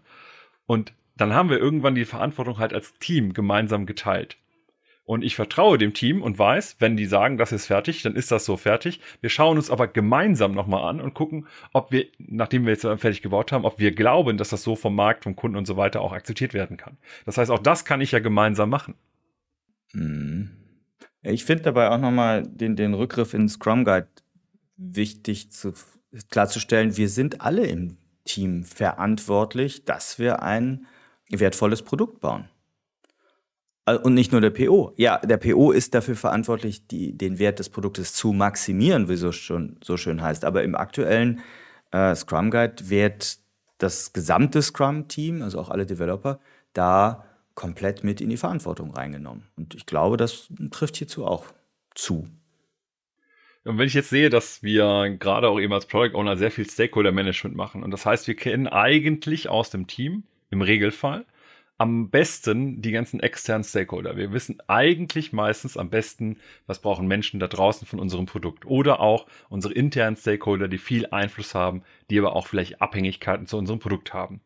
Und 0.68 0.94
dann 1.18 1.34
haben 1.34 1.50
wir 1.50 1.58
irgendwann 1.58 1.96
die 1.96 2.06
Verantwortung 2.06 2.58
halt 2.60 2.74
als 2.74 2.94
Team 3.00 3.34
gemeinsam 3.34 3.86
geteilt. 3.86 4.38
Und 5.06 5.24
ich 5.24 5.36
vertraue 5.36 5.78
dem 5.78 5.94
Team 5.94 6.24
und 6.24 6.40
weiß, 6.40 6.78
wenn 6.80 6.98
die 6.98 7.06
sagen, 7.06 7.38
das 7.38 7.52
ist 7.52 7.68
fertig, 7.68 8.02
dann 8.02 8.16
ist 8.16 8.32
das 8.32 8.44
so 8.44 8.58
fertig. 8.58 9.00
Wir 9.22 9.30
schauen 9.30 9.58
uns 9.58 9.70
aber 9.70 9.88
gemeinsam 9.88 10.54
nochmal 10.54 10.90
an 10.90 11.00
und 11.00 11.14
gucken, 11.14 11.48
ob 11.74 11.92
wir, 11.92 12.08
nachdem 12.18 12.66
wir 12.66 12.74
jetzt 12.74 12.82
fertig 12.82 13.22
gebaut 13.22 13.52
haben, 13.52 13.66
ob 13.66 13.78
wir 13.78 13.92
glauben, 13.92 14.38
dass 14.38 14.50
das 14.50 14.64
so 14.64 14.76
vom 14.76 14.96
Markt, 14.96 15.24
vom 15.24 15.36
Kunden 15.36 15.58
und 15.58 15.68
so 15.68 15.78
weiter 15.78 16.02
auch 16.02 16.12
akzeptiert 16.12 16.56
werden 16.56 16.78
kann. 16.78 16.98
Das 17.26 17.38
heißt, 17.38 17.52
auch 17.52 17.60
das 17.60 17.86
kann 17.86 18.02
ich 18.02 18.14
ja 18.14 18.20
gemeinsam 18.20 18.70
machen. 18.70 18.96
Mhm. 19.94 20.65
Ich 21.26 21.44
finde 21.44 21.64
dabei 21.64 21.90
auch 21.90 21.98
nochmal 21.98 22.44
den, 22.44 22.76
den 22.76 22.94
Rückgriff 22.94 23.34
in 23.34 23.50
Scrum 23.50 23.84
Guide 23.84 24.08
wichtig 24.78 25.52
zu, 25.52 25.74
klarzustellen. 26.30 26.98
Wir 26.98 27.10
sind 27.10 27.42
alle 27.42 27.66
im 27.66 27.98
Team 28.26 28.64
verantwortlich, 28.64 29.86
dass 29.86 30.20
wir 30.20 30.44
ein 30.44 30.86
wertvolles 31.30 31.82
Produkt 31.82 32.20
bauen. 32.22 32.50
Und 34.04 34.16
nicht 34.16 34.32
nur 34.32 34.42
der 34.42 34.50
PO. 34.50 34.94
Ja, 34.98 35.20
der 35.20 35.38
PO 35.38 35.72
ist 35.72 35.94
dafür 35.94 36.16
verantwortlich, 36.16 36.88
die, 36.88 37.16
den 37.16 37.38
Wert 37.38 37.60
des 37.60 37.70
Produktes 37.70 38.14
zu 38.14 38.34
maximieren, 38.34 39.10
wie 39.10 39.14
es 39.14 39.36
schon 39.36 39.78
so 39.84 39.96
schön 39.96 40.24
heißt. 40.24 40.44
Aber 40.44 40.64
im 40.64 40.76
aktuellen 40.76 41.42
äh, 41.92 42.16
Scrum 42.16 42.50
Guide 42.50 42.90
wird 42.90 43.38
das 43.78 44.12
gesamte 44.14 44.62
Scrum-Team, 44.62 45.44
also 45.44 45.60
auch 45.60 45.70
alle 45.70 45.86
Developer, 45.86 46.40
da 46.74 47.26
komplett 47.56 48.04
mit 48.04 48.22
in 48.22 48.30
die 48.30 48.38
Verantwortung 48.38 48.92
reingenommen. 48.92 49.48
Und 49.56 49.74
ich 49.74 49.86
glaube, 49.86 50.18
das 50.18 50.50
trifft 50.72 50.98
hierzu 50.98 51.26
auch 51.26 51.46
zu. 51.96 52.28
Und 53.64 53.80
wenn 53.80 53.88
ich 53.88 53.96
jetzt 53.96 54.10
sehe, 54.10 54.30
dass 54.30 54.62
wir 54.62 55.16
gerade 55.18 55.50
auch 55.50 55.60
eben 55.60 55.74
als 55.74 55.88
Product 55.88 56.16
Owner 56.16 56.38
sehr 56.38 56.52
viel 56.52 56.70
Stakeholder 56.70 57.12
Management 57.12 57.56
machen, 57.56 57.84
und 57.84 57.90
das 57.90 58.06
heißt, 58.06 58.28
wir 58.28 58.36
kennen 58.36 58.68
eigentlich 58.68 59.50
aus 59.50 59.72
dem 59.72 59.88
Team 59.88 60.24
im 60.52 60.62
Regelfall 60.62 61.26
am 61.78 62.10
besten 62.10 62.82
die 62.82 62.92
ganzen 62.92 63.20
externen 63.20 63.64
Stakeholder. 63.64 64.16
Wir 64.16 64.32
wissen 64.32 64.60
eigentlich 64.68 65.34
meistens 65.34 65.76
am 65.76 65.90
besten, 65.90 66.38
was 66.68 66.80
brauchen 66.80 67.08
Menschen 67.08 67.40
da 67.40 67.48
draußen 67.48 67.86
von 67.86 68.00
unserem 68.00 68.28
Produkt. 68.28 68.66
Oder 68.66 69.02
auch 69.02 69.26
unsere 69.50 69.74
internen 69.74 70.16
Stakeholder, 70.16 70.70
die 70.70 70.78
viel 70.78 71.08
Einfluss 71.08 71.54
haben, 71.54 71.84
die 72.10 72.18
aber 72.18 72.36
auch 72.36 72.48
vielleicht 72.48 72.82
Abhängigkeiten 72.82 73.46
zu 73.46 73.58
unserem 73.58 73.80
Produkt 73.80 74.14
haben. 74.14 74.40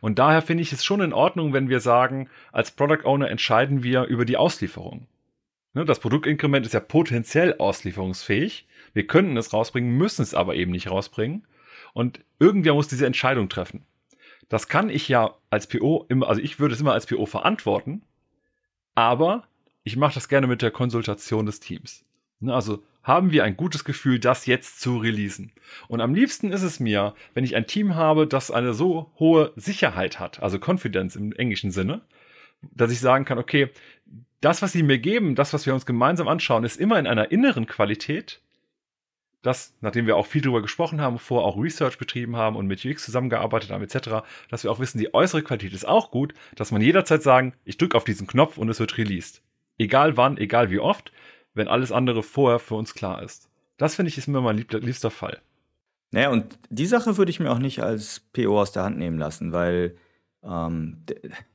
Und 0.00 0.18
daher 0.18 0.42
finde 0.42 0.62
ich 0.62 0.72
es 0.72 0.84
schon 0.84 1.00
in 1.00 1.12
Ordnung, 1.12 1.52
wenn 1.52 1.68
wir 1.68 1.80
sagen, 1.80 2.28
als 2.52 2.70
Product 2.70 3.04
Owner 3.04 3.30
entscheiden 3.30 3.82
wir 3.82 4.04
über 4.04 4.24
die 4.24 4.36
Auslieferung. 4.36 5.06
Ne, 5.74 5.84
das 5.84 5.98
Produktinkrement 5.98 6.64
ist 6.64 6.72
ja 6.72 6.80
potenziell 6.80 7.56
auslieferungsfähig. 7.58 8.66
Wir 8.92 9.06
könnten 9.06 9.36
es 9.36 9.52
rausbringen, 9.52 9.96
müssen 9.96 10.22
es 10.22 10.34
aber 10.34 10.54
eben 10.54 10.70
nicht 10.70 10.90
rausbringen. 10.90 11.46
Und 11.92 12.20
irgendwer 12.38 12.74
muss 12.74 12.88
diese 12.88 13.06
Entscheidung 13.06 13.48
treffen. 13.48 13.84
Das 14.48 14.68
kann 14.68 14.88
ich 14.88 15.08
ja 15.08 15.34
als 15.50 15.66
PO 15.66 16.06
immer, 16.08 16.28
also 16.28 16.40
ich 16.40 16.60
würde 16.60 16.74
es 16.74 16.80
immer 16.80 16.92
als 16.92 17.06
PO 17.06 17.26
verantworten, 17.26 18.02
aber 18.94 19.48
ich 19.82 19.96
mache 19.96 20.14
das 20.14 20.28
gerne 20.28 20.46
mit 20.46 20.62
der 20.62 20.70
Konsultation 20.70 21.46
des 21.46 21.60
Teams. 21.60 22.04
Ne, 22.40 22.54
also 22.54 22.82
haben 23.04 23.30
wir 23.30 23.44
ein 23.44 23.56
gutes 23.56 23.84
Gefühl, 23.84 24.18
das 24.18 24.46
jetzt 24.46 24.80
zu 24.80 24.96
releasen. 24.96 25.52
Und 25.88 26.00
am 26.00 26.14
liebsten 26.14 26.50
ist 26.50 26.62
es 26.62 26.80
mir, 26.80 27.14
wenn 27.34 27.44
ich 27.44 27.54
ein 27.54 27.66
Team 27.66 27.94
habe, 27.94 28.26
das 28.26 28.50
eine 28.50 28.74
so 28.74 29.12
hohe 29.18 29.52
Sicherheit 29.56 30.18
hat, 30.18 30.42
also 30.42 30.58
Confidence 30.58 31.14
im 31.14 31.32
englischen 31.32 31.70
Sinne, 31.70 32.00
dass 32.72 32.90
ich 32.90 33.00
sagen 33.00 33.26
kann, 33.26 33.38
okay, 33.38 33.70
das, 34.40 34.62
was 34.62 34.72
sie 34.72 34.82
mir 34.82 34.98
geben, 34.98 35.34
das, 35.34 35.52
was 35.52 35.66
wir 35.66 35.74
uns 35.74 35.86
gemeinsam 35.86 36.28
anschauen, 36.28 36.64
ist 36.64 36.80
immer 36.80 36.98
in 36.98 37.06
einer 37.06 37.30
inneren 37.30 37.66
Qualität, 37.66 38.40
dass, 39.42 39.74
nachdem 39.82 40.06
wir 40.06 40.16
auch 40.16 40.26
viel 40.26 40.40
darüber 40.40 40.62
gesprochen 40.62 41.02
haben, 41.02 41.18
vor 41.18 41.44
auch 41.44 41.58
Research 41.58 41.98
betrieben 41.98 42.36
haben 42.36 42.56
und 42.56 42.66
mit 42.66 42.84
UX 42.84 43.04
zusammengearbeitet 43.04 43.70
haben, 43.70 43.84
etc., 43.84 44.24
dass 44.48 44.64
wir 44.64 44.70
auch 44.70 44.80
wissen, 44.80 44.98
die 44.98 45.12
äußere 45.12 45.42
Qualität 45.42 45.74
ist 45.74 45.86
auch 45.86 46.10
gut, 46.10 46.32
dass 46.56 46.72
man 46.72 46.80
jederzeit 46.80 47.22
sagen, 47.22 47.52
ich 47.64 47.76
drücke 47.76 47.96
auf 47.96 48.04
diesen 48.04 48.26
Knopf 48.26 48.56
und 48.56 48.70
es 48.70 48.80
wird 48.80 48.96
released. 48.96 49.42
Egal 49.76 50.16
wann, 50.16 50.38
egal 50.38 50.70
wie 50.70 50.78
oft, 50.78 51.12
wenn 51.54 51.68
alles 51.68 51.92
andere 51.92 52.22
vorher 52.22 52.58
für 52.58 52.74
uns 52.74 52.94
klar 52.94 53.22
ist. 53.22 53.48
Das 53.76 53.94
finde 53.94 54.10
ich 54.10 54.18
ist 54.18 54.28
mir 54.28 54.40
mein 54.40 54.58
liebster 54.58 55.10
Fall. 55.10 55.40
Naja, 56.10 56.30
und 56.30 56.58
die 56.70 56.86
Sache 56.86 57.16
würde 57.16 57.30
ich 57.30 57.40
mir 57.40 57.50
auch 57.50 57.58
nicht 57.58 57.82
als 57.82 58.20
PO 58.32 58.60
aus 58.60 58.72
der 58.72 58.84
Hand 58.84 58.98
nehmen 58.98 59.18
lassen, 59.18 59.52
weil 59.52 59.96
ähm, 60.44 60.98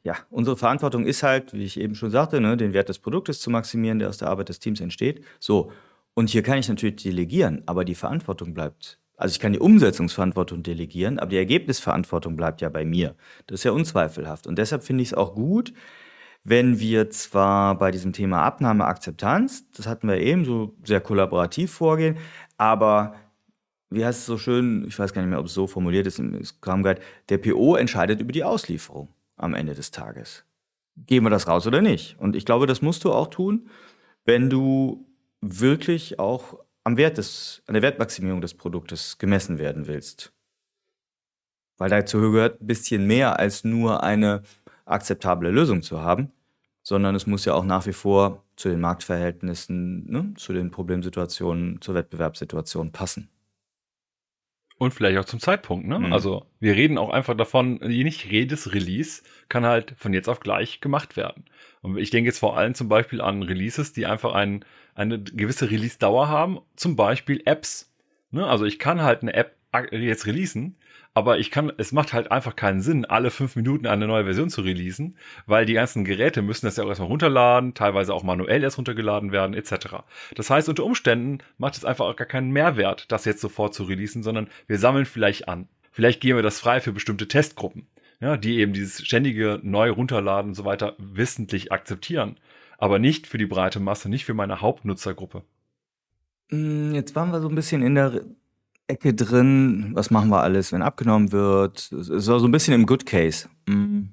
ja, 0.03 0.15
unsere 0.29 0.57
Verantwortung 0.57 1.05
ist 1.05 1.23
halt, 1.23 1.53
wie 1.53 1.63
ich 1.63 1.79
eben 1.79 1.95
schon 1.95 2.11
sagte, 2.11 2.41
ne, 2.41 2.57
den 2.57 2.73
Wert 2.73 2.89
des 2.89 2.99
Produktes 2.99 3.39
zu 3.39 3.49
maximieren, 3.49 3.99
der 3.99 4.09
aus 4.09 4.17
der 4.17 4.29
Arbeit 4.29 4.49
des 4.49 4.59
Teams 4.59 4.81
entsteht. 4.81 5.23
So, 5.39 5.71
und 6.13 6.29
hier 6.29 6.43
kann 6.43 6.57
ich 6.57 6.67
natürlich 6.67 6.97
delegieren, 6.97 7.63
aber 7.67 7.85
die 7.85 7.95
Verantwortung 7.95 8.53
bleibt. 8.53 8.99
Also 9.15 9.33
ich 9.33 9.39
kann 9.39 9.53
die 9.53 9.59
Umsetzungsverantwortung 9.59 10.63
delegieren, 10.63 11.19
aber 11.19 11.29
die 11.29 11.37
Ergebnisverantwortung 11.37 12.35
bleibt 12.35 12.61
ja 12.61 12.69
bei 12.69 12.85
mir. 12.85 13.15
Das 13.47 13.59
ist 13.59 13.63
ja 13.65 13.71
unzweifelhaft. 13.71 14.47
Und 14.47 14.57
deshalb 14.57 14.83
finde 14.83 15.03
ich 15.03 15.09
es 15.09 15.13
auch 15.13 15.35
gut, 15.35 15.73
wenn 16.43 16.79
wir 16.79 17.09
zwar 17.09 17.77
bei 17.77 17.91
diesem 17.91 18.13
Thema 18.13 18.43
Abnahme, 18.43 18.85
Akzeptanz, 18.85 19.69
das 19.71 19.87
hatten 19.87 20.07
wir 20.07 20.17
eben, 20.17 20.45
so 20.45 20.75
sehr 20.83 21.01
kollaborativ 21.01 21.71
vorgehen, 21.71 22.17
aber 22.57 23.15
wie 23.89 24.05
heißt 24.05 24.19
es 24.19 24.25
so 24.25 24.37
schön, 24.37 24.85
ich 24.87 24.97
weiß 24.97 25.13
gar 25.13 25.21
nicht 25.21 25.29
mehr, 25.29 25.39
ob 25.39 25.47
es 25.47 25.53
so 25.53 25.67
formuliert 25.67 26.07
ist 26.07 26.19
im 26.19 26.43
Scrum 26.43 26.83
Guide, 26.83 27.01
der 27.29 27.39
PO 27.39 27.75
entscheidet 27.75 28.21
über 28.21 28.31
die 28.31 28.43
Auslieferung 28.43 29.09
am 29.35 29.53
Ende 29.53 29.73
des 29.73 29.91
Tages. 29.91 30.45
Gehen 31.07 31.23
wir 31.23 31.29
das 31.29 31.47
raus 31.47 31.65
oder 31.65 31.81
nicht? 31.81 32.17
Und 32.19 32.35
ich 32.35 32.45
glaube, 32.45 32.67
das 32.67 32.81
musst 32.81 33.03
du 33.03 33.11
auch 33.11 33.27
tun, 33.27 33.69
wenn 34.25 34.49
du 34.49 35.05
wirklich 35.41 36.19
auch 36.19 36.59
am 36.83 36.97
Wert 36.97 37.17
des, 37.17 37.63
an 37.67 37.73
der 37.73 37.83
Wertmaximierung 37.83 38.41
des 38.41 38.53
Produktes 38.53 39.17
gemessen 39.17 39.57
werden 39.57 39.87
willst. 39.87 40.33
Weil 41.77 41.89
dazu 41.89 42.19
gehört 42.19 42.61
ein 42.61 42.67
bisschen 42.67 43.07
mehr 43.07 43.39
als 43.39 43.63
nur 43.63 44.03
eine 44.03 44.43
akzeptable 44.89 45.51
Lösung 45.51 45.81
zu 45.81 46.01
haben, 46.01 46.31
sondern 46.81 47.15
es 47.15 47.27
muss 47.27 47.45
ja 47.45 47.53
auch 47.53 47.65
nach 47.65 47.85
wie 47.85 47.93
vor 47.93 48.43
zu 48.55 48.69
den 48.69 48.81
Marktverhältnissen, 48.81 50.09
ne, 50.09 50.33
zu 50.35 50.53
den 50.53 50.71
Problemsituationen, 50.71 51.81
zur 51.81 51.95
Wettbewerbssituation 51.95 52.91
passen. 52.91 53.29
Und 54.77 54.93
vielleicht 54.93 55.17
auch 55.17 55.25
zum 55.25 55.41
Zeitpunkt, 55.41 55.87
ne? 55.87 55.99
Mhm. 55.99 56.13
Also 56.13 56.45
wir 56.61 56.73
reden 56.73 56.97
auch 56.97 57.09
einfach 57.09 57.35
davon, 57.35 57.75
nicht 57.75 58.23
jedes 58.25 58.73
Release 58.73 59.23
kann 59.49 59.65
halt 59.65 59.93
von 59.97 60.13
jetzt 60.13 60.29
auf 60.29 60.39
gleich 60.39 60.79
gemacht 60.79 61.17
werden. 61.17 61.43
Und 61.81 61.97
ich 61.97 62.11
denke 62.11 62.29
jetzt 62.29 62.39
vor 62.39 62.57
allem 62.57 62.73
zum 62.75 62.87
Beispiel 62.87 63.19
an 63.19 63.43
Releases, 63.43 63.91
die 63.91 64.05
einfach 64.05 64.33
ein, 64.33 64.63
eine 64.95 65.21
gewisse 65.21 65.69
Release-Dauer 65.69 66.29
haben, 66.29 66.59
zum 66.77 66.95
Beispiel 66.95 67.41
Apps. 67.43 67.93
Ne? 68.31 68.47
Also 68.47 68.63
ich 68.63 68.79
kann 68.79 69.01
halt 69.01 69.21
eine 69.21 69.33
App 69.33 69.57
jetzt 69.91 70.25
releasen, 70.25 70.77
aber 71.19 71.37
ich 71.37 71.51
kann, 71.51 71.69
es 71.77 71.91
macht 71.91 72.13
halt 72.13 72.31
einfach 72.31 72.55
keinen 72.55 72.79
Sinn, 72.79 73.03
alle 73.03 73.29
fünf 73.29 73.57
Minuten 73.57 73.87
eine 73.87 74.07
neue 74.07 74.23
Version 74.23 74.49
zu 74.49 74.61
releasen, 74.61 75.17
weil 75.45 75.65
die 75.65 75.73
ganzen 75.73 76.05
Geräte 76.05 76.41
müssen 76.41 76.65
das 76.65 76.77
ja 76.77 76.85
auch 76.85 76.87
erstmal 76.87 77.09
runterladen, 77.09 77.73
teilweise 77.73 78.13
auch 78.13 78.23
manuell 78.23 78.63
erst 78.63 78.77
runtergeladen 78.77 79.33
werden, 79.33 79.53
etc. 79.53 79.97
Das 80.33 80.49
heißt, 80.49 80.69
unter 80.69 80.85
Umständen 80.85 81.39
macht 81.57 81.75
es 81.75 81.83
einfach 81.83 82.05
auch 82.05 82.15
gar 82.15 82.25
keinen 82.25 82.51
Mehrwert, 82.51 83.11
das 83.11 83.25
jetzt 83.25 83.41
sofort 83.41 83.73
zu 83.73 83.83
releasen, 83.83 84.23
sondern 84.23 84.47
wir 84.67 84.79
sammeln 84.79 85.05
vielleicht 85.05 85.49
an. 85.49 85.67
Vielleicht 85.91 86.21
geben 86.21 86.37
wir 86.37 86.43
das 86.43 86.61
frei 86.61 86.79
für 86.79 86.93
bestimmte 86.93 87.27
Testgruppen, 87.27 87.87
ja, 88.21 88.37
die 88.37 88.59
eben 88.59 88.71
dieses 88.71 89.05
ständige 89.05 89.59
neu 89.61 89.91
runterladen 89.91 90.51
und 90.51 90.55
so 90.55 90.63
weiter 90.63 90.95
wissentlich 90.99 91.73
akzeptieren. 91.73 92.37
Aber 92.77 92.97
nicht 92.97 93.27
für 93.27 93.37
die 93.37 93.45
breite 93.45 93.81
Masse, 93.81 94.07
nicht 94.07 94.23
für 94.23 94.33
meine 94.33 94.61
Hauptnutzergruppe. 94.61 95.43
Hm, 96.49 96.95
jetzt 96.95 97.13
waren 97.13 97.31
wir 97.31 97.41
so 97.41 97.49
ein 97.49 97.55
bisschen 97.55 97.81
in 97.81 97.95
der 97.95 98.21
Ecke 98.89 99.13
drin, 99.13 99.91
was 99.93 100.11
machen 100.11 100.29
wir 100.29 100.41
alles, 100.41 100.71
wenn 100.71 100.81
abgenommen 100.81 101.31
wird? 101.31 101.89
So, 101.91 102.39
so 102.39 102.45
ein 102.45 102.51
bisschen 102.51 102.73
im 102.73 102.85
Good 102.85 103.05
Case. 103.05 103.47
Hm, 103.67 104.09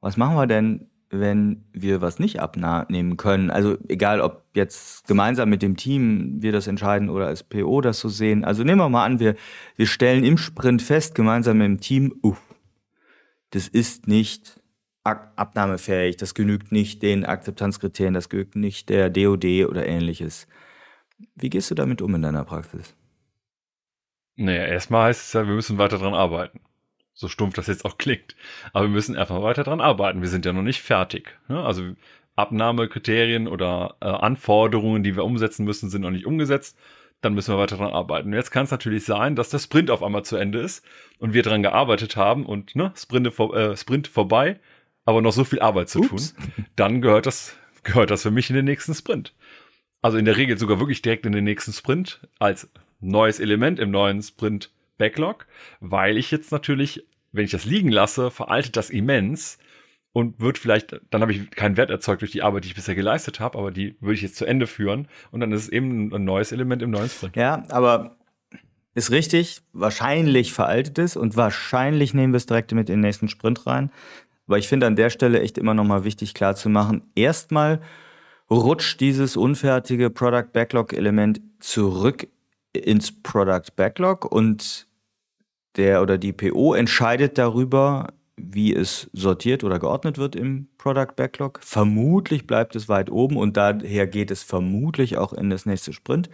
was 0.00 0.16
machen 0.16 0.36
wir 0.36 0.46
denn, 0.46 0.88
wenn 1.10 1.64
wir 1.72 2.00
was 2.00 2.18
nicht 2.18 2.40
abnehmen 2.40 3.16
können? 3.16 3.50
Also 3.50 3.76
egal, 3.88 4.20
ob 4.20 4.44
jetzt 4.54 5.06
gemeinsam 5.06 5.50
mit 5.50 5.62
dem 5.62 5.76
Team 5.76 6.42
wir 6.42 6.52
das 6.52 6.66
entscheiden 6.66 7.10
oder 7.10 7.26
als 7.26 7.42
PO 7.42 7.80
das 7.80 8.00
so 8.00 8.08
sehen. 8.08 8.44
Also 8.44 8.64
nehmen 8.64 8.80
wir 8.80 8.88
mal 8.88 9.04
an, 9.04 9.20
wir, 9.20 9.36
wir 9.76 9.86
stellen 9.86 10.24
im 10.24 10.38
Sprint 10.38 10.82
fest, 10.82 11.14
gemeinsam 11.14 11.58
mit 11.58 11.66
dem 11.66 11.80
Team, 11.80 12.14
uh, 12.22 12.36
das 13.50 13.68
ist 13.68 14.08
nicht 14.08 14.60
abnahmefähig, 15.04 16.16
das 16.16 16.34
genügt 16.34 16.72
nicht 16.72 17.02
den 17.02 17.26
Akzeptanzkriterien, 17.26 18.14
das 18.14 18.30
genügt 18.30 18.56
nicht 18.56 18.88
der 18.88 19.10
DOD 19.10 19.66
oder 19.68 19.86
ähnliches. 19.86 20.46
Wie 21.34 21.50
gehst 21.50 21.70
du 21.70 21.74
damit 21.74 22.00
um 22.00 22.14
in 22.14 22.22
deiner 22.22 22.44
Praxis? 22.44 22.94
Naja, 24.36 24.64
erstmal 24.66 25.08
heißt 25.08 25.26
es 25.26 25.32
ja, 25.32 25.46
wir 25.46 25.54
müssen 25.54 25.78
weiter 25.78 25.98
dran 25.98 26.14
arbeiten. 26.14 26.60
So 27.12 27.28
stumpf 27.28 27.54
das 27.54 27.68
jetzt 27.68 27.84
auch 27.84 27.96
klingt. 27.98 28.34
Aber 28.72 28.86
wir 28.86 28.90
müssen 28.90 29.16
einfach 29.16 29.40
weiter 29.42 29.62
dran 29.62 29.80
arbeiten. 29.80 30.20
Wir 30.20 30.28
sind 30.28 30.44
ja 30.44 30.52
noch 30.52 30.62
nicht 30.62 30.82
fertig. 30.82 31.38
Ne? 31.48 31.62
Also 31.62 31.94
Abnahmekriterien 32.36 33.46
oder 33.46 33.96
äh, 34.00 34.06
Anforderungen, 34.06 35.04
die 35.04 35.14
wir 35.14 35.24
umsetzen 35.24 35.64
müssen, 35.64 35.90
sind 35.90 36.02
noch 36.02 36.10
nicht 36.10 36.26
umgesetzt. 36.26 36.76
dann 37.20 37.34
müssen 37.34 37.54
wir 37.54 37.58
weiter 37.58 37.78
daran 37.78 37.94
arbeiten. 37.94 38.28
Und 38.28 38.34
jetzt 38.34 38.50
kann 38.50 38.64
es 38.64 38.70
natürlich 38.70 39.04
sein, 39.04 39.36
dass 39.36 39.48
der 39.48 39.58
Sprint 39.60 39.90
auf 39.90 40.02
einmal 40.02 40.24
zu 40.24 40.36
Ende 40.36 40.58
ist 40.58 40.84
und 41.18 41.32
wir 41.32 41.42
daran 41.42 41.62
gearbeitet 41.62 42.16
haben 42.16 42.44
und 42.44 42.76
ne, 42.76 42.92
Sprint, 42.96 43.38
äh, 43.38 43.76
Sprint 43.76 44.08
vorbei, 44.08 44.60
aber 45.06 45.22
noch 45.22 45.32
so 45.32 45.44
viel 45.44 45.60
Arbeit 45.60 45.88
zu 45.88 46.00
Ups. 46.00 46.34
tun. 46.34 46.66
Dann 46.76 47.00
gehört 47.00 47.26
das, 47.26 47.56
gehört 47.82 48.10
das 48.10 48.22
für 48.22 48.30
mich 48.30 48.50
in 48.50 48.56
den 48.56 48.66
nächsten 48.66 48.94
Sprint. 48.94 49.34
Also 50.02 50.18
in 50.18 50.26
der 50.26 50.36
Regel 50.36 50.58
sogar 50.58 50.80
wirklich 50.80 51.00
direkt 51.00 51.24
in 51.24 51.32
den 51.32 51.44
nächsten 51.44 51.72
Sprint 51.72 52.28
als 52.38 52.68
neues 53.00 53.40
Element 53.40 53.78
im 53.78 53.90
neuen 53.90 54.22
Sprint 54.22 54.72
Backlog, 54.98 55.46
weil 55.80 56.16
ich 56.16 56.30
jetzt 56.30 56.52
natürlich, 56.52 57.06
wenn 57.32 57.44
ich 57.44 57.50
das 57.50 57.64
liegen 57.64 57.90
lasse, 57.90 58.30
veraltet 58.30 58.76
das 58.76 58.90
immens 58.90 59.58
und 60.12 60.40
wird 60.40 60.58
vielleicht, 60.58 61.00
dann 61.10 61.20
habe 61.20 61.32
ich 61.32 61.50
keinen 61.50 61.76
Wert 61.76 61.90
erzeugt 61.90 62.22
durch 62.22 62.30
die 62.30 62.42
Arbeit, 62.42 62.64
die 62.64 62.68
ich 62.68 62.74
bisher 62.74 62.94
geleistet 62.94 63.40
habe, 63.40 63.58
aber 63.58 63.70
die 63.70 63.96
würde 64.00 64.14
ich 64.14 64.22
jetzt 64.22 64.36
zu 64.36 64.46
Ende 64.46 64.66
führen 64.66 65.08
und 65.32 65.40
dann 65.40 65.52
ist 65.52 65.62
es 65.62 65.68
eben 65.68 66.14
ein 66.14 66.24
neues 66.24 66.52
Element 66.52 66.82
im 66.82 66.90
neuen 66.90 67.08
Sprint. 67.08 67.36
Ja, 67.36 67.64
aber 67.70 68.16
ist 68.94 69.10
richtig, 69.10 69.62
wahrscheinlich 69.72 70.52
veraltet 70.52 71.00
es 71.00 71.16
und 71.16 71.36
wahrscheinlich 71.36 72.14
nehmen 72.14 72.32
wir 72.32 72.36
es 72.36 72.46
direkt 72.46 72.72
mit 72.72 72.88
in 72.88 72.96
den 72.96 73.00
nächsten 73.00 73.28
Sprint 73.28 73.66
rein. 73.66 73.90
Aber 74.46 74.58
ich 74.58 74.68
finde 74.68 74.86
an 74.86 74.94
der 74.94 75.10
Stelle 75.10 75.40
echt 75.40 75.58
immer 75.58 75.74
nochmal 75.74 76.04
wichtig 76.04 76.32
klar 76.32 76.54
zu 76.54 76.68
machen, 76.68 77.02
erstmal 77.16 77.80
rutscht 78.48 79.00
dieses 79.00 79.36
unfertige 79.36 80.10
Product 80.10 80.52
Backlog 80.52 80.92
Element 80.92 81.40
zurück 81.58 82.28
ins 82.74 83.12
Product 83.22 83.74
Backlog 83.76 84.30
und 84.30 84.86
der 85.76 86.02
oder 86.02 86.18
die 86.18 86.32
PO 86.32 86.74
entscheidet 86.74 87.38
darüber, 87.38 88.08
wie 88.36 88.74
es 88.74 89.08
sortiert 89.12 89.64
oder 89.64 89.78
geordnet 89.78 90.18
wird 90.18 90.36
im 90.36 90.68
Product 90.78 91.14
Backlog. 91.16 91.60
Vermutlich 91.62 92.46
bleibt 92.46 92.76
es 92.76 92.88
weit 92.88 93.10
oben 93.10 93.36
und 93.36 93.56
daher 93.56 94.06
geht 94.06 94.30
es 94.30 94.42
vermutlich 94.42 95.16
auch 95.16 95.32
in 95.32 95.50
das 95.50 95.66
nächste 95.66 95.92
Sprint 95.92 96.30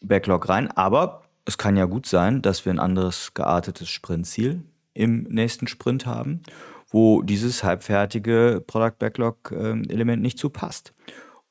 Backlog 0.00 0.48
rein. 0.48 0.70
Aber 0.72 1.22
es 1.44 1.58
kann 1.58 1.76
ja 1.76 1.84
gut 1.84 2.06
sein, 2.06 2.42
dass 2.42 2.64
wir 2.64 2.72
ein 2.72 2.78
anderes 2.78 3.34
geartetes 3.34 3.88
Sprintziel 3.88 4.62
im 4.94 5.24
nächsten 5.24 5.66
Sprint 5.66 6.06
haben 6.06 6.42
wo 6.90 7.22
dieses 7.22 7.64
halbfertige 7.64 8.62
Product 8.66 8.98
Backlog 8.98 9.52
ähm, 9.52 9.84
Element 9.88 10.22
nicht 10.22 10.38
zu 10.38 10.50
passt. 10.50 10.92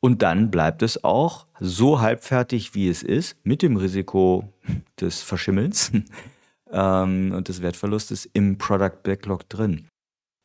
Und 0.02 0.22
dann 0.22 0.50
bleibt 0.50 0.82
es 0.82 1.04
auch 1.04 1.46
so 1.60 2.00
halbfertig, 2.00 2.74
wie 2.74 2.88
es 2.88 3.04
ist, 3.04 3.36
mit 3.44 3.62
dem 3.62 3.76
Risiko 3.76 4.54
des 5.00 5.22
Verschimmelns 5.22 5.92
ähm, 6.72 7.34
und 7.36 7.48
des 7.48 7.62
Wertverlustes 7.62 8.30
im 8.32 8.58
Product 8.58 9.04
Backlog 9.04 9.50
drin. 9.50 9.88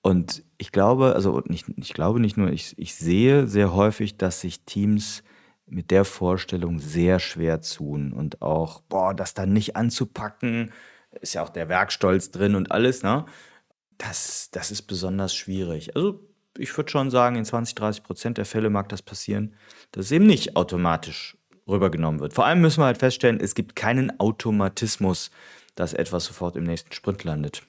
Und 0.02 0.44
ich 0.58 0.72
glaube, 0.72 1.14
also 1.14 1.40
nicht, 1.46 1.66
ich 1.76 1.94
glaube 1.94 2.20
nicht 2.20 2.36
nur, 2.36 2.50
ich, 2.50 2.74
ich 2.78 2.94
sehe 2.94 3.46
sehr 3.46 3.74
häufig, 3.74 4.18
dass 4.18 4.40
sich 4.40 4.64
Teams 4.64 5.22
mit 5.66 5.90
der 5.90 6.04
Vorstellung 6.04 6.78
sehr 6.78 7.18
schwer 7.20 7.60
tun 7.62 8.12
und 8.12 8.42
auch, 8.42 8.82
boah, 8.82 9.14
das 9.14 9.32
dann 9.34 9.52
nicht 9.52 9.76
anzupacken, 9.76 10.72
ist 11.20 11.34
ja 11.34 11.42
auch 11.42 11.48
der 11.48 11.68
Werkstolz 11.68 12.30
drin 12.32 12.54
und 12.54 12.70
alles, 12.70 13.02
ne? 13.02 13.24
das, 13.98 14.50
das 14.50 14.70
ist 14.70 14.82
besonders 14.82 15.34
schwierig. 15.34 15.96
Also 15.96 16.20
ich 16.58 16.76
würde 16.76 16.90
schon 16.90 17.10
sagen, 17.10 17.36
in 17.36 17.44
20, 17.44 17.74
30 17.74 18.02
Prozent 18.02 18.38
der 18.38 18.44
Fälle 18.44 18.70
mag 18.70 18.88
das 18.88 19.02
passieren, 19.02 19.54
dass 19.92 20.06
es 20.06 20.12
eben 20.12 20.26
nicht 20.26 20.56
automatisch 20.56 21.36
rübergenommen 21.66 22.20
wird. 22.20 22.34
Vor 22.34 22.46
allem 22.46 22.60
müssen 22.60 22.80
wir 22.80 22.86
halt 22.86 22.98
feststellen, 22.98 23.40
es 23.40 23.54
gibt 23.54 23.74
keinen 23.74 24.18
Automatismus, 24.20 25.30
dass 25.74 25.94
etwas 25.94 26.24
sofort 26.26 26.56
im 26.56 26.64
nächsten 26.64 26.92
Sprint 26.92 27.24
landet 27.24 27.62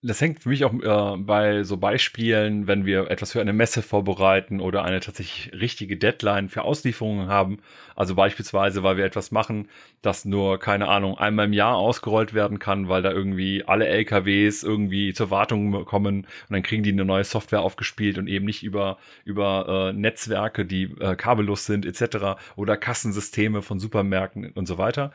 das 0.00 0.20
hängt 0.20 0.40
für 0.40 0.48
mich 0.48 0.64
auch 0.64 0.72
äh, 0.72 1.16
bei 1.16 1.64
so 1.64 1.76
Beispielen, 1.76 2.68
wenn 2.68 2.86
wir 2.86 3.10
etwas 3.10 3.32
für 3.32 3.40
eine 3.40 3.52
Messe 3.52 3.82
vorbereiten 3.82 4.60
oder 4.60 4.84
eine 4.84 5.00
tatsächlich 5.00 5.52
richtige 5.60 5.96
Deadline 5.96 6.48
für 6.48 6.62
Auslieferungen 6.62 7.26
haben. 7.26 7.58
Also 7.96 8.14
beispielsweise, 8.14 8.84
weil 8.84 8.96
wir 8.96 9.04
etwas 9.04 9.32
machen, 9.32 9.68
das 10.00 10.24
nur, 10.24 10.60
keine 10.60 10.86
Ahnung, 10.86 11.18
einmal 11.18 11.46
im 11.46 11.52
Jahr 11.52 11.74
ausgerollt 11.74 12.32
werden 12.32 12.60
kann, 12.60 12.88
weil 12.88 13.02
da 13.02 13.10
irgendwie 13.10 13.64
alle 13.66 13.88
LKWs 13.88 14.62
irgendwie 14.62 15.12
zur 15.14 15.32
Wartung 15.32 15.84
kommen 15.84 16.18
und 16.18 16.26
dann 16.48 16.62
kriegen 16.62 16.84
die 16.84 16.92
eine 16.92 17.04
neue 17.04 17.24
Software 17.24 17.62
aufgespielt 17.62 18.18
und 18.18 18.28
eben 18.28 18.44
nicht 18.44 18.62
über, 18.62 18.98
über 19.24 19.90
äh, 19.90 19.92
Netzwerke, 19.98 20.64
die 20.64 20.84
äh, 21.00 21.16
kabellos 21.16 21.66
sind 21.66 21.84
etc. 21.84 22.40
oder 22.54 22.76
Kassensysteme 22.76 23.62
von 23.62 23.80
Supermärkten 23.80 24.52
und 24.52 24.66
so 24.66 24.78
weiter. 24.78 25.12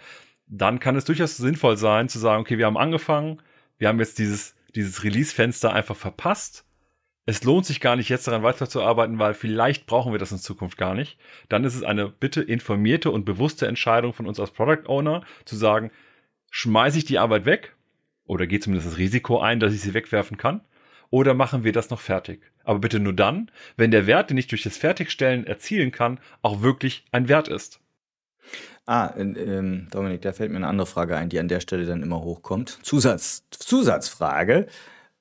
Dann 0.48 0.82
kann 0.82 0.98
es 0.98 1.06
durchaus 1.06 1.38
sinnvoll 1.38 1.78
sein 1.78 2.10
zu 2.10 2.20
sagen, 2.20 2.42
okay, 2.42 2.58
wir 2.58 2.66
haben 2.66 2.78
angefangen, 2.78 3.42
wir 3.78 3.88
haben 3.88 4.00
jetzt 4.00 4.20
dieses 4.20 4.56
dieses 4.76 5.04
Release-Fenster 5.04 5.74
einfach 5.74 5.96
verpasst. 5.96 6.66
Es 7.26 7.44
lohnt 7.44 7.66
sich 7.66 7.80
gar 7.80 7.96
nicht, 7.96 8.10
jetzt 8.10 8.28
daran 8.28 8.44
weiterzuarbeiten, 8.44 9.18
weil 9.18 9.34
vielleicht 9.34 9.86
brauchen 9.86 10.12
wir 10.12 10.20
das 10.20 10.32
in 10.32 10.40
Zukunft 10.40 10.78
gar 10.78 10.94
nicht. 10.94 11.18
Dann 11.48 11.64
ist 11.64 11.76
es 11.76 11.84
eine 11.84 12.10
bitte 12.10 12.42
informierte 12.42 13.12
und 13.12 13.24
bewusste 13.24 13.68
Entscheidung 13.68 14.14
von 14.14 14.28
uns 14.28 14.40
als 14.40 14.52
Product 14.52 14.88
Owner, 14.88 15.24
zu 15.46 15.56
sagen, 15.56 15.92
schmeiße 16.52 16.98
ich 16.98 17.06
die 17.06 17.20
Arbeit 17.20 17.46
weg 17.46 17.76
oder 18.26 18.48
gehe 18.48 18.60
zumindest 18.60 18.92
das 18.92 18.98
Risiko 18.98 19.40
ein, 19.40 19.60
dass 19.60 19.74
ich 19.74 19.82
sie 19.82 19.94
wegwerfen 19.94 20.38
kann, 20.38 20.62
oder 21.10 21.34
machen 21.34 21.64
wir 21.64 21.74
das 21.74 21.90
noch 21.92 22.00
fertig? 22.00 22.52
Aber 22.64 22.80
bitte 22.80 23.00
nur 23.00 23.14
dann, 23.14 23.52
wenn 23.78 23.92
der 23.92 24.08
Wert, 24.08 24.30
den 24.30 24.38
ich 24.38 24.48
durch 24.48 24.64
das 24.64 24.78
Fertigstellen 24.78 25.46
erzielen 25.46 25.92
kann, 25.92 26.20
auch 26.42 26.62
wirklich 26.62 27.06
ein 27.12 27.30
Wert 27.30 27.48
ist. 27.48 27.83
Ah, 28.86 29.14
ähm, 29.16 29.88
Dominik, 29.92 30.22
da 30.22 30.34
fällt 30.34 30.52
mir 30.52 30.58
eine 30.58 30.68
andere 30.68 30.88
Frage 30.88 31.16
ein, 31.16 31.30
die 31.30 31.40
an 31.40 31.48
der 31.48 31.62
Stelle 31.62 31.86
dann 31.86 32.04
immer 32.04 32.22
hochkommt. 32.22 32.80
Zusatz, 32.82 33.44
Zusatzfrage. 33.52 34.68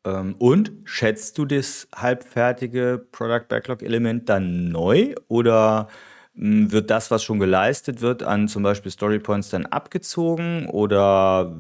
Ähm, 0.05 0.35
und 0.39 0.73
schätzt 0.85 1.39
du 1.39 1.45
das 1.45 1.89
halbfertige 1.95 3.07
Product 3.13 3.47
Backlog 3.49 3.83
Element 3.83 4.29
dann 4.29 4.69
neu 4.69 5.15
oder 5.29 5.89
mh, 6.35 6.45
hm, 6.45 6.73
wird 6.73 6.91
das, 6.91 7.11
was 7.11 7.23
schon 7.23 7.39
geleistet 7.39 8.01
wird, 8.01 8.23
an 8.25 8.49
zum 8.49 8.65
Beispiel 8.65 8.91
Story 8.91 9.21
Points 9.21 9.51
dann 9.51 9.67
abgezogen 9.67 10.67
oder 10.69 11.55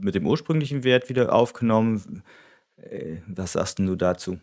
mit 0.00 0.14
dem 0.14 0.26
ursprünglichen 0.26 0.84
Wert 0.84 1.08
wieder 1.08 1.32
aufgenommen? 1.32 2.22
Äh, 2.76 3.18
was 3.26 3.52
sagst 3.52 3.78
du 3.78 3.96
dazu? 3.96 4.38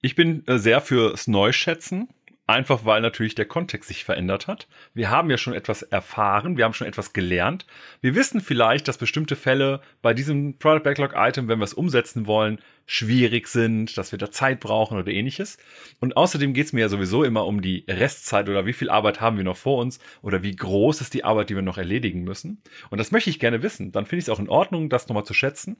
Ich 0.00 0.14
bin 0.14 0.46
äh, 0.46 0.58
sehr 0.58 0.80
fürs 0.80 1.28
Neuschätzen 1.28 2.08
Einfach 2.48 2.84
weil 2.84 3.00
natürlich 3.00 3.36
der 3.36 3.44
Kontext 3.44 3.86
sich 3.86 4.04
verändert 4.04 4.48
hat. 4.48 4.66
Wir 4.94 5.10
haben 5.10 5.30
ja 5.30 5.38
schon 5.38 5.54
etwas 5.54 5.82
erfahren, 5.82 6.56
wir 6.56 6.64
haben 6.64 6.74
schon 6.74 6.88
etwas 6.88 7.12
gelernt. 7.12 7.66
Wir 8.00 8.16
wissen 8.16 8.40
vielleicht, 8.40 8.88
dass 8.88 8.98
bestimmte 8.98 9.36
Fälle 9.36 9.80
bei 10.02 10.12
diesem 10.12 10.58
Product 10.58 10.82
Backlog 10.82 11.12
Item, 11.14 11.46
wenn 11.46 11.60
wir 11.60 11.64
es 11.64 11.74
umsetzen 11.74 12.26
wollen, 12.26 12.58
schwierig 12.84 13.46
sind, 13.46 13.96
dass 13.96 14.10
wir 14.10 14.18
da 14.18 14.32
Zeit 14.32 14.58
brauchen 14.58 14.98
oder 14.98 15.12
ähnliches. 15.12 15.56
Und 16.00 16.16
außerdem 16.16 16.52
geht 16.52 16.66
es 16.66 16.72
mir 16.72 16.80
ja 16.80 16.88
sowieso 16.88 17.22
immer 17.22 17.46
um 17.46 17.62
die 17.62 17.84
Restzeit 17.88 18.48
oder 18.48 18.66
wie 18.66 18.72
viel 18.72 18.90
Arbeit 18.90 19.20
haben 19.20 19.36
wir 19.36 19.44
noch 19.44 19.56
vor 19.56 19.80
uns 19.80 20.00
oder 20.20 20.42
wie 20.42 20.56
groß 20.56 21.00
ist 21.00 21.14
die 21.14 21.22
Arbeit, 21.22 21.48
die 21.48 21.54
wir 21.54 21.62
noch 21.62 21.78
erledigen 21.78 22.24
müssen. 22.24 22.60
Und 22.90 22.98
das 22.98 23.12
möchte 23.12 23.30
ich 23.30 23.38
gerne 23.38 23.62
wissen. 23.62 23.92
Dann 23.92 24.04
finde 24.04 24.18
ich 24.18 24.24
es 24.24 24.30
auch 24.30 24.40
in 24.40 24.48
Ordnung, 24.48 24.88
das 24.88 25.06
nochmal 25.06 25.24
zu 25.24 25.34
schätzen. 25.34 25.76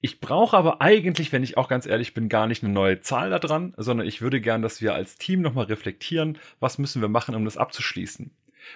Ich 0.00 0.20
brauche 0.20 0.56
aber 0.56 0.82
eigentlich, 0.82 1.32
wenn 1.32 1.42
ich 1.42 1.56
auch 1.56 1.68
ganz 1.68 1.86
ehrlich 1.86 2.12
bin, 2.12 2.28
gar 2.28 2.46
nicht 2.46 2.62
eine 2.62 2.72
neue 2.72 3.00
Zahl 3.00 3.30
da 3.30 3.38
dran, 3.38 3.74
sondern 3.76 4.06
ich 4.06 4.20
würde 4.20 4.40
gern, 4.40 4.62
dass 4.62 4.82
wir 4.82 4.94
als 4.94 5.16
Team 5.16 5.40
nochmal 5.40 5.66
reflektieren, 5.66 6.38
was 6.60 6.78
müssen 6.78 7.00
wir 7.00 7.08
machen, 7.08 7.34
um 7.34 7.44
das 7.44 7.56
abzuschließen. 7.56 8.30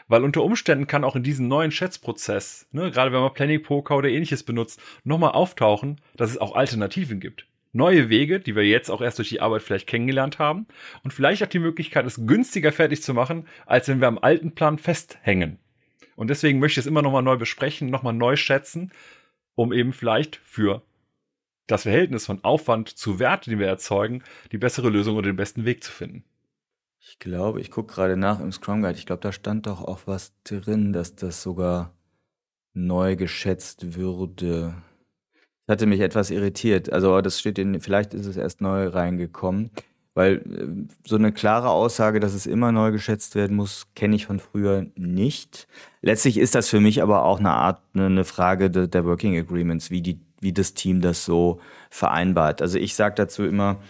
Weil 0.09 0.25
unter 0.25 0.43
Umständen 0.43 0.87
kann 0.87 1.05
auch 1.05 1.17
in 1.17 1.23
diesem 1.23 1.49
neuen 1.49 1.73
Schätzprozess, 1.73 2.69
ne, 2.73 2.91
gerade 2.91 3.13
wenn 3.13 3.21
man 3.21 3.35
Planning 3.35 3.63
Poker 3.63 3.97
oder 3.97 4.09
ähnliches 4.09 4.45
benutzt, 4.45 4.81
nochmal 5.05 5.33
auftauchen, 5.33 6.01
dass 6.17 6.31
es 6.31 6.39
auch 6.39 6.55
Alternativen 6.55 7.21
gibt. 7.21 7.47
Neue 7.73 8.09
Wege, 8.09 8.41
die 8.41 8.57
wir 8.57 8.67
jetzt 8.67 8.91
auch 8.91 9.01
erst 9.01 9.19
durch 9.19 9.29
die 9.29 9.41
Arbeit 9.41 9.63
vielleicht 9.63 9.87
kennengelernt 9.87 10.39
haben 10.39 10.67
und 11.05 11.13
vielleicht 11.13 11.43
auch 11.43 11.49
die 11.49 11.61
Möglichkeit, 11.61 12.07
es 12.07 12.27
günstiger 12.27 12.73
fertig 12.73 13.03
zu 13.03 13.15
machen, 13.15 13.47
als 13.67 13.87
wenn 13.89 14.01
wir 14.01 14.09
am 14.09 14.19
alten 14.19 14.55
Plan 14.55 14.79
festhängen. 14.79 15.59
Und 16.17 16.31
deswegen 16.31 16.59
möchte 16.59 16.81
ich 16.81 16.85
es 16.85 16.91
immer 16.91 17.03
nochmal 17.03 17.23
neu 17.23 17.37
besprechen, 17.37 17.89
nochmal 17.89 18.13
neu 18.13 18.37
schätzen, 18.37 18.91
um 19.55 19.73
eben 19.73 19.93
vielleicht 19.93 20.37
für 20.37 20.83
das 21.71 21.83
Verhältnis 21.83 22.27
von 22.27 22.43
Aufwand 22.43 22.89
zu 22.89 23.19
Wert, 23.19 23.47
den 23.47 23.59
wir 23.59 23.67
erzeugen, 23.67 24.23
die 24.53 24.59
bessere 24.59 24.91
Lösung 24.91 25.17
oder 25.17 25.31
den 25.31 25.37
besten 25.37 25.65
Weg 25.65 25.85
zu 25.85 25.93
finden. 25.93 26.25
Ich 27.01 27.19
glaube, 27.19 27.61
ich 27.61 27.71
gucke 27.71 27.95
gerade 27.95 28.17
nach 28.17 28.41
im 28.41 28.53
Scrum 28.53 28.83
Guide. 28.83 28.99
Ich 28.99 29.07
glaube, 29.07 29.23
da 29.23 29.33
stand 29.33 29.67
doch 29.67 29.83
auch 29.83 30.01
was 30.07 30.33
drin, 30.45 30.93
dass 30.93 31.17
das 31.17 31.43
sogar 31.43 31.95
neu 32.75 33.17
geschätzt 33.17 33.97
würde. 33.97 34.75
Das 35.67 35.75
hatte 35.75 35.87
mich 35.87 36.01
etwas 36.01 36.31
irritiert. 36.31 36.93
Also, 36.93 37.21
das 37.21 37.41
steht 37.41 37.59
in, 37.59 37.81
vielleicht 37.81 38.15
ist 38.15 38.27
es 38.27 38.37
erst 38.37 38.61
neu 38.61 38.89
reingekommen, 38.89 39.71
weil 40.15 40.37
äh, 40.37 40.95
so 41.07 41.17
eine 41.17 41.33
klare 41.33 41.71
Aussage, 41.71 42.21
dass 42.21 42.35
es 42.35 42.47
immer 42.47 42.71
neu 42.71 42.93
geschätzt 42.93 43.35
werden 43.35 43.57
muss, 43.57 43.87
kenne 43.95 44.17
ich 44.17 44.27
von 44.27 44.39
früher 44.39 44.87
nicht. 44.95 45.69
Letztlich 46.03 46.37
ist 46.37 46.55
das 46.55 46.69
für 46.69 46.81
mich 46.81 47.03
aber 47.03 47.25
auch 47.25 47.39
eine 47.39 47.53
Art, 47.53 47.81
eine 47.95 48.25
Frage 48.25 48.71
der 48.71 49.05
Working 49.05 49.39
Agreements, 49.39 49.91
wie 49.91 50.03
die 50.03 50.21
wie 50.41 50.53
das 50.53 50.75
Team 50.75 51.01
das 51.01 51.25
so 51.25 51.61
vereinbart. 51.91 52.63
Also 52.63 52.79
ich 52.79 52.95
sage 52.95 53.15
dazu 53.17 53.45
immer, 53.45 53.81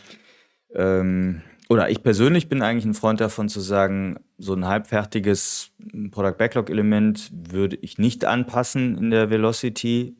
ähm, 0.74 1.42
oder 1.68 1.88
ich 1.88 2.02
persönlich 2.02 2.48
bin 2.48 2.62
eigentlich 2.62 2.84
ein 2.84 2.94
Freund 2.94 3.20
davon 3.20 3.48
zu 3.48 3.60
sagen, 3.60 4.18
so 4.38 4.54
ein 4.54 4.66
halbfertiges 4.66 5.70
Product 6.10 6.36
Backlog 6.36 6.68
Element 6.68 7.30
würde 7.32 7.76
ich 7.76 7.96
nicht 7.96 8.24
anpassen 8.24 8.98
in 8.98 9.10
der 9.10 9.30
Velocity. 9.30 10.16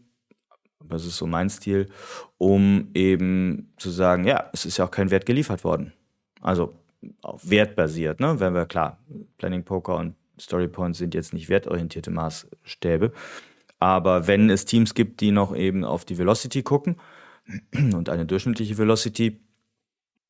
Das 0.89 1.05
ist 1.05 1.17
so 1.17 1.27
mein 1.27 1.51
Stil, 1.51 1.89
um 2.39 2.91
eben 2.95 3.73
zu 3.79 3.91
sagen, 3.91 4.25
ja, 4.25 4.49
es 4.53 4.65
ist 4.65 4.77
ja 4.77 4.85
auch 4.85 4.91
kein 4.93 5.11
Wert 5.11 5.27
geliefert 5.27 5.65
worden. 5.65 5.93
Also 6.41 6.75
auf 7.23 7.49
Wert 7.49 7.75
basiert, 7.75 8.21
ne? 8.21 8.39
Wenn 8.39 8.55
wir 8.55 8.67
klar, 8.67 8.99
Planning 9.39 9.65
Poker 9.65 9.97
und 9.97 10.15
Storypoints 10.39 10.99
sind 10.99 11.15
jetzt 11.15 11.33
nicht 11.35 11.49
wertorientierte 11.49 12.11
Maßstäbe. 12.11 13.13
Aber 13.81 14.27
wenn 14.27 14.51
es 14.51 14.67
Teams 14.67 14.95
gibt, 14.95 15.21
die 15.21 15.33
noch 15.33 15.57
eben 15.57 15.85
auf 15.85 16.05
die 16.05 16.19
Velocity 16.19 16.63
gucken 16.63 16.97
und 17.75 18.09
eine 18.09 18.27
durchschnittliche 18.27 18.79
Velocity, 18.79 19.41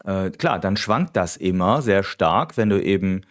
äh, 0.05 0.31
klar, 0.31 0.59
dann 0.59 0.77
schwankt 0.77 1.17
das 1.17 1.37
immer 1.37 1.83
sehr 1.83 2.03
stark, 2.03 2.57
wenn 2.57 2.71
du 2.71 2.83
eben 2.83 3.23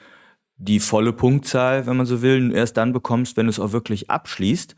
die 0.58 0.82
volle 0.82 1.14
Punktzahl, 1.14 1.88
wenn 1.88 1.96
man 1.98 2.06
so 2.06 2.22
will, 2.22 2.54
erst 2.54 2.76
dann 2.76 2.92
bekommst, 2.92 3.38
wenn 3.38 3.46
du 3.46 3.50
es 3.50 3.60
auch 3.60 3.72
wirklich 3.72 4.10
abschließt. 4.10 4.76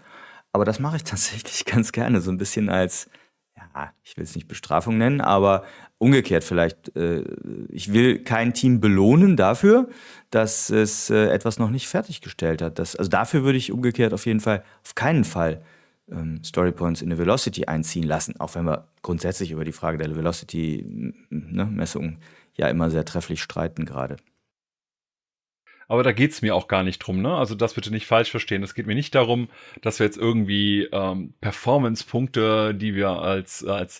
Aber 0.53 0.63
das 0.63 0.79
mache 0.79 0.97
ich 0.97 1.03
tatsächlich 1.03 1.65
ganz 1.65 1.91
gerne, 1.91 2.21
so 2.21 2.31
ein 2.31 2.37
bisschen 2.37 2.69
als, 2.69 3.09
ja, 3.57 3.91
ich 4.03 4.15
will 4.15 4.23
es 4.23 4.35
nicht 4.35 4.47
Bestrafung 4.47 4.97
nennen, 4.99 5.21
aber 5.21 5.63
umgekehrt 6.01 6.43
vielleicht. 6.43 6.95
Äh, 6.97 7.23
ich 7.69 7.93
will 7.93 8.23
kein 8.23 8.53
Team 8.53 8.81
belohnen 8.81 9.37
dafür, 9.37 9.87
dass 10.31 10.71
es 10.71 11.11
äh, 11.11 11.27
etwas 11.27 11.59
noch 11.59 11.69
nicht 11.69 11.87
fertiggestellt 11.87 12.61
hat. 12.61 12.79
Das, 12.79 12.95
also 12.95 13.09
dafür 13.09 13.43
würde 13.43 13.59
ich 13.59 13.71
umgekehrt 13.71 14.13
auf 14.13 14.25
jeden 14.25 14.39
Fall, 14.39 14.63
auf 14.83 14.95
keinen 14.95 15.23
Fall 15.23 15.61
ähm, 16.11 16.43
Storypoints 16.43 17.03
in 17.03 17.09
eine 17.09 17.19
Velocity 17.19 17.65
einziehen 17.65 18.03
lassen, 18.03 18.39
auch 18.39 18.55
wenn 18.55 18.65
wir 18.65 18.87
grundsätzlich 19.03 19.51
über 19.51 19.63
die 19.63 19.71
Frage 19.71 19.99
der 19.99 20.15
Velocity-Messung 20.15 22.05
ne, 22.05 22.17
ja 22.55 22.67
immer 22.67 22.89
sehr 22.89 23.05
trefflich 23.05 23.41
streiten 23.41 23.85
gerade. 23.85 24.17
Aber 25.87 26.03
da 26.03 26.13
geht's 26.13 26.41
mir 26.41 26.55
auch 26.55 26.69
gar 26.69 26.83
nicht 26.83 26.99
drum, 26.99 27.21
ne? 27.21 27.35
Also 27.35 27.53
das 27.53 27.73
bitte 27.73 27.91
nicht 27.91 28.07
falsch 28.07 28.31
verstehen. 28.31 28.63
Es 28.63 28.75
geht 28.75 28.87
mir 28.87 28.95
nicht 28.95 29.13
darum, 29.13 29.49
dass 29.81 29.99
wir 29.99 30.05
jetzt 30.05 30.17
irgendwie 30.17 30.87
ähm, 30.93 31.33
Performance-Punkte, 31.41 32.73
die 32.73 32.95
wir 32.95 33.09
als, 33.09 33.61
äh, 33.61 33.69
als 33.69 33.99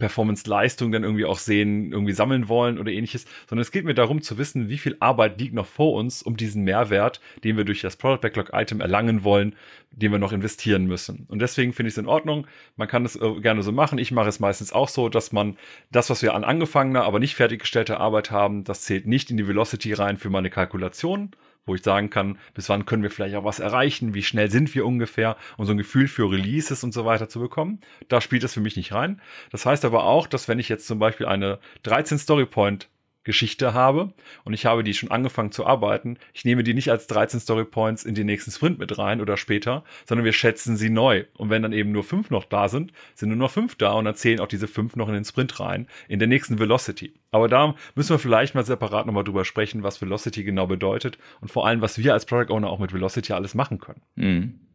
Performance-Leistung 0.00 0.90
dann 0.90 1.04
irgendwie 1.04 1.24
auch 1.24 1.38
sehen, 1.38 1.92
irgendwie 1.92 2.12
sammeln 2.12 2.48
wollen 2.48 2.78
oder 2.78 2.90
ähnliches, 2.90 3.26
sondern 3.48 3.62
es 3.62 3.70
geht 3.70 3.84
mir 3.84 3.94
darum 3.94 4.20
zu 4.22 4.36
wissen, 4.38 4.68
wie 4.68 4.78
viel 4.78 4.96
Arbeit 4.98 5.40
liegt 5.40 5.54
noch 5.54 5.66
vor 5.66 5.94
uns, 5.94 6.22
um 6.22 6.36
diesen 6.36 6.64
Mehrwert, 6.64 7.20
den 7.44 7.56
wir 7.56 7.64
durch 7.64 7.80
das 7.80 7.94
Product 7.94 8.20
Backlog 8.20 8.50
Item 8.52 8.80
erlangen 8.80 9.22
wollen, 9.22 9.54
den 9.92 10.10
wir 10.10 10.18
noch 10.18 10.32
investieren 10.32 10.86
müssen. 10.86 11.26
Und 11.28 11.40
deswegen 11.40 11.72
finde 11.72 11.88
ich 11.88 11.94
es 11.94 11.98
in 11.98 12.06
Ordnung. 12.06 12.46
Man 12.76 12.88
kann 12.88 13.04
es 13.04 13.14
äh, 13.14 13.40
gerne 13.40 13.62
so 13.62 13.70
machen. 13.70 13.98
Ich 13.98 14.10
mache 14.10 14.28
es 14.28 14.40
meistens 14.40 14.72
auch 14.72 14.88
so, 14.88 15.08
dass 15.08 15.30
man 15.30 15.56
das, 15.92 16.10
was 16.10 16.22
wir 16.22 16.34
an 16.34 16.42
angefangener, 16.44 17.04
aber 17.04 17.20
nicht 17.20 17.36
fertiggestellter 17.36 18.00
Arbeit 18.00 18.30
haben, 18.30 18.64
das 18.64 18.82
zählt 18.82 19.06
nicht 19.06 19.30
in 19.30 19.36
die 19.36 19.46
Velocity 19.46 19.92
rein 19.92 20.16
für 20.16 20.30
meine 20.30 20.50
Kalkulation, 20.50 21.30
wo 21.66 21.74
ich 21.74 21.82
sagen 21.82 22.10
kann, 22.10 22.38
bis 22.54 22.68
wann 22.68 22.86
können 22.86 23.02
wir 23.02 23.10
vielleicht 23.10 23.36
auch 23.36 23.44
was 23.44 23.60
erreichen, 23.60 24.14
wie 24.14 24.22
schnell 24.22 24.50
sind 24.50 24.74
wir 24.74 24.86
ungefähr, 24.86 25.36
um 25.56 25.66
so 25.66 25.72
ein 25.72 25.78
Gefühl 25.78 26.08
für 26.08 26.30
Releases 26.30 26.84
und 26.84 26.92
so 26.92 27.04
weiter 27.04 27.28
zu 27.28 27.40
bekommen. 27.40 27.80
Da 28.08 28.20
spielt 28.20 28.42
das 28.42 28.54
für 28.54 28.60
mich 28.60 28.76
nicht 28.76 28.92
rein. 28.92 29.20
Das 29.50 29.66
heißt 29.66 29.84
aber 29.84 30.04
auch, 30.04 30.26
dass 30.26 30.48
wenn 30.48 30.58
ich 30.58 30.68
jetzt 30.68 30.86
zum 30.86 30.98
Beispiel 30.98 31.26
eine 31.26 31.58
13 31.82 32.18
Story 32.18 32.46
Point 32.46 32.88
Geschichte 33.30 33.74
habe 33.74 34.12
und 34.42 34.54
ich 34.54 34.66
habe 34.66 34.82
die 34.82 34.92
schon 34.92 35.12
angefangen 35.12 35.52
zu 35.52 35.64
arbeiten, 35.64 36.18
ich 36.32 36.44
nehme 36.44 36.64
die 36.64 36.74
nicht 36.74 36.90
als 36.90 37.06
13 37.06 37.38
Story 37.38 37.64
Points 37.64 38.04
in 38.04 38.16
den 38.16 38.26
nächsten 38.26 38.50
Sprint 38.50 38.80
mit 38.80 38.98
rein 38.98 39.20
oder 39.20 39.36
später, 39.36 39.84
sondern 40.04 40.24
wir 40.24 40.32
schätzen 40.32 40.76
sie 40.76 40.90
neu. 40.90 41.26
Und 41.36 41.48
wenn 41.48 41.62
dann 41.62 41.72
eben 41.72 41.92
nur 41.92 42.02
fünf 42.02 42.30
noch 42.30 42.44
da 42.44 42.68
sind, 42.68 42.92
sind 43.14 43.28
nur 43.28 43.38
noch 43.38 43.52
fünf 43.52 43.76
da 43.76 43.92
und 43.92 44.04
dann 44.04 44.16
zählen 44.16 44.40
auch 44.40 44.48
diese 44.48 44.66
fünf 44.66 44.96
noch 44.96 45.06
in 45.06 45.14
den 45.14 45.24
Sprint 45.24 45.60
rein, 45.60 45.86
in 46.08 46.18
der 46.18 46.26
nächsten 46.26 46.58
Velocity. 46.58 47.14
Aber 47.30 47.46
da 47.46 47.76
müssen 47.94 48.10
wir 48.10 48.18
vielleicht 48.18 48.56
mal 48.56 48.66
separat 48.66 49.06
nochmal 49.06 49.24
drüber 49.24 49.44
sprechen, 49.44 49.84
was 49.84 50.02
Velocity 50.02 50.42
genau 50.42 50.66
bedeutet 50.66 51.18
und 51.40 51.52
vor 51.52 51.68
allem, 51.68 51.80
was 51.80 51.98
wir 51.98 52.12
als 52.12 52.26
Product 52.26 52.52
Owner 52.52 52.68
auch 52.68 52.80
mit 52.80 52.92
Velocity 52.92 53.32
alles 53.32 53.54
machen 53.54 53.78
können. 53.78 54.02
Mhm. 54.16 54.69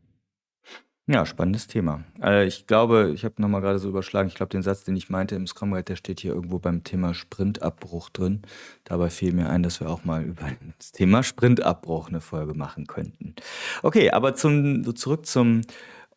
Ja, 1.07 1.23
spannendes 1.23 1.67
Thema. 1.67 2.03
Äh, 2.19 2.47
ich 2.47 2.65
glaube, 2.65 3.11
ich 3.13 3.25
habe 3.25 3.39
nochmal 3.39 3.61
gerade 3.61 3.77
so 3.77 3.87
überschlagen, 3.87 4.27
ich 4.27 4.33
glaube, 4.33 4.49
den 4.49 4.63
Satz, 4.63 4.85
den 4.85 4.95
ich 4.95 5.11
meinte 5.11 5.35
im 5.35 5.45
Scrum 5.45 5.69
Guide, 5.69 5.83
der 5.83 5.97
steht 5.97 6.19
hier 6.19 6.33
irgendwo 6.33 6.57
beim 6.57 6.83
Thema 6.83 7.13
Sprintabbruch 7.13 8.09
drin. 8.09 8.41
Dabei 8.85 9.11
fiel 9.11 9.31
mir 9.31 9.47
ein, 9.49 9.61
dass 9.61 9.79
wir 9.79 9.89
auch 9.89 10.03
mal 10.03 10.23
über 10.23 10.49
das 10.79 10.93
Thema 10.93 11.21
Sprintabbruch 11.21 12.07
eine 12.07 12.21
Folge 12.21 12.55
machen 12.55 12.87
könnten. 12.87 13.35
Okay, 13.83 14.09
aber 14.09 14.33
zum, 14.33 14.83
so 14.83 14.93
zurück 14.93 15.27
zum 15.27 15.61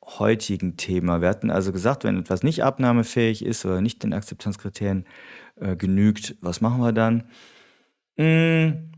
heutigen 0.02 0.78
Thema. 0.78 1.20
Wir 1.20 1.28
hatten 1.28 1.50
also 1.50 1.70
gesagt, 1.70 2.04
wenn 2.04 2.18
etwas 2.18 2.42
nicht 2.42 2.64
abnahmefähig 2.64 3.44
ist 3.44 3.66
oder 3.66 3.82
nicht 3.82 4.02
den 4.02 4.14
Akzeptanzkriterien 4.14 5.04
äh, 5.56 5.76
genügt, 5.76 6.36
was 6.40 6.62
machen 6.62 6.80
wir 6.80 6.92
dann? 6.92 7.24
Hm, 8.16 8.90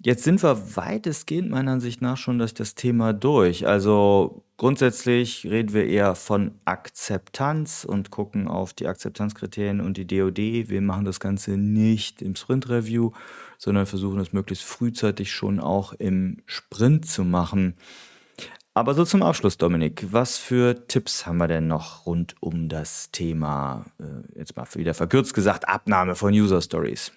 Jetzt 0.00 0.22
sind 0.22 0.44
wir 0.44 0.76
weitestgehend 0.76 1.50
meiner 1.50 1.72
Ansicht 1.72 2.00
nach 2.00 2.16
schon 2.16 2.38
durch 2.38 2.54
das 2.54 2.76
Thema 2.76 3.12
durch. 3.12 3.66
Also 3.66 4.44
grundsätzlich 4.56 5.44
reden 5.44 5.72
wir 5.72 5.86
eher 5.86 6.14
von 6.14 6.52
Akzeptanz 6.64 7.84
und 7.84 8.12
gucken 8.12 8.46
auf 8.46 8.72
die 8.72 8.86
Akzeptanzkriterien 8.86 9.80
und 9.80 9.96
die 9.96 10.06
DOD. 10.06 10.38
Wir 10.68 10.80
machen 10.82 11.04
das 11.04 11.18
Ganze 11.18 11.56
nicht 11.56 12.22
im 12.22 12.36
Sprint-Review, 12.36 13.10
sondern 13.56 13.86
versuchen 13.86 14.20
es 14.20 14.32
möglichst 14.32 14.64
frühzeitig 14.64 15.32
schon 15.32 15.58
auch 15.58 15.92
im 15.94 16.42
Sprint 16.46 17.06
zu 17.06 17.24
machen. 17.24 17.74
Aber 18.74 18.94
so 18.94 19.04
zum 19.04 19.24
Abschluss, 19.24 19.58
Dominik, 19.58 20.06
was 20.12 20.38
für 20.38 20.86
Tipps 20.86 21.26
haben 21.26 21.38
wir 21.38 21.48
denn 21.48 21.66
noch 21.66 22.06
rund 22.06 22.36
um 22.38 22.68
das 22.68 23.10
Thema, 23.10 23.84
äh, 23.98 24.38
jetzt 24.38 24.56
mal 24.56 24.64
wieder 24.74 24.94
verkürzt 24.94 25.34
gesagt, 25.34 25.68
Abnahme 25.68 26.14
von 26.14 26.32
User 26.32 26.62
Stories? 26.62 27.10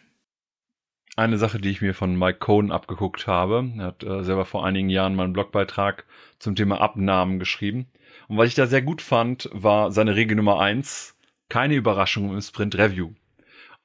Eine 1.15 1.37
Sache, 1.37 1.59
die 1.59 1.69
ich 1.69 1.81
mir 1.81 1.93
von 1.93 2.17
Mike 2.17 2.39
Cohn 2.39 2.71
abgeguckt 2.71 3.27
habe. 3.27 3.69
Er 3.77 3.85
hat 3.85 4.03
äh, 4.03 4.23
selber 4.23 4.45
vor 4.45 4.65
einigen 4.65 4.89
Jahren 4.89 5.15
mal 5.15 5.25
einen 5.25 5.33
Blogbeitrag 5.33 6.05
zum 6.39 6.55
Thema 6.55 6.81
Abnahmen 6.81 7.39
geschrieben. 7.39 7.87
Und 8.27 8.37
was 8.37 8.47
ich 8.47 8.55
da 8.55 8.67
sehr 8.67 8.81
gut 8.81 9.01
fand, 9.01 9.49
war 9.51 9.91
seine 9.91 10.15
Regel 10.15 10.37
Nummer 10.37 10.59
eins: 10.59 11.17
keine 11.49 11.75
Überraschung 11.75 12.33
im 12.33 12.41
Sprint 12.41 12.77
Review. 12.77 13.11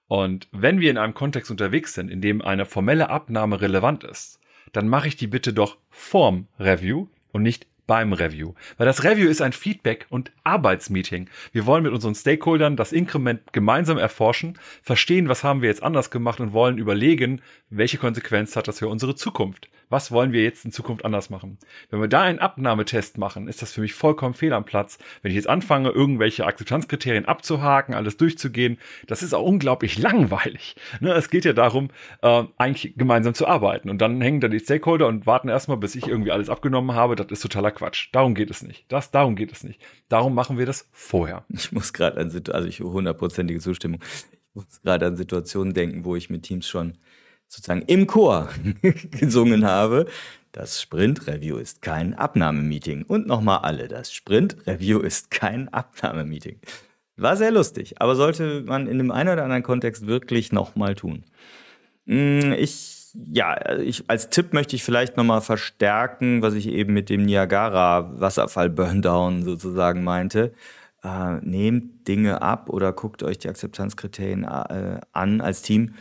Und 0.09 0.49
wenn 0.53 0.81
wir 0.81 0.91
in 0.91 0.99
einem 0.99 1.15
Kontext 1.15 1.51
unterwegs 1.51 1.95
sind, 1.95 2.11
in 2.11 2.21
dem 2.21 2.43
eine 2.43 2.65
formelle 2.65 3.11
Abnahme 3.11 3.61
relevant 3.61 4.05
ist, 4.05 4.39
dann 4.73 4.89
mache 4.89 5.09
ich 5.09 5.17
die 5.17 5.27
bitte 5.27 5.53
doch 5.53 5.79
vorm 5.91 6.47
Review 6.61 7.09
und 7.33 7.43
nicht 7.43 7.67
beim 7.87 8.13
Review. 8.13 8.55
Weil 8.77 8.87
das 8.87 9.05
Review 9.05 9.29
ist 9.29 9.43
ein 9.43 9.53
Feedback- 9.53 10.07
und 10.11 10.33
Arbeitsmeeting. 10.45 11.29
Wir 11.53 11.67
wollen 11.67 11.83
mit 11.83 11.93
unseren 11.93 12.15
Stakeholdern 12.15 12.77
das 12.77 12.93
Inkrement 12.93 13.53
gemeinsam 13.53 13.99
erforschen, 13.99 14.59
verstehen, 14.83 15.29
was 15.29 15.45
haben 15.45 15.63
wir 15.63 15.69
jetzt 15.69 15.83
anders 15.83 16.11
gemacht 16.11 16.41
und 16.41 16.53
wollen 16.53 16.79
überlegen, 16.79 17.43
welche 17.71 17.99
Konsequenz 17.99 18.57
hat 18.57 18.69
das 18.69 18.79
für 18.79 18.89
unsere 18.89 19.15
Zukunft 19.15 19.69
was 19.89 20.11
wollen 20.11 20.33
wir 20.33 20.43
jetzt 20.43 20.65
in 20.65 20.73
Zukunft 20.73 21.05
anders 21.05 21.31
machen. 21.31 21.59
Wenn 21.91 22.01
wir 22.01 22.09
da 22.09 22.23
einen 22.23 22.39
Abnahmetest 22.39 23.19
machen, 23.19 23.49
ist 23.49 23.63
das 23.63 23.73
für 23.73 23.81
mich 23.81 23.95
vollkommen 23.95 24.35
fehl 24.35 24.53
am 24.53 24.65
Platz. 24.65 24.99
Wenn 25.23 25.31
ich 25.31 25.37
jetzt 25.37 25.49
anfange, 25.49 25.91
irgendwelche 25.91 26.45
Akzeptanzkriterien 26.45 27.25
abzuhaken, 27.25 27.95
alles 27.95 28.17
durchzugehen, 28.17 28.79
das 29.07 29.23
ist 29.23 29.35
auch 29.35 29.45
unglaublich 29.45 29.99
langweilig. 29.99 30.77
Ne, 31.01 31.13
es 31.13 31.31
geht 31.31 31.45
ja 31.45 31.53
darum, 31.53 31.91
äh, 32.23 32.45
eigentlich 32.57 32.95
gemeinsam 32.97 33.35
zu 33.35 33.47
arbeiten. 33.47 33.91
Und 33.91 33.99
dann 33.99 34.21
hängen 34.21 34.41
da 34.41 34.49
die 34.49 34.61
Stakeholder 34.61 35.07
und 35.07 35.27
warten 35.27 35.49
erstmal, 35.49 35.77
bis 35.77 35.95
ich 35.95 36.07
irgendwie 36.07 36.33
alles 36.33 36.51
abgenommen 36.51 36.97
habe. 36.97 37.17
Das 37.17 37.27
ist 37.31 37.41
totaler 37.41 37.71
Quatsch. 37.71 38.09
Darum 38.13 38.35
geht 38.35 38.51
es 38.51 38.63
nicht. 38.63 38.85
Das, 38.89 39.11
darum 39.11 39.37
geht 39.37 39.53
es 39.53 39.65
nicht. 39.65 39.81
Darum 40.09 40.35
machen 40.35 40.59
wir 40.59 40.67
das 40.67 40.89
vorher. 40.93 41.45
Ich 41.49 41.73
muss 41.73 41.93
gerade 41.93 42.21
an, 42.21 42.43
also 42.53 42.69
ich 42.69 42.81
hundertprozentige 42.81 43.61
Zustimmung. 43.61 44.01
Ich 44.03 44.55
muss 44.55 44.81
gerade 44.83 45.07
an 45.07 45.17
Situationen 45.17 45.75
denken, 45.75 46.05
wo 46.05 46.17
ich 46.17 46.31
mit 46.31 46.45
Teams 46.45 46.69
schon 46.69 46.99
sozusagen 47.49 47.83
im 47.83 48.07
Chor 48.07 48.49
gesungen 49.11 49.67
habe. 49.67 50.07
Das 50.53 50.81
Sprint-Review 50.81 51.59
ist 51.59 51.83
kein 51.83 52.15
Abnahmemeeting. 52.15 53.03
Und 53.03 53.27
nochmal 53.27 53.59
alle, 53.59 53.89
das 53.89 54.13
Sprint-Review 54.13 55.01
ist 55.01 55.31
kein 55.31 55.69
Abnahmemeeting. 55.69 56.61
War 57.19 57.37
sehr 57.37 57.51
lustig, 57.51 58.01
aber 58.01 58.17
sollte 58.17 58.63
man 58.63 58.87
in 58.87 58.97
dem 58.99 59.11
einen 59.11 59.31
oder 59.31 59.45
anderen 59.45 59.63
Kontext 59.63 60.07
wirklich 60.07 60.53
nochmal 60.53 60.95
tun. 60.95 61.25
Hm, 62.07 62.53
ich, 62.53 63.13
ja, 63.33 63.79
ich, 63.79 64.05
als 64.09 64.29
Tipp 64.31 64.53
möchte 64.53 64.77
ich 64.77 64.85
vielleicht 64.85 65.17
nochmal 65.17 65.41
verstärken, 65.41 66.43
was 66.43 66.55
ich 66.55 66.69
eben 66.69 66.95
mit 66.95 67.11
dem 67.11 67.25
Niagara-Wasserfall-Burndown 67.25 69.43
sozusagen 69.45 70.05
meinte. 70.05 70.53
Äh, 71.03 71.41
nehmt 71.43 72.07
Dinge 72.09 72.43
ab 72.43 72.71
oder 72.71 72.93
guckt 72.93 73.23
euch 73.23 73.39
die 73.39 73.49
Akzeptanzkriterien 73.49 74.45
äh, 74.45 75.01
an 75.13 75.41
als 75.41 75.63
Team 75.63 75.95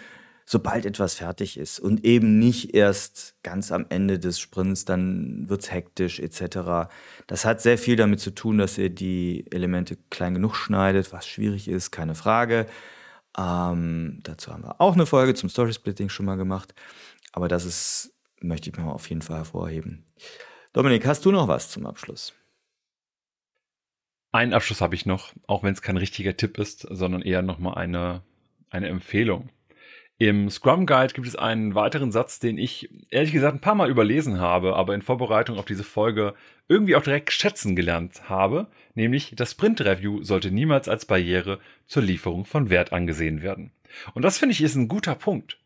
sobald 0.46 0.86
etwas 0.86 1.16
fertig 1.16 1.58
ist 1.58 1.80
und 1.80 2.06
eben 2.06 2.38
nicht 2.38 2.76
erst 2.76 3.36
ganz 3.42 3.72
am 3.72 3.88
Ende 3.90 4.20
des 4.20 4.40
Sprints, 4.40 4.86
dann 4.86 5.50
wird 5.50 5.64
es 5.64 5.72
hektisch 5.72 6.20
etc. 6.20 6.92
Das 7.26 7.46
hat 7.46 7.62
sehr 7.62 7.80
viel 7.80 7.96
damit 7.96 8.20
zu 8.20 8.32
tun, 8.32 8.60
dass 8.60 8.78
ihr 8.78 8.92
die 8.92 9.46
Elemente 9.52 9.98
klein 10.12 10.36
genug 10.36 10.56
schneidet, 10.56 11.12
was 11.12 11.28
schwierig 11.28 11.68
ist, 11.68 11.92
keine 11.92 12.14
Frage. 12.14 12.68
Ähm, 13.38 14.20
dazu 14.24 14.54
haben 14.54 14.64
wir 14.64 14.80
auch 14.80 14.94
eine 14.94 15.08
Folge 15.08 15.34
zum 15.34 15.50
Story 15.50 15.74
Splitting 15.74 16.10
schon 16.10 16.28
mal 16.28 16.38
gemacht, 16.38 16.76
aber 17.34 17.48
das 17.48 17.66
ist, 17.66 18.14
möchte 18.40 18.70
ich 18.70 18.78
mal 18.78 18.92
auf 18.92 19.10
jeden 19.10 19.24
Fall 19.24 19.38
hervorheben. 19.38 20.06
Dominik, 20.74 21.06
hast 21.08 21.26
du 21.26 21.32
noch 21.32 21.48
was 21.48 21.72
zum 21.72 21.88
Abschluss? 21.88 22.34
Einen 24.32 24.54
Abschluss 24.54 24.82
habe 24.82 24.96
ich 24.96 25.06
noch, 25.06 25.34
auch 25.48 25.64
wenn 25.64 25.74
es 25.74 25.82
kein 25.82 25.98
richtiger 25.98 26.38
Tipp 26.38 26.60
ist, 26.60 26.82
sondern 26.89 27.22
eher 27.22 27.41
nochmal 27.41 27.76
eine, 27.76 28.22
eine 28.70 28.89
Empfehlung. 28.89 29.50
Im 30.18 30.49
Scrum 30.49 30.86
Guide 30.86 31.13
gibt 31.13 31.28
es 31.28 31.36
einen 31.36 31.76
weiteren 31.76 32.09
Satz, 32.09 32.39
den 32.39 32.57
ich 32.57 32.89
ehrlich 33.09 33.34
gesagt 33.34 33.55
ein 33.55 33.61
paar 33.61 33.76
Mal 33.76 33.89
überlesen 33.89 34.39
habe, 34.39 34.78
aber 34.78 34.95
in 34.95 35.01
Vorbereitung 35.01 35.57
auf 35.57 35.66
diese 35.66 35.84
Folge 35.84 36.36
irgendwie 36.70 36.95
auch 36.95 37.03
direkt 37.03 37.34
schätzen 37.34 37.76
gelernt 37.76 38.30
habe, 38.30 38.68
nämlich 38.93 39.34
das 39.36 39.51
Sprint 39.51 39.82
Review 39.82 40.24
sollte 40.24 40.51
niemals 40.51 40.88
als 40.88 41.05
Barriere 41.05 41.59
zur 41.86 42.03
Lieferung 42.03 42.45
von 42.45 42.70
Wert 42.70 42.93
angesehen 42.93 43.41
werden. 43.41 43.72
Und 44.13 44.22
das 44.22 44.38
finde 44.38 44.53
ich 44.53 44.61
ist 44.61 44.76
ein 44.76 44.88
guter 44.88 45.16
Punkt. 45.16 45.57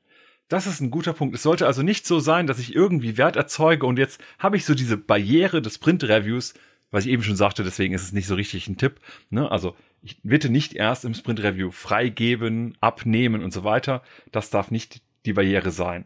Das 0.47 0.65
ist 0.65 0.81
ein 0.81 0.89
guter 0.89 1.13
Punkt. 1.13 1.35
Es 1.35 1.43
sollte 1.43 1.67
also 1.67 1.83
nicht 1.83 2.07
so 2.07 2.19
sein, 2.19 2.47
dass 2.47 2.57
ich 2.57 2.73
irgendwie 2.73 3.17
Wert 3.17 3.35
erzeuge 3.35 3.85
und 3.85 3.99
jetzt 3.99 4.19
habe 4.39 4.57
ich 4.57 4.65
so 4.65 4.73
diese 4.73 4.97
Barriere 4.97 5.61
des 5.61 5.75
Sprint-Reviews, 5.75 6.55
was 6.89 7.05
ich 7.05 7.11
eben 7.11 7.21
schon 7.21 7.35
sagte, 7.35 7.63
deswegen 7.63 7.93
ist 7.93 8.01
es 8.01 8.13
nicht 8.13 8.25
so 8.25 8.33
richtig 8.33 8.67
ein 8.67 8.77
Tipp. 8.77 8.99
Ne? 9.29 9.51
Also 9.51 9.75
ich 10.01 10.19
bitte 10.23 10.49
nicht 10.49 10.73
erst 10.73 11.05
im 11.05 11.13
Sprint-Review 11.13 11.71
freigeben, 11.71 12.77
abnehmen 12.79 13.43
und 13.43 13.51
so 13.51 13.63
weiter. 13.63 14.01
Das 14.31 14.49
darf 14.49 14.71
nicht 14.71 15.01
die 15.25 15.33
Barriere 15.33 15.71
sein. 15.71 16.05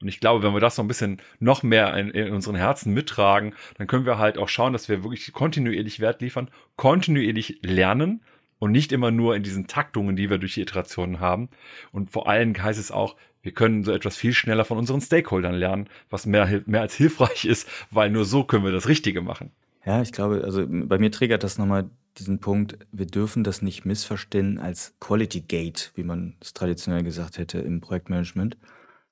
Und 0.00 0.08
ich 0.08 0.20
glaube, 0.20 0.44
wenn 0.44 0.52
wir 0.52 0.60
das 0.60 0.76
so 0.76 0.82
ein 0.82 0.88
bisschen 0.88 1.20
noch 1.40 1.62
mehr 1.62 1.96
in, 1.96 2.10
in, 2.10 2.32
unseren 2.32 2.54
Herzen 2.54 2.94
mittragen, 2.94 3.54
dann 3.76 3.88
können 3.88 4.06
wir 4.06 4.18
halt 4.18 4.38
auch 4.38 4.48
schauen, 4.48 4.72
dass 4.72 4.88
wir 4.88 5.02
wirklich 5.02 5.32
kontinuierlich 5.32 5.98
Wert 5.98 6.20
liefern, 6.20 6.50
kontinuierlich 6.76 7.58
lernen 7.62 8.22
und 8.60 8.70
nicht 8.70 8.92
immer 8.92 9.10
nur 9.10 9.34
in 9.34 9.42
diesen 9.42 9.66
Taktungen, 9.66 10.14
die 10.14 10.30
wir 10.30 10.38
durch 10.38 10.54
die 10.54 10.62
Iterationen 10.62 11.20
haben. 11.20 11.48
Und 11.90 12.10
vor 12.10 12.28
allem 12.28 12.54
heißt 12.56 12.78
es 12.78 12.92
auch, 12.92 13.16
wir 13.42 13.52
können 13.52 13.84
so 13.84 13.92
etwas 13.92 14.16
viel 14.16 14.34
schneller 14.34 14.64
von 14.64 14.78
unseren 14.78 15.00
Stakeholdern 15.00 15.54
lernen, 15.54 15.88
was 16.10 16.26
mehr, 16.26 16.62
mehr 16.66 16.82
als 16.82 16.94
hilfreich 16.94 17.44
ist, 17.46 17.68
weil 17.90 18.10
nur 18.10 18.24
so 18.24 18.44
können 18.44 18.64
wir 18.64 18.72
das 18.72 18.88
Richtige 18.88 19.22
machen. 19.22 19.50
Ja, 19.84 20.02
ich 20.02 20.12
glaube, 20.12 20.42
also 20.44 20.64
bei 20.68 20.98
mir 20.98 21.10
triggert 21.10 21.42
das 21.42 21.56
nochmal 21.56 21.88
diesen 22.18 22.40
Punkt, 22.40 22.78
wir 22.92 23.06
dürfen 23.06 23.44
das 23.44 23.62
nicht 23.62 23.84
missverstehen 23.84 24.58
als 24.58 24.94
Quality 25.00 25.40
Gate, 25.42 25.92
wie 25.94 26.02
man 26.02 26.36
es 26.40 26.52
traditionell 26.52 27.02
gesagt 27.02 27.38
hätte 27.38 27.58
im 27.58 27.80
Projektmanagement. 27.80 28.56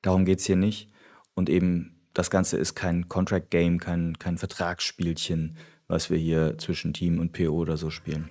Darum 0.02 0.24
geht 0.24 0.40
es 0.40 0.46
hier 0.46 0.56
nicht. 0.56 0.90
Und 1.34 1.48
eben 1.48 1.96
das 2.14 2.30
Ganze 2.30 2.56
ist 2.56 2.74
kein 2.74 3.08
Contract 3.08 3.50
Game, 3.50 3.78
kein, 3.78 4.18
kein 4.18 4.38
Vertragsspielchen, 4.38 5.56
was 5.88 6.10
wir 6.10 6.18
hier 6.18 6.56
zwischen 6.58 6.92
Team 6.92 7.18
und 7.18 7.32
PO 7.32 7.50
oder 7.50 7.76
so 7.76 7.90
spielen. 7.90 8.30